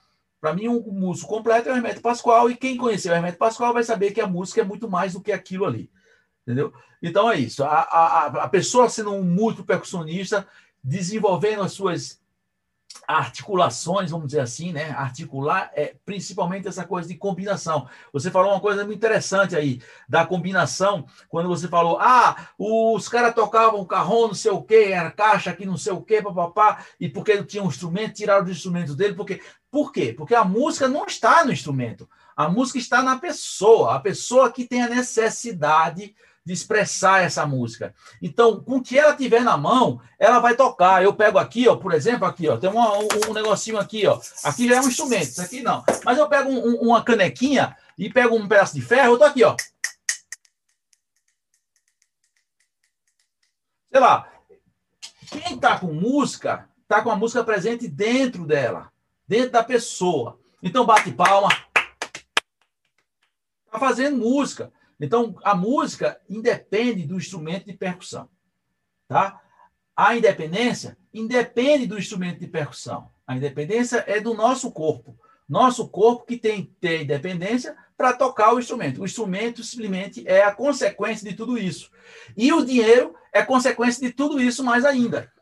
para 0.47 0.55
mim, 0.55 0.69
um 0.69 0.81
músico 0.93 1.29
completo 1.29 1.69
é 1.69 1.73
o 1.73 1.77
Hermeto 1.77 2.01
Pascoal, 2.01 2.49
e 2.49 2.55
quem 2.55 2.77
conheceu 2.77 3.13
o 3.13 3.17
Hermeto 3.17 3.37
Pascoal 3.37 3.73
vai 3.73 3.83
saber 3.83 4.13
que 4.13 4.21
a 4.21 4.29
música 4.29 4.61
é 4.61 4.65
muito 4.65 4.89
mais 4.89 5.15
do 5.15 5.21
que 5.21 5.33
aquilo 5.33 5.65
ali. 5.65 5.91
Entendeu? 6.43 6.73
Então 7.03 7.29
é 7.29 7.37
isso. 7.37 7.65
A, 7.65 7.81
a, 7.81 8.27
a 8.45 8.49
pessoa 8.49 8.89
sendo 8.89 9.13
um 9.13 9.25
múltiplo 9.25 9.67
percussionista, 9.67 10.47
desenvolvendo 10.85 11.63
as 11.63 11.73
suas 11.73 12.21
articulações, 13.07 14.11
vamos 14.11 14.29
dizer 14.29 14.41
assim, 14.41 14.73
né? 14.73 14.91
Articular 14.91 15.71
é 15.75 15.95
principalmente 16.05 16.69
essa 16.69 16.85
coisa 16.85 17.09
de 17.09 17.15
combinação. 17.15 17.89
Você 18.13 18.31
falou 18.31 18.53
uma 18.53 18.61
coisa 18.61 18.85
muito 18.85 18.99
interessante 18.99 19.57
aí 19.57 19.81
da 20.09 20.27
combinação, 20.27 21.07
quando 21.29 21.49
você 21.49 21.69
falou: 21.69 21.99
"Ah, 22.01 22.49
os 22.59 23.09
caras 23.09 23.35
tocavam 23.35 23.85
carrão, 23.85 24.29
não 24.29 24.35
sei 24.35 24.51
o 24.51 24.63
quê, 24.63 24.91
era 24.93 25.11
caixa 25.11 25.51
aqui, 25.51 25.67
não 25.67 25.77
sei 25.77 25.93
o 25.93 26.03
quê, 26.03 26.23
papapá, 26.23 26.85
e 27.01 27.09
porque 27.09 27.35
não 27.35 27.45
tinha 27.45 27.63
um 27.63 27.69
instrumento, 27.69 28.15
tiraram 28.15 28.45
os 28.45 28.51
instrumentos 28.51 28.95
dele, 28.95 29.15
porque 29.15 29.41
por 29.71 29.93
quê? 29.93 30.15
Porque 30.17 30.35
a 30.35 30.45
música 30.45 30.89
não 30.89 31.05
está 31.05 31.45
no 31.45 31.53
instrumento. 31.53 32.09
A 32.37 32.49
música 32.49 32.79
está 32.79 33.03
na 33.03 33.19
pessoa, 33.19 33.95
a 33.95 34.01
pessoa 34.01 34.53
que 34.53 34.65
tem 34.65 34.83
a 34.83 34.89
necessidade 34.89 36.15
de 36.47 36.53
expressar 36.53 37.25
essa 37.25 37.45
música. 37.45 37.93
Então, 38.23 38.61
com 38.61 38.77
o 38.77 38.83
que 38.83 38.97
ela 38.97 39.17
tiver 39.17 39.41
na 39.41 39.57
mão, 39.57 40.01
ela 40.17 40.39
vai 40.39 40.55
tocar. 40.55 41.03
Eu 41.03 41.13
pego 41.13 41.39
aqui, 41.39 41.67
ó, 41.67 41.75
por 41.75 41.93
exemplo, 41.93 42.25
aqui, 42.25 42.49
ó, 42.49 42.57
tem 42.57 42.71
uma, 42.71 42.97
um, 42.97 43.09
um, 43.29 43.33
negocinho 43.33 43.79
aqui, 43.79 44.07
ó. 44.07 44.21
Aqui 44.45 44.69
já 44.69 44.77
é 44.77 44.81
um 44.81 44.87
instrumento, 44.87 45.25
isso 45.25 45.43
aqui 45.43 45.61
não. 45.61 45.85
Mas 46.05 46.17
eu 46.17 46.29
pego 46.29 46.49
um, 46.49 46.77
uma 46.77 47.03
canequinha, 47.03 47.77
e 47.99 48.09
pego 48.09 48.37
um 48.37 48.47
pedaço 48.47 48.75
de 48.75 48.81
ferro, 48.81 49.15
eu 49.15 49.19
tô 49.19 49.25
aqui, 49.25 49.43
ó. 49.43 49.57
Sei 53.91 54.01
lá, 54.01 54.31
quem 55.29 55.59
tá 55.59 55.81
com 55.81 55.93
música, 55.93 56.69
tá 56.87 57.03
com 57.03 57.11
a 57.11 57.17
música 57.17 57.43
presente 57.43 57.89
dentro 57.89 58.47
dela, 58.47 58.93
dentro 59.27 59.51
da 59.51 59.65
pessoa. 59.65 60.39
Então 60.63 60.87
bate 60.87 61.11
palma. 61.11 61.49
Tá 63.69 63.81
fazendo 63.81 64.19
música. 64.19 64.73
Então 65.01 65.37
a 65.45 65.55
música 65.55 66.21
independe 66.29 67.07
do 67.07 67.17
instrumento 67.17 67.67
de 67.67 67.75
percussão, 67.75 68.29
tá? 69.07 69.41
A 69.95 70.17
independência 70.17 70.97
independe 71.13 71.87
do 71.87 71.99
instrumento 71.99 72.41
de 72.41 72.47
percussão. 72.47 73.11
A 73.27 73.37
independência 73.37 74.05
é 74.07 74.21
do 74.21 74.35
nosso 74.35 74.71
corpo. 74.71 75.19
Nosso 75.49 75.89
corpo 75.89 76.27
que 76.27 76.37
tem 76.37 76.67
que 76.67 76.73
ter 76.81 77.03
independência 77.03 77.77
para 77.97 78.13
tocar 78.13 78.53
o 78.53 78.59
instrumento. 78.59 79.01
O 79.01 79.05
instrumento 79.05 79.63
simplesmente 79.63 80.23
é 80.27 80.43
a 80.43 80.55
consequência 80.55 81.29
de 81.29 81.35
tudo 81.35 81.57
isso. 81.57 81.91
E 82.37 82.53
o 82.53 82.65
dinheiro 82.65 83.15
é 83.33 83.43
consequência 83.43 84.07
de 84.07 84.13
tudo 84.13 84.41
isso 84.41 84.63
mais 84.63 84.85
ainda. 84.85 85.33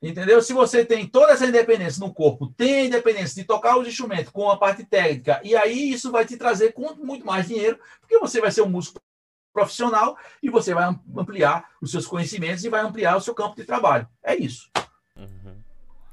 Entendeu? 0.00 0.40
Se 0.40 0.52
você 0.52 0.84
tem 0.84 1.06
toda 1.06 1.32
essa 1.32 1.46
independência 1.46 1.98
no 1.98 2.14
corpo, 2.14 2.46
tem 2.56 2.74
a 2.74 2.84
independência 2.84 3.34
de 3.34 3.44
tocar 3.44 3.76
os 3.76 3.88
instrumentos 3.88 4.30
com 4.30 4.48
a 4.48 4.56
parte 4.56 4.84
técnica, 4.84 5.40
e 5.42 5.56
aí 5.56 5.90
isso 5.90 6.12
vai 6.12 6.24
te 6.24 6.36
trazer 6.36 6.72
muito 6.98 7.26
mais 7.26 7.48
dinheiro, 7.48 7.78
porque 8.00 8.18
você 8.18 8.40
vai 8.40 8.52
ser 8.52 8.62
um 8.62 8.68
músico 8.68 9.00
profissional 9.52 10.16
e 10.40 10.48
você 10.48 10.72
vai 10.72 10.84
ampliar 11.16 11.68
os 11.82 11.90
seus 11.90 12.06
conhecimentos 12.06 12.62
e 12.62 12.68
vai 12.68 12.80
ampliar 12.80 13.16
o 13.16 13.20
seu 13.20 13.34
campo 13.34 13.56
de 13.56 13.64
trabalho. 13.64 14.06
É 14.22 14.36
isso. 14.36 14.70
Uhum. 15.16 15.56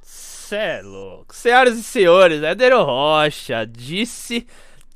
Cê 0.02 0.56
é 0.56 0.82
louco. 0.82 1.36
Senhoras 1.36 1.78
e 1.78 1.84
senhores, 1.84 2.42
Éder 2.42 2.76
Rocha 2.76 3.66
disse 3.66 4.48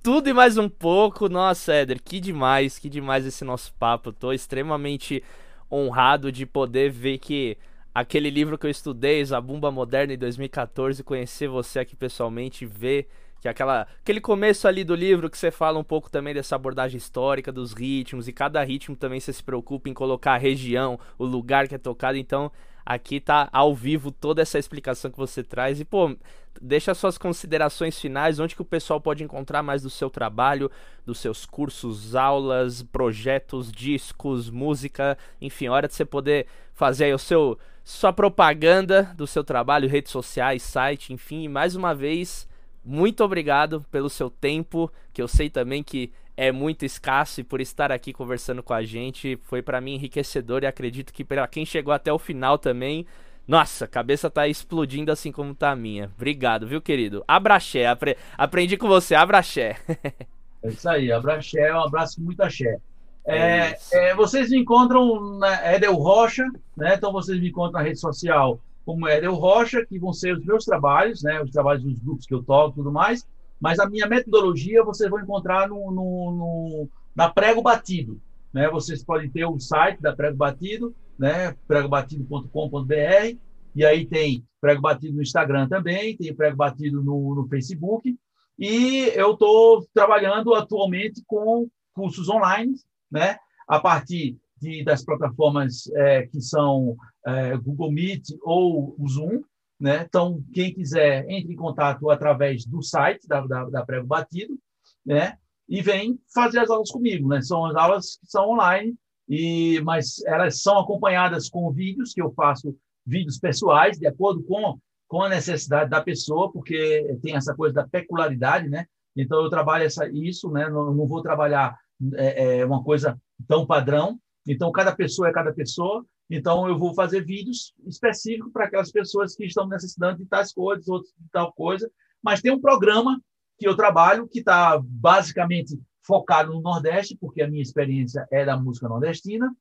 tudo 0.01 0.29
e 0.29 0.33
mais 0.33 0.57
um 0.57 0.67
pouco. 0.67 1.29
Nossa, 1.29 1.73
Éder, 1.73 2.01
que 2.01 2.19
demais, 2.19 2.79
que 2.79 2.89
demais 2.89 3.25
esse 3.25 3.43
nosso 3.43 3.71
papo. 3.73 4.11
Tô 4.11 4.33
extremamente 4.33 5.23
honrado 5.71 6.31
de 6.31 6.45
poder 6.45 6.89
ver 6.89 7.19
que 7.19 7.55
aquele 7.93 8.29
livro 8.29 8.57
que 8.57 8.65
eu 8.65 8.71
estudei, 8.71 9.23
Zabumba 9.23 9.71
Moderna, 9.71 10.13
em 10.13 10.17
2014, 10.17 11.03
conhecer 11.03 11.47
você 11.47 11.79
aqui 11.79 11.95
pessoalmente, 11.95 12.65
ver 12.65 13.07
que 13.41 13.47
aquela, 13.47 13.87
aquele 14.01 14.19
começo 14.19 14.67
ali 14.67 14.83
do 14.83 14.93
livro 14.93 15.29
que 15.29 15.37
você 15.37 15.49
fala 15.49 15.79
um 15.79 15.83
pouco 15.83 16.09
também 16.09 16.33
dessa 16.33 16.55
abordagem 16.55 16.97
histórica 16.97 17.51
dos 17.51 17.73
ritmos, 17.73 18.27
e 18.27 18.33
cada 18.33 18.61
ritmo 18.63 18.95
também 18.95 19.19
você 19.19 19.31
se 19.31 19.43
preocupa 19.43 19.89
em 19.89 19.93
colocar 19.93 20.33
a 20.33 20.37
região, 20.37 20.99
o 21.17 21.25
lugar 21.25 21.67
que 21.67 21.75
é 21.75 21.77
tocado, 21.77 22.17
então 22.17 22.51
aqui 22.85 23.19
tá 23.19 23.47
ao 23.51 23.73
vivo 23.73 24.11
toda 24.11 24.41
essa 24.41 24.59
explicação 24.59 25.09
que 25.11 25.17
você 25.17 25.43
traz, 25.43 25.79
e 25.79 25.85
pô, 25.85 26.15
deixa 26.61 26.93
suas 26.93 27.17
considerações 27.17 27.99
finais, 27.99 28.39
onde 28.39 28.55
que 28.55 28.61
o 28.61 28.65
pessoal 28.65 28.99
pode 28.99 29.23
encontrar 29.23 29.63
mais 29.63 29.83
do 29.83 29.89
seu 29.89 30.09
trabalho, 30.09 30.69
dos 31.05 31.19
seus 31.19 31.45
cursos, 31.45 32.15
aulas, 32.15 32.83
projetos, 32.83 33.71
discos, 33.71 34.49
música, 34.49 35.17
enfim, 35.39 35.69
hora 35.69 35.87
de 35.87 35.93
você 35.93 36.03
poder 36.03 36.45
fazer 36.73 37.05
aí 37.05 37.13
o 37.13 37.19
seu 37.19 37.57
sua 37.89 38.13
propaganda 38.13 39.11
do 39.17 39.25
seu 39.25 39.43
trabalho, 39.43 39.89
redes 39.89 40.11
sociais, 40.11 40.61
site, 40.61 41.11
enfim, 41.11 41.47
mais 41.47 41.75
uma 41.75 41.93
vez, 41.95 42.47
muito 42.85 43.23
obrigado 43.23 43.83
pelo 43.91 44.11
seu 44.11 44.29
tempo, 44.29 44.91
que 45.11 45.19
eu 45.19 45.27
sei 45.27 45.49
também 45.49 45.81
que 45.81 46.11
é 46.37 46.51
muito 46.51 46.85
escasso 46.85 47.41
e 47.41 47.43
por 47.43 47.59
estar 47.59 47.91
aqui 47.91 48.13
conversando 48.13 48.61
com 48.61 48.75
a 48.75 48.83
gente, 48.83 49.39
foi 49.41 49.63
para 49.63 49.81
mim 49.81 49.95
enriquecedor 49.95 50.61
e 50.61 50.67
acredito 50.67 51.11
que 51.11 51.25
para 51.25 51.47
quem 51.47 51.65
chegou 51.65 51.91
até 51.91 52.13
o 52.13 52.19
final 52.19 52.59
também, 52.59 53.07
nossa, 53.47 53.85
a 53.85 53.87
cabeça 53.87 54.29
tá 54.29 54.47
explodindo 54.47 55.11
assim 55.11 55.31
como 55.31 55.55
tá 55.55 55.71
a 55.71 55.75
minha. 55.75 56.11
Obrigado, 56.15 56.67
viu, 56.67 56.79
querido? 56.79 57.23
Abraxé, 57.27 57.87
apre 57.87 58.15
aprendi 58.37 58.77
com 58.77 58.87
você, 58.87 59.15
abraxé. 59.15 59.77
é 60.61 60.69
isso 60.69 60.87
aí, 60.87 61.11
abraxé, 61.11 61.73
um 61.73 61.81
abraço 61.81 62.17
com 62.17 62.21
muita 62.21 62.45
axé. 62.45 62.77
É, 63.25 63.77
é, 63.91 64.15
vocês 64.15 64.49
me 64.49 64.57
encontram 64.57 65.37
na 65.37 65.75
Edel 65.75 65.93
Rocha, 65.93 66.45
né? 66.75 66.95
Então 66.95 67.11
vocês 67.11 67.39
me 67.39 67.49
encontram 67.49 67.79
na 67.79 67.87
rede 67.87 67.99
social 67.99 68.59
como 68.85 69.07
Edel 69.07 69.35
Rocha, 69.35 69.85
que 69.85 69.99
vão 69.99 70.11
ser 70.11 70.35
os 70.35 70.43
meus 70.43 70.65
trabalhos, 70.65 71.21
né? 71.21 71.41
Os 71.41 71.51
trabalhos 71.51 71.83
dos 71.83 71.99
grupos 71.99 72.25
que 72.25 72.33
eu 72.33 72.43
toco 72.43 72.71
e 72.71 72.75
tudo 72.75 72.91
mais. 72.91 73.27
Mas 73.59 73.77
a 73.77 73.89
minha 73.89 74.07
metodologia 74.07 74.83
vocês 74.83 75.09
vão 75.09 75.19
encontrar 75.19 75.67
no, 75.67 75.91
no, 75.91 76.31
no, 76.31 76.89
na 77.15 77.29
Prego 77.29 77.61
Batido. 77.61 78.19
Né? 78.53 78.69
Vocês 78.69 79.03
podem 79.03 79.29
ter 79.29 79.45
o 79.45 79.59
site 79.59 80.01
da 80.01 80.15
Prego 80.15 80.37
Batido, 80.37 80.95
né? 81.17 81.55
pregobatido.com.br, 81.67 83.37
e 83.75 83.85
aí 83.85 84.05
tem 84.05 84.43
Prego 84.59 84.81
Batido 84.81 85.15
no 85.15 85.21
Instagram 85.21 85.67
também, 85.67 86.15
tem 86.17 86.33
Prego 86.33 86.57
Batido 86.57 87.03
no, 87.03 87.35
no 87.35 87.47
Facebook. 87.47 88.17
E 88.57 89.11
eu 89.13 89.33
estou 89.33 89.85
trabalhando 89.93 90.53
atualmente 90.53 91.21
com 91.27 91.67
cursos 91.93 92.29
online 92.29 92.75
né? 93.11 93.37
a 93.67 93.79
partir 93.79 94.37
de, 94.59 94.83
das 94.83 95.03
plataformas 95.03 95.87
é, 95.93 96.27
que 96.27 96.41
são 96.41 96.97
é, 97.25 97.55
Google 97.57 97.91
Meet 97.91 98.29
ou 98.41 98.95
o 98.97 99.07
Zoom. 99.07 99.41
Né? 99.79 100.03
Então, 100.07 100.43
quem 100.53 100.73
quiser, 100.73 101.25
entre 101.29 101.53
em 101.53 101.55
contato 101.55 102.09
através 102.09 102.65
do 102.65 102.81
site 102.81 103.27
da, 103.27 103.41
da, 103.45 103.69
da 103.69 103.85
Prego 103.85 104.07
Batido 104.07 104.57
né? 105.05 105.37
e 105.67 105.81
vem 105.81 106.19
fazer 106.33 106.59
as 106.59 106.69
aulas 106.69 106.91
comigo. 106.91 107.29
Né? 107.29 107.41
São 107.41 107.65
as 107.65 107.75
aulas 107.75 108.17
que 108.17 108.27
são 108.27 108.49
online, 108.49 108.95
e, 109.27 109.79
mas 109.81 110.21
elas 110.25 110.61
são 110.61 110.79
acompanhadas 110.79 111.47
com 111.47 111.71
vídeos, 111.71 112.13
que 112.13 112.21
eu 112.21 112.33
faço 112.33 112.75
vídeos 113.05 113.39
pessoais, 113.39 113.97
de 113.97 114.07
acordo 114.07 114.43
com, 114.43 114.77
com 115.07 115.21
a 115.21 115.29
necessidade 115.29 115.89
da 115.89 116.01
pessoa, 116.01 116.51
porque 116.51 117.17
tem 117.21 117.35
essa 117.35 117.55
coisa 117.55 117.75
da 117.75 117.87
peculiaridade, 117.87 118.67
né? 118.67 118.85
Então, 119.15 119.43
eu 119.43 119.49
trabalho 119.49 119.85
essa, 119.85 120.09
isso, 120.09 120.49
né? 120.49 120.67
não, 120.69 120.93
não 120.93 121.07
vou 121.07 121.21
trabalhar 121.21 121.77
é, 122.15 122.59
é 122.59 122.65
uma 122.65 122.83
coisa 122.83 123.19
tão 123.47 123.65
padrão. 123.65 124.19
Então, 124.47 124.71
cada 124.71 124.95
pessoa 124.95 125.29
é 125.29 125.33
cada 125.33 125.53
pessoa. 125.53 126.05
Então, 126.29 126.67
eu 126.67 126.77
vou 126.77 126.93
fazer 126.93 127.25
vídeos 127.25 127.73
específicos 127.85 128.51
para 128.51 128.65
aquelas 128.65 128.91
pessoas 128.91 129.35
que 129.35 129.45
estão 129.45 129.67
necessitando 129.67 130.19
de 130.19 130.25
tais 130.25 130.53
coisas, 130.53 130.87
outras 130.87 131.11
de 131.17 131.29
tal 131.31 131.51
coisa. 131.53 131.89
Mas 132.21 132.41
tem 132.41 132.51
um 132.51 132.61
programa 132.61 133.21
que 133.57 133.67
eu 133.67 133.75
trabalho 133.75 134.27
que 134.27 134.39
está 134.39 134.79
basicamente 134.81 135.79
focado 136.01 136.53
no 136.53 136.61
Nordeste, 136.61 137.17
porque 137.19 137.41
a 137.41 137.47
minha 137.47 137.61
experiência 137.61 138.27
é 138.31 138.45
da 138.45 138.57
música 138.57 138.87
nordestina. 138.87 139.53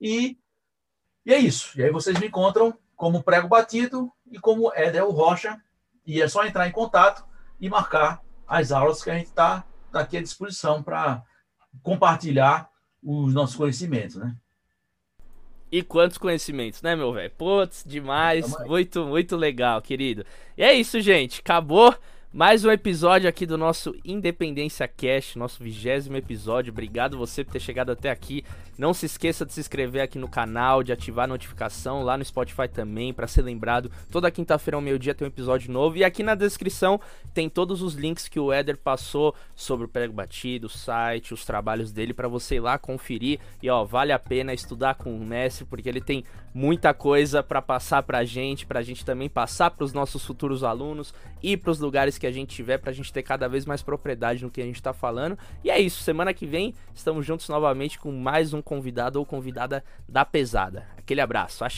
E, 0.00 0.36
e 1.24 1.32
é 1.32 1.38
isso. 1.38 1.78
E 1.78 1.82
aí 1.82 1.90
vocês 1.90 2.18
me 2.20 2.26
encontram 2.26 2.76
como 2.94 3.22
Prego 3.22 3.48
Batido 3.48 4.12
e 4.30 4.38
como 4.38 4.72
Edel 4.74 5.10
Rocha. 5.10 5.60
E 6.06 6.20
é 6.20 6.28
só 6.28 6.44
entrar 6.44 6.68
em 6.68 6.72
contato 6.72 7.24
e 7.60 7.68
marcar 7.68 8.22
as 8.46 8.70
aulas 8.70 9.02
que 9.02 9.10
a 9.10 9.14
gente 9.14 9.26
está 9.26 9.64
tá 9.90 10.00
aqui 10.00 10.16
à 10.16 10.22
disposição 10.22 10.82
para 10.82 11.22
compartilhar 11.82 12.68
os 13.02 13.32
nossos 13.34 13.56
conhecimentos, 13.56 14.16
né? 14.16 14.36
E 15.70 15.82
quantos 15.82 16.16
conhecimentos, 16.16 16.80
né, 16.80 16.94
meu 16.94 17.12
velho? 17.12 17.30
Putz, 17.36 17.84
demais. 17.84 18.54
Muito, 18.66 19.04
muito 19.04 19.36
legal, 19.36 19.82
querido. 19.82 20.24
E 20.56 20.62
é 20.62 20.72
isso, 20.72 21.00
gente. 21.00 21.40
Acabou. 21.40 21.94
Mais 22.36 22.66
um 22.66 22.70
episódio 22.70 23.30
aqui 23.30 23.46
do 23.46 23.56
nosso 23.56 23.94
Independência 24.04 24.86
Cash, 24.86 25.36
nosso 25.36 25.64
vigésimo 25.64 26.18
episódio. 26.18 26.70
Obrigado 26.70 27.16
você 27.16 27.42
por 27.42 27.52
ter 27.52 27.60
chegado 27.60 27.90
até 27.90 28.10
aqui. 28.10 28.44
Não 28.76 28.92
se 28.92 29.06
esqueça 29.06 29.46
de 29.46 29.54
se 29.54 29.60
inscrever 29.60 30.02
aqui 30.02 30.18
no 30.18 30.28
canal, 30.28 30.82
de 30.82 30.92
ativar 30.92 31.24
a 31.24 31.28
notificação 31.28 32.02
lá 32.02 32.14
no 32.18 32.22
Spotify 32.22 32.68
também, 32.68 33.14
para 33.14 33.26
ser 33.26 33.40
lembrado. 33.40 33.90
Toda 34.12 34.30
quinta-feira 34.30 34.76
ao 34.76 34.82
meio-dia 34.82 35.14
tem 35.14 35.26
um 35.26 35.30
episódio 35.30 35.72
novo. 35.72 35.96
E 35.96 36.04
aqui 36.04 36.22
na 36.22 36.34
descrição 36.34 37.00
tem 37.32 37.48
todos 37.48 37.80
os 37.80 37.94
links 37.94 38.28
que 38.28 38.38
o 38.38 38.52
Éder 38.52 38.76
passou 38.76 39.34
sobre 39.54 39.86
o 39.86 39.88
Prego 39.88 40.12
Batido, 40.12 40.66
o 40.66 40.70
site, 40.70 41.32
os 41.32 41.42
trabalhos 41.42 41.90
dele, 41.90 42.12
para 42.12 42.28
você 42.28 42.56
ir 42.56 42.60
lá 42.60 42.76
conferir. 42.76 43.40
E 43.62 43.70
ó, 43.70 43.82
vale 43.82 44.12
a 44.12 44.18
pena 44.18 44.52
estudar 44.52 44.96
com 44.96 45.16
o 45.16 45.24
mestre, 45.24 45.64
porque 45.64 45.88
ele 45.88 46.02
tem 46.02 46.22
muita 46.52 46.92
coisa 46.92 47.42
para 47.42 47.62
passar 47.62 48.02
pra 48.02 48.24
gente, 48.24 48.66
pra 48.66 48.82
gente 48.82 49.06
também 49.06 49.28
passar 49.28 49.70
para 49.70 49.84
os 49.84 49.94
nossos 49.94 50.24
futuros 50.24 50.62
alunos 50.62 51.14
e 51.42 51.56
para 51.56 51.70
os 51.70 51.78
lugares 51.78 52.18
que 52.18 52.25
que 52.26 52.28
a 52.28 52.32
gente 52.32 52.54
tiver 52.54 52.78
pra 52.78 52.92
gente 52.92 53.12
ter 53.12 53.22
cada 53.22 53.48
vez 53.48 53.64
mais 53.64 53.82
propriedade 53.82 54.42
no 54.42 54.50
que 54.50 54.60
a 54.60 54.64
gente 54.64 54.82
tá 54.82 54.92
falando. 54.92 55.38
E 55.62 55.70
é 55.70 55.78
isso, 55.78 56.02
semana 56.02 56.34
que 56.34 56.44
vem 56.44 56.74
estamos 56.92 57.24
juntos 57.24 57.48
novamente 57.48 57.98
com 57.98 58.10
mais 58.10 58.52
um 58.52 58.60
convidado 58.60 59.18
ou 59.18 59.24
convidada 59.24 59.84
da 60.08 60.24
pesada. 60.24 60.86
Aquele 60.96 61.20
abraço, 61.20 61.64
achei. 61.64 61.74